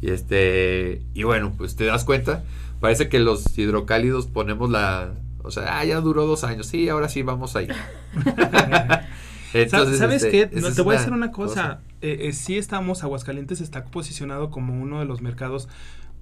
Y 0.00 0.10
este, 0.10 1.02
y 1.14 1.24
bueno, 1.24 1.52
pues 1.56 1.76
te 1.76 1.84
das 1.84 2.04
cuenta, 2.04 2.44
parece 2.80 3.08
que 3.08 3.18
los 3.18 3.58
hidrocálidos 3.58 4.26
ponemos 4.26 4.70
la, 4.70 5.14
o 5.42 5.50
sea, 5.50 5.78
ah, 5.78 5.84
ya 5.84 6.00
duró 6.00 6.26
dos 6.26 6.44
años, 6.44 6.66
sí, 6.66 6.88
ahora 6.88 7.08
sí 7.08 7.22
vamos 7.22 7.56
a 7.56 7.62
ir. 7.62 7.74
Entonces, 9.54 9.98
¿Sabes 9.98 10.22
este, 10.22 10.48
qué? 10.50 10.60
No, 10.60 10.72
te 10.72 10.82
voy 10.82 10.94
a 10.94 10.98
decir 10.98 11.12
una 11.12 11.32
cosa. 11.32 11.54
cosa. 11.54 11.80
Eh, 12.00 12.28
eh, 12.28 12.32
sí 12.32 12.58
estamos, 12.58 13.02
Aguascalientes 13.02 13.60
está 13.60 13.84
posicionado 13.86 14.50
como 14.50 14.80
uno 14.80 15.00
de 15.00 15.06
los 15.06 15.20
mercados 15.20 15.68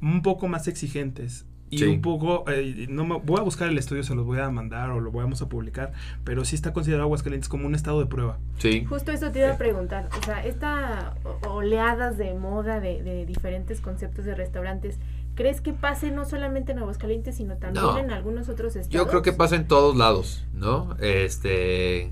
un 0.00 0.22
poco 0.22 0.48
más 0.48 0.68
exigentes. 0.68 1.44
Y 1.68 1.78
Sí. 1.78 1.84
un 1.86 2.00
poco, 2.00 2.44
eh, 2.48 2.86
no 2.88 3.04
me- 3.04 3.18
voy 3.18 3.40
a 3.40 3.42
buscar 3.42 3.68
el 3.68 3.76
estudio, 3.76 4.04
se 4.04 4.14
los 4.14 4.24
voy 4.24 4.38
a 4.38 4.48
mandar 4.50 4.90
o 4.90 5.00
lo 5.00 5.10
vamos 5.10 5.42
a 5.42 5.48
publicar, 5.48 5.92
pero 6.22 6.44
sí 6.44 6.54
está 6.54 6.72
considerado 6.72 7.04
Aguascalientes 7.06 7.48
como 7.48 7.66
un 7.66 7.74
estado 7.74 7.98
de 7.98 8.06
prueba. 8.06 8.38
Sí. 8.58 8.84
Justo 8.88 9.10
eso 9.10 9.32
te 9.32 9.40
iba 9.40 9.50
a 9.52 9.58
preguntar, 9.58 10.08
o 10.16 10.24
sea, 10.24 10.44
esta 10.46 11.14
oleadas 11.48 12.18
de 12.18 12.34
moda 12.34 12.78
de, 12.80 13.02
de 13.02 13.26
diferentes 13.26 13.80
conceptos 13.80 14.24
de 14.24 14.34
restaurantes, 14.34 14.98
¿Crees 15.34 15.60
que 15.60 15.74
pase 15.74 16.10
no 16.10 16.24
solamente 16.24 16.72
en 16.72 16.78
Aguascalientes, 16.78 17.36
sino 17.36 17.56
también 17.58 17.84
No. 17.84 17.98
en 17.98 18.10
algunos 18.10 18.48
otros 18.48 18.74
estados? 18.74 18.88
Yo 18.88 19.06
creo 19.06 19.20
que 19.20 19.34
pasa 19.34 19.54
en 19.56 19.68
todos 19.68 19.94
lados, 19.94 20.46
¿no? 20.54 20.96
Este, 20.98 22.10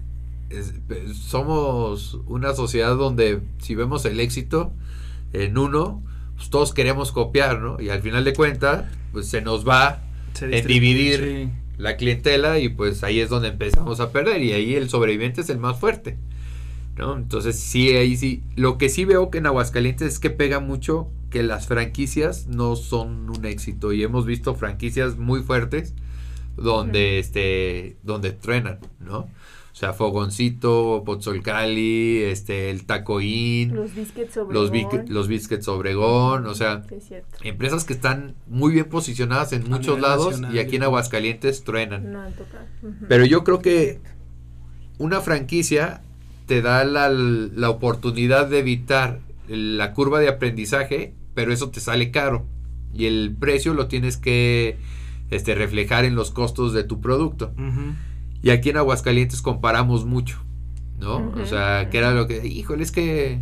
es- 0.51 0.75
somos 1.15 2.19
una 2.27 2.53
sociedad 2.53 2.95
donde 2.97 3.41
si 3.59 3.75
vemos 3.75 4.05
el 4.05 4.21
éxito 4.21 4.73
en 5.33 5.57
uno, 5.57 6.03
pues 6.37 6.51
todos 6.51 6.75
queremos 6.75 7.13
copiar, 7.13 7.61
¿no? 7.61 7.81
Y 7.81 7.89
al 7.89 8.03
final 8.03 8.25
de 8.25 8.35
cuentas, 8.35 8.85
pues 9.15 9.29
se 9.29 9.41
nos 9.41 9.67
va 9.67 10.03
Se 10.35 10.55
en 10.55 10.67
dividir 10.67 11.49
la 11.79 11.97
clientela 11.97 12.59
y 12.59 12.69
pues 12.69 13.03
ahí 13.03 13.21
es 13.21 13.31
donde 13.31 13.49
empezamos 13.49 14.01
a 14.01 14.13
perder 14.13 14.43
y 14.43 14.53
ahí 14.53 14.75
el 14.75 14.91
sobreviviente 14.91 15.41
es 15.41 15.49
el 15.49 15.59
más 15.59 15.79
fuerte, 15.79 16.19
¿no? 16.97 17.17
Entonces 17.17 17.59
sí, 17.59 17.91
ahí 17.97 18.17
sí, 18.17 18.43
lo 18.57 18.77
que 18.77 18.91
sí 18.91 19.07
veo 19.07 19.31
que 19.31 19.39
en 19.39 19.47
Aguascalientes 19.47 20.15
es 20.15 20.19
que 20.19 20.31
pega 20.31 20.61
mucho 20.61 21.09
que 21.31 21.43
las 21.43 21.67
franquicias 21.67 22.47
no 22.49 22.77
son 22.77 23.31
un 23.31 23.45
éxito 23.47 23.93
y 23.93 24.03
hemos 24.03 24.27
visto 24.27 24.55
franquicias 24.55 25.17
muy 25.17 25.43
fuertes 25.43 25.95
donde 26.57 27.19
este 27.19 27.97
donde 28.03 28.33
truenan, 28.33 28.79
¿no? 29.01 29.29
O 29.75 29.77
sea, 29.77 29.93
Fogoncito, 29.93 31.03
Pozzolcali, 31.05 32.23
este 32.23 32.71
el 32.71 32.87
Tacoín, 32.87 33.75
Los 33.75 33.93
biscuits 33.93 34.33
sobre 34.33 34.55
los 34.55 34.71
los 35.09 35.27
Biscuits 35.27 35.67
Obregón, 35.67 36.47
o 36.47 36.55
sea, 36.55 36.85
Sí, 36.89 36.95
es 36.95 37.09
cierto. 37.09 37.37
empresas 37.43 37.85
que 37.85 37.93
están 37.93 38.37
muy 38.47 38.73
bien 38.73 38.85
posicionadas 38.85 39.53
en 39.53 39.65
A 39.65 39.67
muchos 39.67 40.01
lados 40.01 40.27
nacional, 40.29 40.55
y 40.55 40.61
aquí 40.61 40.77
en. 40.77 40.85
Aguascalientes 40.85 41.65
truenan. 41.65 42.13
No 42.13 42.25
tocado. 42.29 42.67
Ujú. 42.85 43.07
Pero 43.09 43.25
yo 43.27 43.43
creo 43.43 43.59
que 43.59 43.99
una 44.99 45.21
franquicia 45.21 46.03
te 46.47 46.63
da 46.63 46.85
la, 46.85 47.09
la 47.09 47.69
oportunidad 47.69 48.47
de 48.47 48.61
evitar 48.61 49.19
la 49.49 49.93
curva 49.93 50.21
de 50.21 50.29
aprendizaje, 50.29 51.15
pero 51.35 51.53
eso 51.53 51.71
te 51.71 51.81
sale 51.81 52.13
caro 52.13 52.47
y 52.95 53.07
el 53.07 53.35
precio 53.37 53.75
lo 53.75 53.89
tienes 53.89 54.19
que 54.19 54.79
este, 55.31 55.57
reflejar 55.57 56.05
en 56.05 56.15
los 56.15 56.31
costos 56.31 56.73
de 56.73 56.85
tu 56.85 57.01
producto. 57.01 57.53
Y 58.45 58.51
aquí 58.51 58.69
en 58.69 58.77
Aguascalientes 58.77 59.41
comparamos 59.41 60.05
mucho, 60.05 60.39
¿no? 61.01 61.33
O 61.41 61.47
sea, 61.47 61.89
que 61.89 61.97
era 61.97 62.13
lo 62.13 62.27
que, 62.27 62.47
híjole, 62.47 62.83
es 62.83 62.93
que 62.93 63.41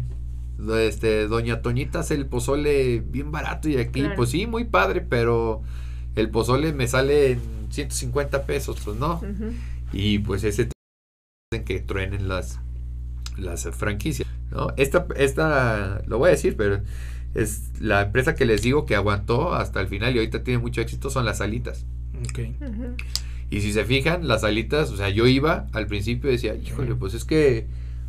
este, 0.78 1.26
Doña 1.26 1.60
Toñita 1.60 1.98
hace 1.98 2.14
el 2.14 2.26
pozole 2.26 3.00
bien 3.00 3.32
barato 3.32 3.68
y 3.68 3.78
aquí, 3.78 3.98
Claro. 4.00 4.14
pues 4.14 4.30
sí, 4.30 4.46
muy 4.46 4.62
padre, 4.62 5.00
pero 5.00 5.60
el 6.14 6.30
pozole 6.30 6.72
me 6.72 6.86
sale 6.86 7.32
en 7.32 7.40
150 7.70 8.44
pesos, 8.46 8.78
pues 8.84 8.96
no. 8.96 9.20
Y 9.92 10.20
pues 10.20 10.44
ese 10.44 10.68
en 11.52 11.64
que 11.64 11.80
truenen 11.80 12.28
las, 12.28 12.60
las 13.36 13.68
franquicias, 13.72 14.28
¿no? 14.52 14.68
Esta, 14.76 15.06
esta, 15.16 16.00
lo 16.06 16.18
voy 16.18 16.28
a 16.28 16.30
decir, 16.30 16.56
pero 16.56 16.80
es 17.34 17.72
la 17.80 18.02
empresa 18.02 18.36
que 18.36 18.44
les 18.46 18.62
digo 18.62 18.86
que 18.86 18.94
aguantó 18.94 19.52
hasta 19.52 19.80
el 19.80 19.88
final 19.88 20.14
y 20.14 20.18
ahorita 20.18 20.44
tiene 20.44 20.60
mucho 20.60 20.80
éxito 20.80 21.10
son 21.10 21.24
las 21.24 21.40
alitas. 21.40 21.86
Ok. 22.20 22.38
Ujú. 22.60 22.96
Y 23.52 23.60
si 23.60 23.74
se 23.74 23.84
fijan, 23.84 24.26
las 24.26 24.44
alitas, 24.44 24.90
o 24.92 24.96
sea, 24.96 25.10
yo 25.10 25.26
iba 25.26 25.66
al 25.74 25.86
principio 25.86 26.30
y 26.30 26.32
decía, 26.32 26.54
híjole, 26.54 26.94
pues 26.94 27.12
es 27.12 27.26
que 27.26 27.66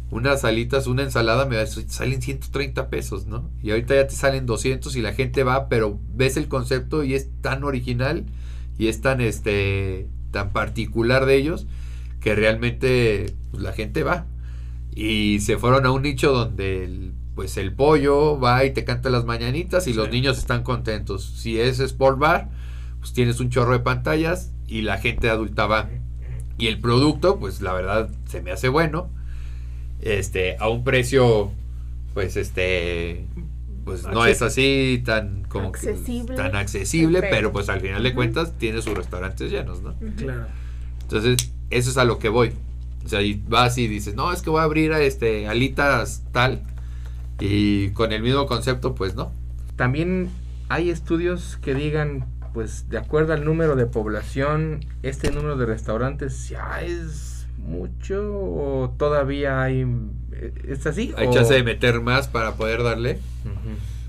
unas 0.10 0.46
alitas, 0.46 0.88
una 0.88 1.04
ensalada 1.04 1.46
me 1.46 1.58
salen 1.68 2.22
130 2.22 2.90
pesos, 2.90 3.26
¿no? 3.26 3.50
Y 3.62 3.72
ahorita 3.72 3.94
ya 3.94 4.08
te 4.08 4.16
salen 4.16 4.46
200 4.46 4.96
y 4.96 5.02
la 5.02 5.12
gente 5.12 5.44
va, 5.44 5.68
pero 5.68 6.00
ves 6.16 6.38
el 6.38 6.48
concepto 6.48 7.04
y 7.04 7.14
es 7.14 7.28
tan 7.42 7.66
original 7.66 8.26
y 8.78 8.88
es 8.88 9.02
tan, 9.02 9.20
este, 9.20 10.08
tan 10.32 10.54
particular 10.54 11.26
de 11.26 11.36
ellos 11.36 11.68
que 12.22 12.36
realmente 12.36 13.36
pues, 13.52 13.62
la 13.62 13.74
gente 13.74 14.04
va. 14.04 14.28
Y 14.96 15.42
se 15.42 15.58
fueron 15.58 15.86
a 15.86 15.92
un 15.92 16.04
nicho 16.04 16.32
donde 16.32 16.86
el, 16.86 17.12
pues 17.36 17.58
el 17.58 17.74
pollo 17.74 18.40
va 18.40 18.64
y 18.64 18.72
te 18.72 18.86
canta 18.86 19.10
las 19.10 19.26
mañanitas 19.26 19.88
y 19.88 19.94
los 19.94 20.10
niños 20.10 20.38
están 20.38 20.64
contentos. 20.64 21.34
Si 21.36 21.60
es 21.60 21.82
Sport 21.82 22.18
Bar, 22.18 22.50
pues 23.02 23.12
tienes 23.12 23.42
un 23.42 23.50
chorro 23.50 23.74
de 23.74 23.80
pantallas 23.80 24.53
y 24.78 24.82
la 24.82 24.98
gente 24.98 25.30
adulta 25.30 25.68
va. 25.68 25.90
Y 26.58 26.68
el 26.68 26.80
producto, 26.80 27.40
pues 27.40 27.62
la 27.62 27.74
verdad 27.74 28.10
se 28.26 28.42
me 28.42 28.52
hace 28.52 28.70
bueno. 28.70 29.10
Este, 30.02 30.58
a 30.60 30.68
un 30.70 30.84
precio, 30.84 31.52
pues 32.14 32.36
este, 32.36 33.26
pues 33.86 34.04
no 34.06 34.26
es 34.26 34.42
así 34.42 35.02
tan 35.06 35.44
como 35.48 35.72
que- 35.72 35.80
Accesible. 35.90 36.36
tan 36.36 36.56
accesible, 36.56 37.20
Perfecto. 37.20 37.36
pero 37.38 37.52
pues 37.52 37.70
al 37.70 37.80
final 37.82 38.04
de 38.04 38.14
cuentas 38.14 38.54
tiene 38.58 38.82
sus 38.82 38.94
restaurantes 38.96 39.52
llenos, 39.52 39.82
¿no? 39.82 39.96
Claro. 40.18 40.46
Entonces, 41.04 41.52
eso 41.70 41.90
es 41.90 41.98
a 41.98 42.04
lo 42.04 42.20
que 42.20 42.30
voy. 42.30 42.52
O 43.06 43.10
sea, 43.10 43.22
y 43.22 43.42
vas 43.48 43.78
y 43.78 43.88
dices, 43.88 44.16
no, 44.16 44.32
es 44.34 44.42
que 44.42 44.50
voy 44.50 44.60
a 44.62 44.64
abrir 44.64 44.94
a 44.94 45.02
este 45.02 45.48
alitas 45.48 46.24
tal. 46.32 46.64
Y 47.40 47.90
con 47.90 48.12
el 48.12 48.22
mismo 48.22 48.46
concepto, 48.46 48.96
pues 48.96 49.16
no. 49.16 49.32
También 49.76 50.30
hay 50.70 50.90
estudios 50.90 51.58
que 51.62 51.74
digan, 51.74 52.26
pues 52.54 52.90
de 52.90 52.98
acuerdo 52.98 53.34
al 53.34 53.44
número 53.46 53.76
de 53.76 53.86
población, 53.86 54.82
este 55.02 55.32
número 55.32 55.58
de 55.58 55.66
restaurantes 55.66 56.50
ya 56.50 56.82
es 56.82 57.48
mucho 57.58 58.22
o 58.36 58.94
todavía 58.98 59.62
hay... 59.64 59.82
eh, 60.34 60.54
¿Es 60.68 60.86
así? 60.86 61.14
Hay 61.18 61.28
o- 61.28 61.34
chance 61.34 61.54
de 61.54 61.64
meter 61.64 62.02
más 62.02 62.28
para 62.28 62.56
poder 62.56 62.84
darle. 62.84 63.20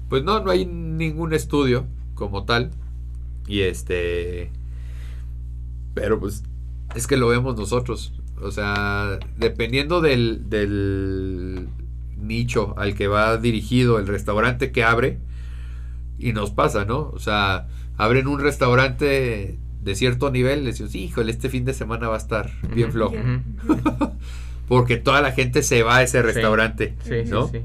Pues 0.09 0.22
no, 0.24 0.40
no 0.40 0.51
hay 0.51 0.66
ningún 0.66 1.32
estudio 1.32 1.86
como 2.14 2.45
tal. 2.45 2.70
Y 3.47 3.61
este. 3.62 4.51
Pero 5.95 6.18
pues 6.20 6.42
es 6.95 7.07
que 7.07 7.16
lo 7.16 7.28
vemos 7.28 7.57
nosotros. 7.57 8.12
O 8.40 8.51
sea, 8.51 9.18
dependiendo 9.36 10.01
del, 10.01 10.49
del 10.51 11.68
nicho 12.16 12.74
al 12.78 12.95
que 12.95 13.07
va 13.09 13.36
dirigido 13.38 13.99
el 13.99 14.07
restaurante 14.07 14.72
que 14.72 14.84
abre. 14.84 15.18
Y 16.18 16.32
nos 16.32 16.51
pasa, 16.51 16.84
¿no? 16.84 17.11
O 17.12 17.18
sea, 17.18 17.66
abren 17.97 18.26
un 18.26 18.40
restaurante 18.40 19.59
de 19.82 19.95
cierto 19.95 20.30
nivel. 20.30 20.64
Le 20.64 20.70
decimos, 20.70 20.95
híjole, 20.95 21.30
este 21.30 21.49
fin 21.49 21.64
de 21.64 21.74
semana 21.74 22.09
va 22.09 22.14
a 22.14 22.18
estar 22.18 22.51
bien 22.74 22.92
flojo. 22.92 23.16
Porque 24.68 24.97
toda 24.97 25.20
la 25.20 25.32
gente 25.32 25.62
se 25.62 25.82
va 25.82 25.99
a 25.99 26.03
ese 26.03 26.22
restaurante. 26.22 26.95
Sí, 27.05 27.24
sí, 27.24 27.30
¿no? 27.30 27.49
sí. 27.49 27.59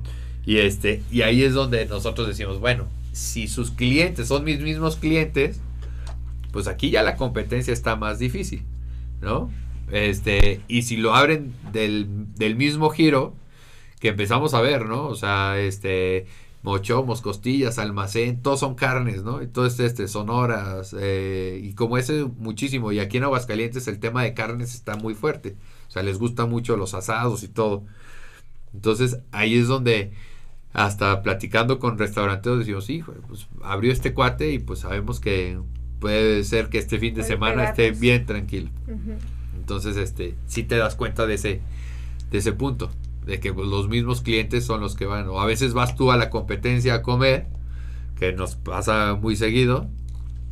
Y 0.45 0.57
este, 0.57 1.03
y 1.11 1.21
ahí 1.21 1.43
es 1.43 1.53
donde 1.53 1.85
nosotros 1.85 2.27
decimos, 2.27 2.59
bueno, 2.59 2.87
si 3.11 3.47
sus 3.47 3.71
clientes 3.71 4.27
son 4.27 4.43
mis 4.43 4.59
mismos 4.61 4.95
clientes, 4.95 5.61
pues 6.51 6.67
aquí 6.67 6.89
ya 6.89 7.03
la 7.03 7.15
competencia 7.15 7.73
está 7.73 7.95
más 7.95 8.19
difícil, 8.19 8.63
¿no? 9.21 9.51
Este, 9.91 10.61
y 10.67 10.83
si 10.83 10.97
lo 10.97 11.15
abren 11.15 11.53
del, 11.71 12.07
del 12.35 12.55
mismo 12.55 12.89
giro 12.89 13.35
que 13.99 14.09
empezamos 14.09 14.53
a 14.53 14.61
ver, 14.61 14.85
¿no? 14.85 15.07
O 15.07 15.15
sea, 15.15 15.59
este, 15.59 16.25
mochomos, 16.61 17.21
costillas, 17.21 17.79
almacén, 17.79 18.41
todos 18.41 18.59
son 18.59 18.75
carnes, 18.75 19.23
¿no? 19.23 19.41
Entonces, 19.41 19.79
este, 19.79 20.07
sonoras, 20.07 20.95
eh, 20.99 21.59
y 21.63 21.73
como 21.73 21.97
ese 21.97 22.25
muchísimo, 22.25 22.91
y 22.91 22.99
aquí 22.99 23.17
en 23.17 23.23
Aguascalientes 23.23 23.87
el 23.87 23.99
tema 23.99 24.23
de 24.23 24.33
carnes 24.33 24.73
está 24.73 24.95
muy 24.95 25.13
fuerte, 25.13 25.55
o 25.87 25.91
sea, 25.91 26.03
les 26.03 26.17
gusta 26.17 26.45
mucho 26.45 26.75
los 26.75 26.93
asados 26.93 27.43
y 27.43 27.47
todo. 27.47 27.83
Entonces, 28.73 29.19
ahí 29.31 29.55
es 29.55 29.67
donde 29.67 30.11
hasta 30.73 31.23
platicando 31.23 31.79
con 31.79 31.97
restauranteros 31.97 32.59
decimos, 32.59 32.89
hijo, 32.89 33.13
pues 33.27 33.47
abrió 33.63 33.91
este 33.91 34.13
cuate 34.13 34.51
y 34.51 34.59
pues 34.59 34.79
sabemos 34.79 35.19
que 35.19 35.59
puede 35.99 36.43
ser 36.43 36.69
que 36.69 36.77
este 36.77 36.99
fin 36.99 37.15
de 37.15 37.21
Puede 37.21 37.33
semana 37.33 37.69
esté 37.69 37.91
bien 37.91 38.25
tranquilo. 38.25 38.69
Entonces, 39.57 39.97
este, 39.97 40.35
sí 40.45 40.63
te 40.63 40.77
das 40.77 40.95
cuenta 40.95 41.25
de 41.25 41.35
ese, 41.35 41.61
de 42.31 42.37
ese 42.37 42.53
punto, 42.53 42.89
de 43.29 43.39
que 43.39 43.49
los 43.51 43.87
mismos 43.87 44.21
clientes 44.21 44.65
son 44.65 44.81
los 44.81 44.95
que 44.95 45.05
van, 45.05 45.27
o 45.29 45.39
a 45.39 45.45
veces 45.45 45.73
vas 45.73 45.95
tú 45.95 46.11
a 46.11 46.17
la 46.17 46.29
competencia 46.29 46.95
a 46.95 47.01
comer, 47.01 47.47
que 48.17 48.33
nos 48.33 48.55
pasa 48.55 49.15
muy 49.15 49.35
seguido, 49.35 49.87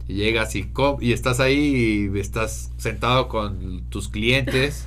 y 0.08 0.14
llegas 0.16 0.56
y, 0.56 0.72
y 1.02 1.12
estás 1.12 1.42
ahí 1.42 2.10
y 2.14 2.20
estás 2.20 2.72
sentado 2.78 3.28
con 3.28 3.82
tus 3.90 4.08
clientes 4.08 4.86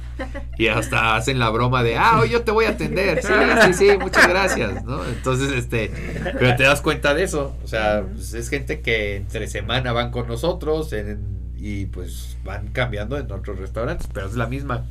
y 0.57 0.69
hasta 0.69 1.15
hacen 1.17 1.39
la 1.39 1.51
broma 1.51 1.83
de, 1.83 1.97
ah, 1.97 2.21
hoy 2.23 2.31
yo 2.31 2.43
te 2.43 2.53
voy 2.53 2.65
a 2.65 2.71
atender, 2.71 3.23
sí, 3.23 3.33
sí, 3.67 3.75
sí, 3.75 3.99
muchas 3.99 4.29
gracias, 4.29 4.83
¿no? 4.85 5.05
Entonces, 5.05 5.53
este, 5.53 5.91
pero 6.39 6.57
te 6.57 6.63
das 6.63 6.81
cuenta 6.81 7.13
de 7.13 7.25
eso, 7.25 7.55
o 7.63 7.67
sea, 7.69 8.05
pues, 8.11 8.33
es 8.33 8.49
gente 8.49 8.81
que 8.81 9.17
entre 9.17 9.47
semana 9.49 9.93
van 9.93 10.11
con 10.11 10.27
nosotros 10.27 10.93
en- 10.95 11.39
y 11.59 11.85
pues 11.87 12.39
van 12.43 12.69
cambiando 12.69 13.19
en 13.19 13.31
otros 13.31 13.59
restaurantes, 13.59 14.09
pero 14.15 14.27
es 14.27 14.35
la 14.37 14.47
misma 14.47 14.87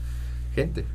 gente. 0.54 0.86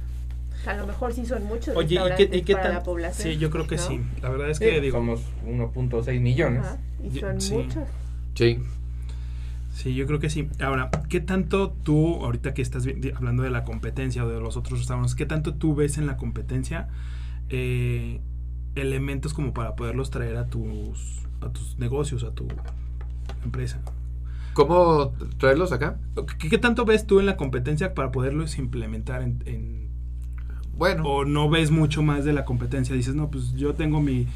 A 0.66 0.74
lo 0.76 0.86
mejor 0.86 1.12
sí 1.12 1.26
son 1.26 1.44
muchos 1.44 1.76
Oye, 1.76 1.86
¿y 1.86 1.88
qué, 1.88 2.02
restaurantes 2.04 2.38
y 2.38 2.42
qué 2.42 2.52
para 2.54 2.68
la 2.70 2.82
población. 2.82 3.32
Sí, 3.32 3.38
yo 3.38 3.50
creo 3.50 3.66
que 3.66 3.76
¿no? 3.76 3.82
sí. 3.82 4.00
La 4.22 4.28
verdad 4.30 4.50
es 4.50 4.58
Sí, 4.58 4.64
que 4.64 4.80
digo, 4.80 4.98
somos 4.98 5.20
1.6 5.46 6.20
millones. 6.20 6.60
Ajá, 6.64 6.78
Y 7.02 7.18
son 7.18 7.40
sí. 7.40 7.54
muchos. 7.54 7.84
Sí. 8.34 8.58
Sí, 9.72 9.94
yo 9.94 10.06
creo 10.06 10.20
que 10.20 10.30
sí. 10.30 10.48
Ahora, 10.60 10.90
¿qué 11.08 11.20
tanto 11.20 11.70
tú, 11.70 12.24
ahorita 12.24 12.54
que 12.54 12.62
estás 12.62 12.86
hablando 13.16 13.42
de 13.42 13.50
la 13.50 13.64
competencia 13.64 14.24
o 14.24 14.28
de 14.28 14.40
los 14.40 14.56
otros 14.56 14.78
restaurantes, 14.78 15.14
qué 15.16 15.26
tanto 15.26 15.54
tú 15.54 15.74
ves 15.74 15.98
en 15.98 16.06
la 16.06 16.16
competencia 16.16 16.88
eh, 17.50 18.20
elementos 18.76 19.34
como 19.34 19.52
para 19.52 19.74
poderlos 19.74 20.10
traer 20.10 20.36
a 20.36 20.46
tus, 20.46 21.18
a 21.40 21.48
tus 21.50 21.76
negocios, 21.78 22.22
a 22.22 22.30
tu 22.30 22.46
empresa? 23.44 23.80
¿Cómo 24.52 25.12
traerlos 25.38 25.72
acá? 25.72 25.98
¿Qué, 26.38 26.48
qué 26.48 26.58
tanto 26.58 26.84
ves 26.84 27.06
tú 27.08 27.18
en 27.18 27.26
la 27.26 27.36
competencia 27.36 27.94
para 27.94 28.12
poderlos 28.12 28.56
implementar 28.58 29.22
en, 29.22 29.42
en- 29.46 29.83
Bueno, 30.76 31.04
o 31.04 31.24
no 31.24 31.48
ves 31.48 31.70
mucho 31.70 32.02
más 32.02 32.24
de 32.24 32.32
la 32.32 32.44
competencia? 32.44 32.94
Dices, 32.94 33.14
no, 33.14 33.30
pues 33.30 33.52
yo 33.54 33.74
tengo 33.74 34.00
mi 34.00 34.26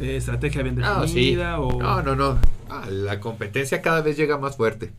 eh, 0.00 0.16
estrategia 0.16 0.62
bien 0.62 0.76
No, 0.76 1.06
sí. 1.06 1.14
definida 1.14 1.60
o 1.60 1.80
No, 1.80 2.02
no, 2.02 2.16
no. 2.16 2.38
Ah, 2.68 2.86
la 2.90 3.20
competencia 3.20 3.82
cada 3.82 4.00
vez 4.00 4.16
llega 4.16 4.38
más 4.38 4.56
fuerte. 4.56 4.92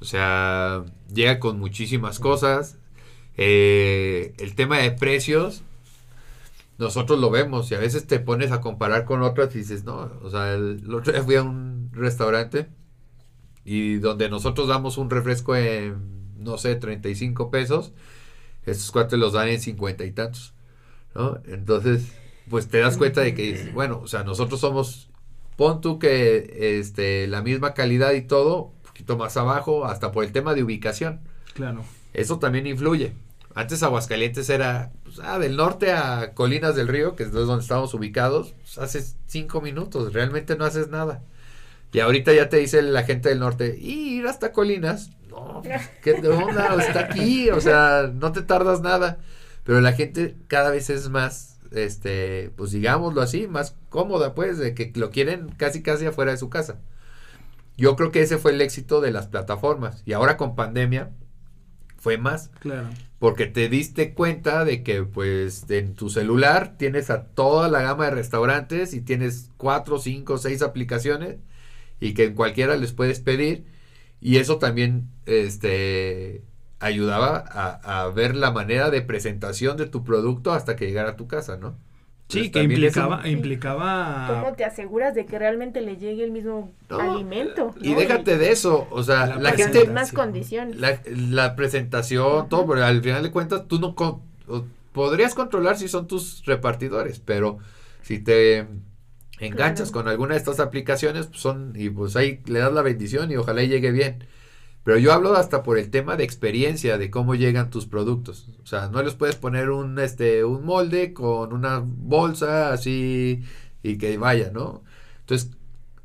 O 0.00 0.04
sea, 0.04 0.84
llega 1.12 1.38
con 1.38 1.58
muchísimas 1.58 2.18
cosas. 2.18 2.78
Eh, 3.36 4.34
el 4.38 4.54
tema 4.54 4.78
de 4.78 4.90
precios, 4.90 5.62
nosotros 6.78 7.18
lo 7.20 7.30
vemos 7.30 7.70
y 7.70 7.74
a 7.74 7.78
veces 7.78 8.06
te 8.06 8.18
pones 8.20 8.50
a 8.52 8.60
comparar 8.60 9.04
con 9.04 9.22
otras 9.22 9.54
y 9.54 9.58
dices, 9.58 9.84
no, 9.84 10.10
o 10.22 10.30
sea, 10.30 10.54
el, 10.54 10.82
el 10.84 10.94
otro 10.94 11.12
día 11.12 11.22
fui 11.22 11.36
a 11.36 11.42
un 11.42 11.90
restaurante 11.92 12.68
y 13.64 13.96
donde 13.96 14.28
nosotros 14.28 14.68
damos 14.68 14.98
un 14.98 15.10
refresco 15.10 15.54
en, 15.54 15.96
no 16.38 16.58
sé, 16.58 16.74
35 16.76 17.50
pesos, 17.50 17.92
estos 18.70 18.90
cuates 18.90 19.18
los 19.18 19.32
dan 19.32 19.48
en 19.48 19.60
50 19.60 20.04
y 20.04 20.12
tantos, 20.12 20.54
¿no? 21.14 21.40
Entonces, 21.46 22.08
pues 22.48 22.68
te 22.68 22.78
das 22.78 22.96
cuenta 22.96 23.20
de 23.20 23.34
que, 23.34 23.70
bueno, 23.74 24.00
o 24.02 24.06
sea, 24.08 24.24
nosotros 24.24 24.60
somos, 24.60 25.08
pon 25.56 25.80
tú 25.80 25.98
que 25.98 26.78
este, 26.80 27.26
la 27.26 27.42
misma 27.42 27.74
calidad 27.74 28.12
y 28.12 28.22
todo, 28.22 28.72
un 28.76 28.82
poquito 28.82 29.16
más 29.16 29.36
abajo, 29.36 29.84
hasta 29.86 30.12
por 30.12 30.24
el 30.24 30.32
tema 30.32 30.54
de 30.54 30.62
ubicación. 30.62 31.20
claro. 31.54 31.84
Eso 32.14 32.38
también 32.38 32.66
influye. 32.66 33.12
Antes 33.54 33.82
Aguascalientes 33.82 34.48
era 34.50 34.92
pues, 35.04 35.20
ah, 35.22 35.38
del 35.38 35.56
norte 35.56 35.92
a 35.92 36.32
Colinas 36.34 36.74
del 36.74 36.88
Río, 36.88 37.14
que 37.16 37.24
es 37.24 37.32
donde 37.32 37.62
estábamos 37.62 37.92
ubicados, 37.94 38.54
pues, 38.62 38.78
haces 38.78 39.16
cinco 39.26 39.60
minutos, 39.60 40.12
realmente 40.12 40.56
no 40.56 40.64
haces 40.64 40.88
nada. 40.88 41.22
Y 41.92 42.00
ahorita 42.00 42.32
ya 42.32 42.48
te 42.48 42.56
dice 42.58 42.82
la 42.82 43.02
gente 43.04 43.28
del 43.28 43.40
norte, 43.40 43.76
"Y 43.80 44.18
ir 44.18 44.26
hasta 44.26 44.52
Colinas, 44.52 45.10
no, 45.44 45.62
¿qué 46.02 46.12
onda? 46.28 46.76
Está 46.82 47.00
aquí, 47.00 47.50
o 47.50 47.60
sea, 47.60 48.10
no 48.14 48.32
te 48.32 48.42
tardas 48.42 48.80
nada. 48.80 49.18
Pero 49.64 49.80
la 49.80 49.92
gente 49.92 50.36
cada 50.46 50.70
vez 50.70 50.88
es 50.90 51.08
más, 51.10 51.58
este, 51.72 52.50
pues 52.56 52.70
digámoslo 52.72 53.20
así, 53.20 53.46
más 53.46 53.76
cómoda, 53.90 54.34
pues, 54.34 54.58
de 54.58 54.74
que 54.74 54.92
lo 54.96 55.10
quieren 55.10 55.50
casi 55.56 55.82
casi 55.82 56.06
afuera 56.06 56.30
de 56.32 56.38
su 56.38 56.48
casa. 56.48 56.78
Yo 57.76 57.94
creo 57.96 58.10
que 58.10 58.22
ese 58.22 58.38
fue 58.38 58.52
el 58.52 58.60
éxito 58.60 59.00
de 59.00 59.10
las 59.12 59.28
plataformas. 59.28 60.02
Y 60.04 60.12
ahora 60.12 60.36
con 60.36 60.56
pandemia 60.56 61.10
fue 61.98 62.16
más 62.18 62.50
Claro. 62.60 62.88
porque 63.18 63.46
te 63.46 63.68
diste 63.68 64.14
cuenta 64.14 64.64
de 64.64 64.82
que 64.82 65.02
pues 65.02 65.68
en 65.70 65.94
tu 65.94 66.10
celular 66.10 66.76
tienes 66.78 67.10
a 67.10 67.24
toda 67.26 67.68
la 67.68 67.82
gama 67.82 68.04
de 68.06 68.12
restaurantes 68.12 68.94
y 68.94 69.00
tienes 69.00 69.50
cuatro, 69.56 69.98
cinco, 69.98 70.38
seis 70.38 70.62
aplicaciones 70.62 71.38
y 72.00 72.14
que 72.14 72.24
en 72.24 72.34
cualquiera 72.34 72.76
les 72.76 72.92
puedes 72.92 73.20
pedir 73.20 73.66
y 74.20 74.36
eso 74.38 74.58
también 74.58 75.08
este 75.26 76.42
ayudaba 76.80 77.44
a, 77.50 78.02
a 78.04 78.08
ver 78.10 78.36
la 78.36 78.50
manera 78.52 78.90
de 78.90 79.02
presentación 79.02 79.76
de 79.76 79.86
tu 79.86 80.04
producto 80.04 80.52
hasta 80.52 80.76
que 80.76 80.86
llegara 80.86 81.10
a 81.10 81.16
tu 81.16 81.26
casa, 81.26 81.56
¿no? 81.56 81.76
Sí, 82.28 82.50
que 82.50 82.60
eso- 82.60 82.68
implicaba, 82.70 83.26
implicaba 83.26 84.26
¿Cómo 84.42 84.54
te 84.54 84.64
aseguras 84.64 85.14
de 85.14 85.24
que 85.24 85.38
realmente 85.38 85.80
le 85.80 85.96
llegue 85.96 86.24
el 86.24 86.30
mismo 86.30 86.70
No, 86.90 87.00
alimento? 87.00 87.74
Y 87.80 87.90
¿no? 87.94 87.98
déjate 88.00 88.36
de 88.36 88.50
eso, 88.52 88.86
o 88.90 89.02
sea, 89.02 89.26
La 89.26 89.36
la, 89.38 89.50
En 89.50 89.56
gente 89.56 89.78
las 89.78 89.86
mismas 89.88 90.12
condiciones. 90.12 90.76
la, 90.76 91.00
la 91.06 91.56
presentación, 91.56 92.48
todo, 92.50 92.66
porque 92.66 92.82
al 92.82 93.02
final 93.02 93.22
de 93.22 93.30
cuentas 93.30 93.66
tú 93.66 93.80
no 93.80 93.94
con- 93.94 94.20
o- 94.46 94.64
podrías 94.92 95.34
controlar 95.34 95.78
si 95.78 95.88
son 95.88 96.06
tus 96.06 96.44
repartidores, 96.44 97.18
pero 97.18 97.58
si 98.02 98.18
te 98.18 98.66
enganchas 99.38 99.90
Claro. 99.90 99.92
con 99.92 100.08
alguna 100.08 100.34
de 100.34 100.38
estas 100.38 100.60
aplicaciones, 100.60 101.26
pues 101.26 101.40
son, 101.40 101.72
y 101.76 101.90
pues 101.90 102.16
ahí 102.16 102.40
le 102.46 102.60
das 102.60 102.72
la 102.72 102.82
bendición 102.82 103.30
y 103.30 103.36
ojalá 103.36 103.62
y 103.62 103.68
llegue 103.68 103.92
bien. 103.92 104.24
Pero 104.84 104.98
yo 104.98 105.12
hablo 105.12 105.34
hasta 105.36 105.62
por 105.62 105.78
el 105.78 105.90
tema 105.90 106.16
de 106.16 106.24
experiencia, 106.24 106.98
de 106.98 107.10
cómo 107.10 107.34
llegan 107.34 107.70
tus 107.70 107.86
productos. 107.86 108.48
O 108.62 108.66
sea, 108.66 108.88
no 108.88 109.02
les 109.02 109.14
puedes 109.14 109.36
poner 109.36 109.70
un, 109.70 109.98
este, 109.98 110.44
un 110.44 110.64
molde 110.64 111.12
con 111.12 111.52
una 111.52 111.82
bolsa 111.84 112.72
así 112.72 113.42
y 113.82 113.98
que 113.98 114.16
vaya, 114.18 114.50
¿no? 114.52 114.82
Entonces, 115.20 115.50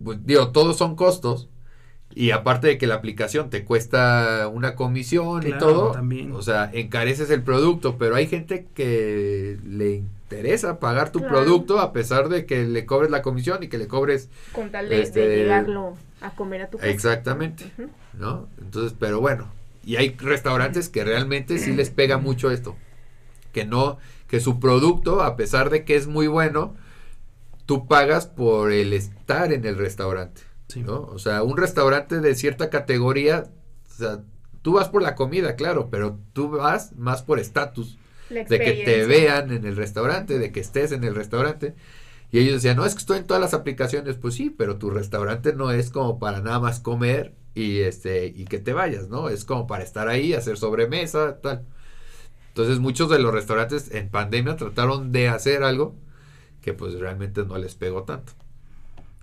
pues, 0.03 0.19
digo, 0.25 0.51
todos 0.51 0.77
son 0.77 0.95
costos. 0.95 1.49
Y 2.15 2.31
aparte 2.31 2.67
de 2.67 2.77
que 2.77 2.85
la 2.87 2.95
aplicación 2.95 3.49
te 3.49 3.65
cuesta 3.65 4.47
una 4.53 4.75
comisión 4.75 5.47
y 5.47 5.57
todo, 5.57 5.91
también. 5.93 6.31
o 6.33 6.41
sea, 6.43 6.69
encareces 6.73 7.29
el 7.31 7.41
producto, 7.43 7.97
pero 7.97 8.15
hay 8.15 8.27
gente 8.27 8.67
que 8.75 9.57
le 9.65 10.03
interesa 10.33 10.79
pagar 10.79 11.11
tu 11.11 11.19
Claro. 11.19 11.35
producto 11.35 11.79
a 11.79 11.93
pesar 11.93 12.29
de 12.29 12.45
que 12.45 12.63
le 12.65 12.85
cobres 12.85 13.09
la 13.11 13.21
comisión 13.21 13.63
y 13.63 13.67
que 13.67 13.77
le 13.77 13.87
cobres 13.87 14.29
Con 14.51 14.71
tal 14.71 14.89
de, 14.89 14.97
de 14.97 15.01
Este- 15.03 15.35
llegarlo 15.37 15.95
a 16.21 16.31
comer 16.35 16.63
a 16.63 16.69
tu 16.69 16.77
casa. 16.77 16.89
exactamente. 16.89 17.71
¿no? 18.13 18.47
Entonces, 18.61 18.95
pero 18.99 19.19
bueno, 19.21 19.51
y 19.85 19.95
hay 19.97 20.15
restaurantes 20.17 20.89
que 20.89 21.03
realmente 21.03 21.57
sí 21.59 21.71
les 21.73 21.89
pega 21.89 22.17
mucho 22.17 22.51
esto, 22.51 22.75
que 23.51 23.65
no, 23.65 23.97
que 24.27 24.39
su 24.39 24.59
producto, 24.59 25.21
a 25.21 25.35
pesar 25.35 25.69
de 25.69 25.83
que 25.83 25.95
es 25.95 26.07
muy 26.07 26.27
bueno, 26.27 26.75
tú 27.65 27.87
pagas 27.87 28.27
por 28.27 28.71
el 28.71 28.93
estar 28.93 29.51
en 29.53 29.65
el 29.65 29.77
restaurante. 29.77 30.41
Sí. 30.69 30.81
¿no? 30.81 31.01
O 31.01 31.19
sea, 31.19 31.43
un 31.43 31.57
restaurante 31.57 32.19
de 32.19 32.33
cierta 32.35 32.69
categoría, 32.69 33.45
o 33.89 33.93
sea, 33.93 34.19
tú 34.63 34.73
vas 34.73 34.89
por 34.89 35.01
la 35.03 35.13
comida, 35.15 35.55
claro, 35.55 35.89
pero 35.91 36.17
tú 36.33 36.49
vas 36.49 36.93
más 36.95 37.21
por 37.21 37.37
estatus, 37.39 37.97
de 38.33 38.59
que 38.59 38.83
te 38.85 39.05
vean 39.05 39.51
en 39.51 39.65
el 39.65 39.75
restaurante, 39.75 40.39
de 40.39 40.51
que 40.51 40.59
estés 40.59 40.91
en 40.91 41.03
el 41.03 41.15
restaurante. 41.15 41.75
Y 42.31 42.39
ellos 42.39 42.55
decían, 42.55 42.77
no, 42.77 42.85
es 42.85 42.93
que 42.93 42.99
estoy 42.99 43.19
en 43.19 43.27
todas 43.27 43.41
las 43.41 43.53
aplicaciones, 43.53 44.15
pues 44.15 44.33
sí, 44.33 44.49
pero 44.49 44.77
tu 44.77 44.89
restaurante 44.89 45.53
no 45.53 45.71
es 45.71 45.91
como 45.91 46.17
para 46.17 46.41
nada 46.41 46.59
más 46.59 46.79
comer 46.79 47.35
y 47.53 47.79
este 47.81 48.25
y 48.25 48.45
que 48.45 48.57
te 48.57 48.73
vayas, 48.73 49.07
¿no? 49.09 49.29
Es 49.29 49.45
como 49.45 49.67
para 49.67 49.83
estar 49.83 50.07
ahí, 50.07 50.33
hacer 50.33 50.57
sobremesa, 50.57 51.39
tal. 51.41 51.63
Entonces 52.49 52.79
muchos 52.79 53.09
de 53.09 53.19
los 53.19 53.33
restaurantes 53.33 53.91
en 53.93 54.09
pandemia 54.09 54.55
trataron 54.55 55.11
de 55.11 55.29
hacer 55.29 55.63
algo 55.63 55.95
que 56.61 56.73
pues 56.73 56.99
realmente 56.99 57.45
no 57.45 57.57
les 57.57 57.75
pegó 57.75 58.03
tanto. 58.03 58.33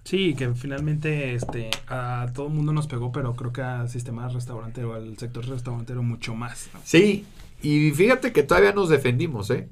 Sí, 0.05 0.35
que 0.35 0.55
finalmente 0.55 1.35
este 1.35 1.71
a 1.89 2.27
todo 2.35 2.47
el 2.47 2.55
mundo 2.55 2.73
nos 2.73 2.87
pegó, 2.87 3.13
pero 3.13 3.35
creo 3.35 3.53
que 3.53 3.63
al 3.63 3.89
sistema 3.89 4.29
restaurantero, 4.29 4.95
al 4.95 5.17
sector 5.19 5.47
restaurantero 5.47 6.03
mucho 6.03 6.35
más. 6.35 6.71
¿no? 6.73 6.81
Sí, 6.85 7.27
y 7.63 7.91
fíjate 7.93 8.33
que 8.33 8.43
todavía 8.43 8.73
nos 8.73 8.89
defendimos, 8.89 9.51
¿eh? 9.51 9.69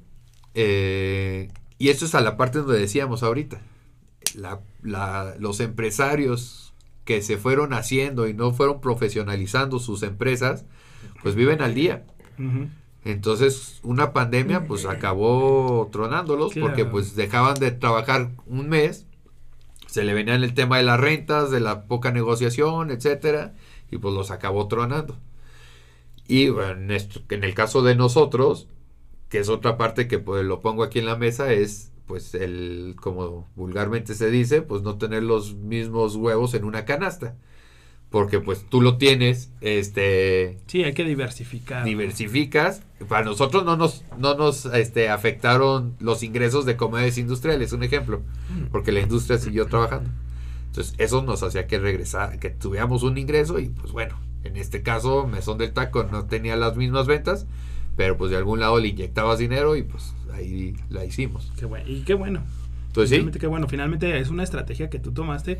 Eh, 0.53 1.49
y 1.77 1.89
esto 1.89 2.05
es 2.05 2.15
a 2.15 2.21
la 2.21 2.37
parte 2.37 2.59
donde 2.59 2.79
decíamos 2.79 3.23
ahorita. 3.23 3.61
La- 4.35 4.59
la- 4.83 5.35
los 5.39 5.59
empresarios 5.59 6.73
que 7.05 7.21
se 7.21 7.37
fueron 7.37 7.73
haciendo 7.73 8.27
y 8.27 8.33
no 8.33 8.51
fueron 8.53 8.81
profesionalizando 8.81 9.79
sus 9.79 10.03
empresas, 10.03 10.65
pues 11.23 11.35
viven 11.35 11.61
al 11.61 11.73
día. 11.73 12.05
Entonces, 13.05 13.79
una 13.83 14.11
pandemia 14.13 14.65
pues 14.65 14.85
acabó 14.85 15.89
tronándolos 15.91 16.53
porque 16.61 16.83
pues 16.91 17.15
dejaban 17.15 17.55
de 17.55 17.71
trabajar 17.71 18.31
un 18.45 18.69
mes, 18.69 19.05
se 19.87 20.03
le 20.03 20.13
venían 20.13 20.43
el 20.43 20.53
tema 20.53 20.77
de 20.77 20.83
las 20.83 20.99
rentas, 20.99 21.49
de 21.49 21.59
la 21.61 21.83
poca 21.85 22.11
negociación, 22.11 22.91
etcétera, 22.91 23.53
y 23.89 23.97
pues 23.97 24.13
los 24.13 24.29
acabó 24.31 24.67
tronando. 24.67 25.17
Y 26.29 26.49
bueno, 26.49 26.93
en, 27.29 27.43
el 27.43 27.53
caso 27.55 27.81
de 27.81 27.95
nosotros, 27.95 28.67
que 29.29 29.39
es 29.39 29.49
otra 29.49 29.77
parte 29.77 30.07
que 30.07 30.19
pues 30.19 30.45
lo 30.45 30.59
pongo 30.59 30.83
aquí 30.83 30.99
en 30.99 31.07
la 31.07 31.15
mesa, 31.15 31.51
es 31.51 31.91
pues 32.05 32.35
el, 32.35 32.95
como 33.01 33.47
vulgarmente 33.55 34.13
se 34.13 34.29
dice, 34.29 34.61
pues 34.61 34.83
no 34.83 34.99
tener 34.99 35.23
los 35.23 35.55
mismos 35.55 36.15
huevos 36.15 36.53
en 36.53 36.65
una 36.65 36.85
canasta. 36.85 37.35
Porque 38.11 38.39
pues 38.39 38.63
tú 38.69 38.79
lo 38.79 38.97
tienes, 38.97 39.51
este, 39.61 40.59
Sí, 40.67 40.83
hay 40.83 40.93
que 40.93 41.03
diversificar. 41.03 41.83
diversificas. 41.83 42.83
Para 43.07 43.25
nosotros 43.25 43.65
no 43.65 43.75
nos, 43.75 44.03
no 44.19 44.35
nos 44.35 44.65
este, 44.65 45.09
afectaron 45.09 45.95
los 45.99 46.21
ingresos 46.21 46.63
de 46.65 46.77
comercios 46.77 47.17
industriales, 47.17 47.73
un 47.73 47.81
ejemplo, 47.81 48.21
porque 48.71 48.91
la 48.91 48.99
industria 48.99 49.39
siguió 49.39 49.65
trabajando. 49.65 50.11
Entonces, 50.67 50.93
eso 50.99 51.23
nos 51.23 51.41
hacía 51.41 51.65
que 51.65 51.79
regresar, 51.79 52.37
que 52.37 52.51
tuviéramos 52.51 53.01
un 53.01 53.17
ingreso 53.17 53.57
y 53.57 53.69
pues 53.69 53.91
bueno, 53.91 54.15
en 54.43 54.57
este 54.57 54.81
caso, 54.83 55.27
Mesón 55.27 55.57
del 55.57 55.73
Taco 55.73 56.03
no 56.03 56.25
tenía 56.25 56.55
las 56.55 56.75
mismas 56.75 57.07
ventas, 57.07 57.45
pero 57.95 58.17
pues 58.17 58.31
de 58.31 58.37
algún 58.37 58.59
lado 58.59 58.79
le 58.79 58.89
inyectabas 58.89 59.39
dinero 59.39 59.75
y 59.75 59.83
pues 59.83 60.13
ahí 60.33 60.75
la 60.89 61.05
hicimos. 61.05 61.51
Qué 61.57 61.65
bueno. 61.65 61.89
Y 61.89 62.03
qué 62.03 62.13
bueno. 62.13 62.43
Entonces 62.89 63.09
sí, 63.11 63.15
Finalmente, 63.17 63.39
qué 63.39 63.45
bueno. 63.47 63.67
Finalmente 63.67 64.17
es 64.19 64.29
una 64.29 64.41
estrategia 64.43 64.89
que 64.89 64.97
tú 64.97 65.11
tomaste, 65.11 65.59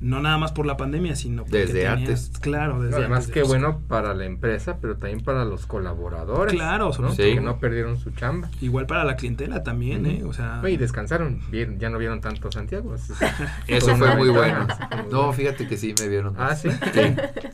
no 0.00 0.20
nada 0.22 0.38
más 0.38 0.52
por 0.52 0.64
la 0.64 0.76
pandemia, 0.76 1.16
sino 1.16 1.42
porque 1.42 1.58
Desde 1.58 1.72
tenías- 1.82 1.92
antes. 1.98 2.30
Claro, 2.40 2.80
desde 2.80 2.98
Además, 2.98 3.18
antes. 3.26 3.34
qué 3.34 3.42
bueno 3.42 3.80
para 3.88 4.14
la 4.14 4.24
empresa, 4.26 4.78
pero 4.80 4.96
también 4.96 5.20
para 5.24 5.44
los 5.44 5.66
colaboradores. 5.66 6.54
Claro, 6.54 6.92
sobre 6.92 7.08
¿no? 7.10 7.16
todo. 7.16 7.26
que 7.26 7.40
no 7.40 7.58
perdieron 7.58 7.98
su 7.98 8.12
chamba. 8.12 8.48
Igual 8.60 8.86
para 8.86 9.02
la 9.04 9.16
clientela 9.16 9.64
también. 9.64 10.06
¿eh? 10.06 10.22
O 10.24 10.32
sea, 10.32 10.62
y 10.68 10.76
descansaron, 10.76 11.40
vieron- 11.50 11.80
ya 11.80 11.90
no 11.90 11.98
vieron 11.98 12.20
tanto 12.20 12.50
Santiago. 12.52 12.94
Así- 12.94 13.12
eso 13.66 13.96
fue 13.96 14.14
muy 14.14 14.28
bueno. 14.28 14.68
No, 15.10 15.32
fíjate 15.32 15.66
que 15.66 15.76
sí 15.76 15.94
me 16.00 16.06
vieron. 16.08 16.34
Ah, 16.38 16.54
sí. 16.54 16.68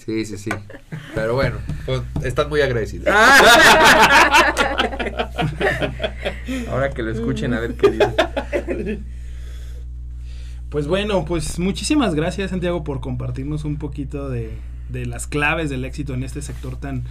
Sí, 0.05 0.27
sí, 0.27 0.37
sí. 0.37 0.51
Pero 1.15 1.33
bueno, 1.35 1.57
pues, 1.87 2.03
están 2.23 2.51
muy 2.51 2.61
agradecidos. 2.61 3.07
Ahora 6.71 6.91
que 6.91 7.03
lo 7.03 7.11
escuchen 7.11 7.55
a 7.55 7.61
ver 7.61 7.75
qué 7.75 7.91
dice. 7.91 9.01
Pues 10.75 10.89
bueno, 10.89 11.25
pues 11.25 11.61
muchísimas 11.61 12.17
gracias 12.17 12.51
Santiago 12.51 12.83
por 12.83 13.01
compartirnos 13.01 13.65
un 13.65 13.77
poquito 13.77 14.29
de, 14.29 14.51
de 14.89 15.07
las 15.07 15.29
claves 15.29 15.71
del 15.71 15.85
éxito 15.85 16.15
en 16.15 16.25
este 16.25 16.43
sector 16.43 16.81
tan 16.81 17.05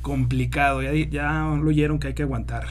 complicado. 0.00 0.80
Ya, 0.80 0.92
ya 0.92 1.58
lo 1.60 1.70
oyeron 1.70 1.98
que 1.98 2.06
hay 2.06 2.14
que 2.14 2.22
aguantar, 2.22 2.66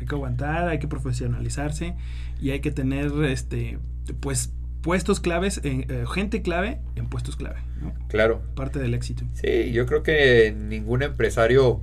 hay 0.00 0.06
que 0.06 0.14
aguantar, 0.14 0.70
hay 0.70 0.78
que 0.78 0.88
profesionalizarse 0.88 1.94
y 2.40 2.52
hay 2.52 2.60
que 2.60 2.70
tener 2.70 3.12
este 3.24 3.76
pues 4.20 4.54
puestos 4.80 5.20
claves, 5.20 5.60
en, 5.62 5.84
eh, 5.90 6.06
gente 6.10 6.40
clave 6.40 6.80
en 6.96 7.10
puestos 7.10 7.36
clave. 7.36 7.60
¿no? 7.82 7.92
Claro. 8.08 8.40
Parte 8.54 8.78
del 8.78 8.94
éxito. 8.94 9.26
Sí, 9.34 9.72
yo 9.72 9.84
creo 9.84 10.02
que 10.02 10.56
ningún 10.56 11.02
empresario 11.02 11.82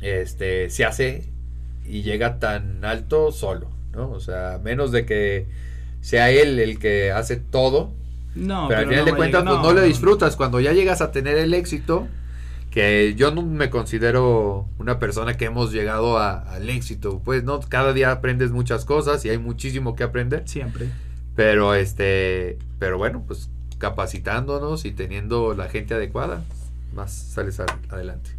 este, 0.00 0.70
se 0.70 0.86
hace 0.86 1.28
y 1.84 2.00
llega 2.00 2.38
tan 2.38 2.82
alto 2.82 3.30
solo, 3.30 3.68
¿no? 3.92 4.10
O 4.10 4.20
sea, 4.20 4.58
menos 4.64 4.90
de 4.90 5.04
que 5.04 5.69
sea 6.00 6.30
él 6.30 6.58
el 6.58 6.78
que 6.78 7.10
hace 7.12 7.36
todo, 7.36 7.92
No, 8.34 8.66
pero 8.68 8.80
al 8.80 8.86
final 8.88 9.04
no 9.04 9.10
de 9.10 9.16
cuentas 9.16 9.42
pues 9.44 9.58
no, 9.60 9.72
lo 9.72 9.82
disfrutas. 9.82 10.36
Cuando 10.36 10.60
ya 10.60 10.72
llegas 10.72 11.00
a 11.00 11.10
tener 11.12 11.36
el 11.36 11.52
éxito, 11.54 12.06
que 12.70 13.14
yo 13.16 13.32
no 13.32 13.42
me 13.42 13.68
considero 13.68 14.68
una 14.78 14.98
persona 15.00 15.36
que 15.36 15.46
hemos 15.46 15.72
llegado 15.72 16.18
a- 16.18 16.38
al 16.54 16.68
éxito, 16.70 17.20
pues 17.24 17.42
no, 17.42 17.58
cada 17.60 17.92
día 17.92 18.12
aprendes 18.12 18.50
muchas 18.52 18.84
cosas 18.84 19.24
y 19.24 19.28
hay 19.30 19.38
muchísimo 19.38 19.96
que 19.96 20.04
aprender. 20.04 20.42
Siempre. 20.46 20.88
Pero 21.34 21.74
este, 21.74 22.58
pero 22.78 22.96
bueno, 22.98 23.24
pues 23.26 23.50
capacitándonos 23.78 24.84
y 24.84 24.92
teniendo 24.92 25.54
la 25.54 25.68
gente 25.68 25.94
adecuada, 25.94 26.44
más 26.94 27.12
sales 27.12 27.58
a- 27.60 27.66
adelante. 27.88 28.30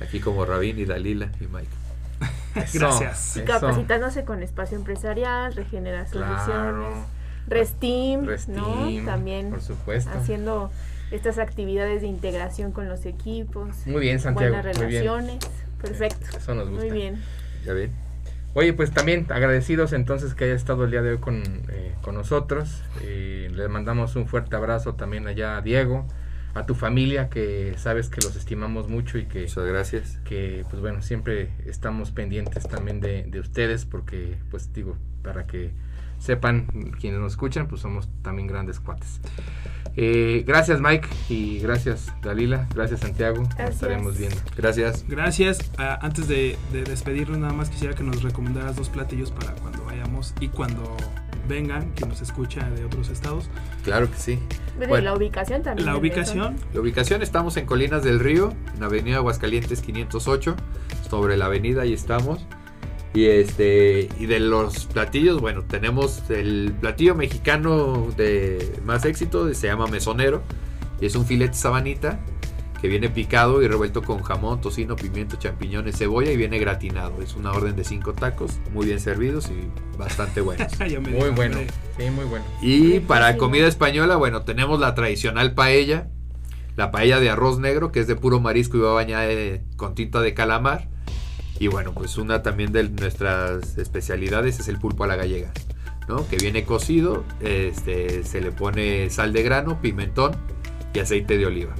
Aquí 0.00 0.18
como 0.20 0.44
Rabín 0.44 0.78
y 0.78 0.84
Dalila 0.84 1.30
y 1.40 1.44
Mike. 1.46 1.68
Eso, 2.64 2.78
Gracias. 2.78 3.36
Y 3.36 3.40
eso. 3.40 3.46
capacitándose 3.52 4.24
con 4.24 4.42
espacio 4.42 4.76
empresarial, 4.78 5.54
regenera 5.54 6.06
soluciones, 6.06 6.44
Claro. 6.44 7.06
Restim, 7.48 8.24
Restim, 8.26 8.54
¿no? 8.56 9.04
También 9.04 9.50
por 9.50 9.60
supuesto. 9.60 10.10
haciendo 10.10 10.70
estas 11.12 11.38
actividades 11.38 12.00
de 12.02 12.08
integración 12.08 12.72
con 12.72 12.88
los 12.88 13.06
equipos, 13.06 13.86
Muy 13.86 14.00
bien, 14.00 14.18
Santiago. 14.18 14.54
buenas 14.56 14.76
muy 14.78 14.86
bien. 14.86 15.02
relaciones, 15.04 15.38
perfecto, 15.80 16.36
Eso 16.36 16.54
nos 16.54 16.68
gusta. 16.68 16.84
muy 16.84 16.92
bien. 16.92 17.22
¿Ya? 17.64 17.72
Oye, 18.54 18.72
pues 18.72 18.90
también 18.90 19.26
agradecidos 19.30 19.92
entonces 19.92 20.34
que 20.34 20.44
haya 20.44 20.54
estado 20.54 20.84
el 20.84 20.90
día 20.90 21.02
de 21.02 21.10
hoy 21.10 21.18
con, 21.18 21.42
eh, 21.68 21.94
con 22.00 22.14
nosotros. 22.14 22.82
Eh, 23.02 23.50
le 23.54 23.68
mandamos 23.68 24.16
un 24.16 24.26
fuerte 24.26 24.56
abrazo 24.56 24.94
también 24.94 25.26
allá 25.28 25.58
a 25.58 25.60
Diego, 25.60 26.06
a 26.56 26.64
tu 26.66 26.74
familia, 26.74 27.28
que 27.28 27.74
sabes 27.76 28.08
que 28.08 28.20
los 28.22 28.34
estimamos 28.34 28.88
mucho 28.88 29.18
y 29.18 29.26
que, 29.26 29.42
Muchas 29.42 29.64
gracias. 29.66 30.18
que 30.24 30.64
pues 30.70 30.80
bueno, 30.80 31.02
siempre 31.02 31.50
estamos 31.66 32.10
pendientes 32.12 32.66
también 32.66 33.00
de, 33.00 33.24
de 33.24 33.40
ustedes 33.40 33.84
porque, 33.84 34.36
pues 34.50 34.72
digo, 34.72 34.96
para 35.22 35.46
que 35.46 35.70
sepan 36.18 36.66
quienes 36.98 37.20
nos 37.20 37.32
escuchan, 37.32 37.68
pues 37.68 37.82
somos 37.82 38.08
también 38.22 38.48
grandes 38.48 38.80
cuates. 38.80 39.20
Eh, 39.98 40.44
gracias 40.46 40.80
Mike 40.80 41.08
y 41.30 41.58
gracias 41.60 42.12
Dalila, 42.22 42.66
gracias 42.74 43.00
Santiago, 43.00 43.38
nos 43.38 43.48
Gracias. 43.54 43.74
estaremos 43.74 44.18
viendo. 44.18 44.36
Gracias. 44.56 45.04
Gracias. 45.08 45.70
Ah, 45.78 45.98
antes 46.02 46.26
de, 46.28 46.56
de 46.72 46.84
despedirnos, 46.84 47.38
nada 47.38 47.52
más 47.52 47.70
quisiera 47.70 47.94
que 47.94 48.02
nos 48.02 48.22
recomendaras 48.22 48.76
dos 48.76 48.88
platillos 48.88 49.30
para 49.30 49.52
cuando 49.56 49.84
vayamos 49.84 50.34
y 50.40 50.48
cuando 50.48 50.96
vengan, 51.48 51.90
quien 51.94 52.08
nos 52.08 52.20
escucha 52.20 52.68
de 52.70 52.84
otros 52.84 53.08
estados. 53.08 53.48
Claro 53.84 54.10
que 54.10 54.16
sí. 54.16 54.38
Bueno, 54.76 54.98
la 54.98 55.14
ubicación 55.14 55.62
también. 55.62 55.86
La 55.86 55.96
ubicación, 55.96 56.56
La 56.74 56.80
ubicación 56.80 57.22
estamos 57.22 57.56
en 57.56 57.66
Colinas 57.66 58.02
del 58.02 58.20
Río, 58.20 58.52
en 58.76 58.82
Avenida 58.82 59.16
Aguascalientes 59.16 59.80
508, 59.80 60.56
sobre 61.08 61.36
la 61.36 61.46
avenida 61.46 61.82
ahí 61.82 61.92
estamos. 61.92 62.46
Y 63.14 63.26
este 63.26 64.08
y 64.18 64.26
de 64.26 64.40
los 64.40 64.86
platillos, 64.86 65.40
bueno, 65.40 65.62
tenemos 65.62 66.28
el 66.28 66.74
platillo 66.78 67.14
mexicano 67.14 68.08
de 68.16 68.78
más 68.84 69.06
éxito, 69.06 69.52
se 69.54 69.66
llama 69.68 69.86
mesonero, 69.86 70.42
y 71.00 71.06
es 71.06 71.14
un 71.14 71.24
filete 71.24 71.54
sabanita 71.54 72.20
que 72.86 72.90
viene 72.90 73.08
picado 73.10 73.62
y 73.62 73.66
revuelto 73.66 74.00
con 74.00 74.22
jamón, 74.22 74.60
tocino, 74.60 74.94
pimiento, 74.94 75.34
champiñones, 75.36 75.96
cebolla 75.98 76.30
y 76.30 76.36
viene 76.36 76.60
gratinado. 76.60 77.20
Es 77.20 77.34
una 77.34 77.50
orden 77.50 77.74
de 77.74 77.82
cinco 77.82 78.12
tacos, 78.12 78.60
muy 78.72 78.86
bien 78.86 79.00
servidos 79.00 79.50
y 79.50 79.98
bastante 79.98 80.40
buenos. 80.40 80.68
Muy 80.78 81.30
bueno, 81.30 81.58
sí, 81.98 82.10
muy 82.10 82.24
bueno. 82.26 82.44
Y 82.62 83.00
para 83.00 83.36
comida 83.38 83.66
española, 83.66 84.14
bueno, 84.14 84.42
tenemos 84.42 84.78
la 84.78 84.94
tradicional 84.94 85.52
paella, 85.54 86.06
la 86.76 86.92
paella 86.92 87.18
de 87.18 87.28
arroz 87.28 87.58
negro, 87.58 87.90
que 87.90 87.98
es 87.98 88.06
de 88.06 88.14
puro 88.14 88.38
marisco 88.38 88.76
y 88.76 88.80
va 88.80 88.92
bañada 88.92 89.24
de- 89.26 89.62
con 89.76 89.96
tinta 89.96 90.20
de 90.20 90.32
calamar. 90.32 90.86
Y 91.58 91.66
bueno, 91.66 91.92
pues 91.92 92.18
una 92.18 92.42
también 92.42 92.70
de 92.70 92.88
nuestras 92.88 93.78
especialidades 93.78 94.60
es 94.60 94.68
el 94.68 94.78
pulpo 94.78 95.02
a 95.02 95.06
la 95.08 95.16
gallega, 95.16 95.50
¿no? 96.06 96.24
Que 96.28 96.36
viene 96.36 96.64
cocido, 96.64 97.24
este, 97.40 98.22
se 98.22 98.40
le 98.40 98.52
pone 98.52 99.10
sal 99.10 99.32
de 99.32 99.42
grano, 99.42 99.80
pimentón 99.80 100.36
y 100.94 101.00
aceite 101.00 101.36
de 101.36 101.46
oliva. 101.46 101.74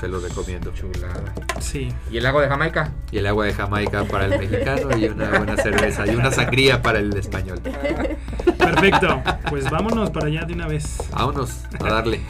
Se 0.00 0.08
los 0.08 0.22
recomiendo. 0.22 0.72
Chulada. 0.72 1.34
Sí. 1.60 1.88
¿Y 2.10 2.16
el 2.16 2.22
lago 2.22 2.40
de 2.40 2.48
Jamaica? 2.48 2.92
Y 3.12 3.18
el 3.18 3.26
agua 3.26 3.44
de 3.44 3.52
Jamaica 3.52 4.04
para 4.04 4.24
el 4.26 4.38
mexicano 4.38 4.96
y 4.96 5.04
una 5.06 5.28
buena 5.38 5.56
cerveza 5.56 6.06
y 6.06 6.14
una 6.16 6.30
sangría 6.32 6.80
para 6.80 7.00
el 7.00 7.14
español. 7.16 7.60
Perfecto. 8.58 9.22
Pues 9.50 9.70
vámonos 9.70 10.10
para 10.10 10.26
allá 10.28 10.44
de 10.44 10.54
una 10.54 10.66
vez. 10.66 10.96
Vámonos 11.12 11.50
a 11.78 11.84
darle. 11.84 12.20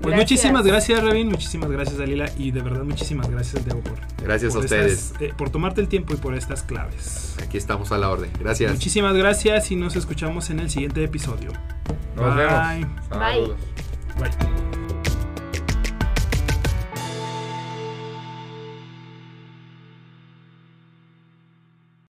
Pues 0.00 0.14
Gracias. 0.14 0.18
muchísimas 0.18 0.64
gracias, 0.66 1.02
Revin. 1.02 1.28
Muchísimas 1.30 1.70
gracias, 1.70 1.98
Dalila. 1.98 2.26
Y 2.38 2.50
de 2.52 2.60
verdad, 2.62 2.84
muchísimas 2.84 3.28
gracias, 3.28 3.54
Santiago, 3.54 3.80
por, 3.80 3.98
Gracias 4.24 4.54
a 4.54 4.58
ustedes. 4.58 4.92
estas- 4.92 5.22
eh, 5.22 5.32
por 5.36 5.50
tomarte 5.50 5.80
el 5.80 5.88
tiempo 5.88 6.14
y 6.14 6.16
por 6.18 6.34
estas 6.34 6.62
claves. 6.62 7.34
Aquí 7.42 7.56
estamos 7.56 7.90
a 7.92 7.98
la 7.98 8.10
orden. 8.10 8.30
Gracias. 8.38 8.70
Muchísimas 8.72 9.14
gracias 9.14 9.70
y 9.72 9.76
nos 9.76 9.96
escuchamos 9.96 10.50
en 10.50 10.60
el 10.60 10.70
siguiente 10.70 11.02
episodio. 11.02 11.50
Nos 12.14 12.36
Bye. 12.36 12.44
vemos. 12.44 13.06
Saludos. 13.08 13.56
Bye. 14.20 14.85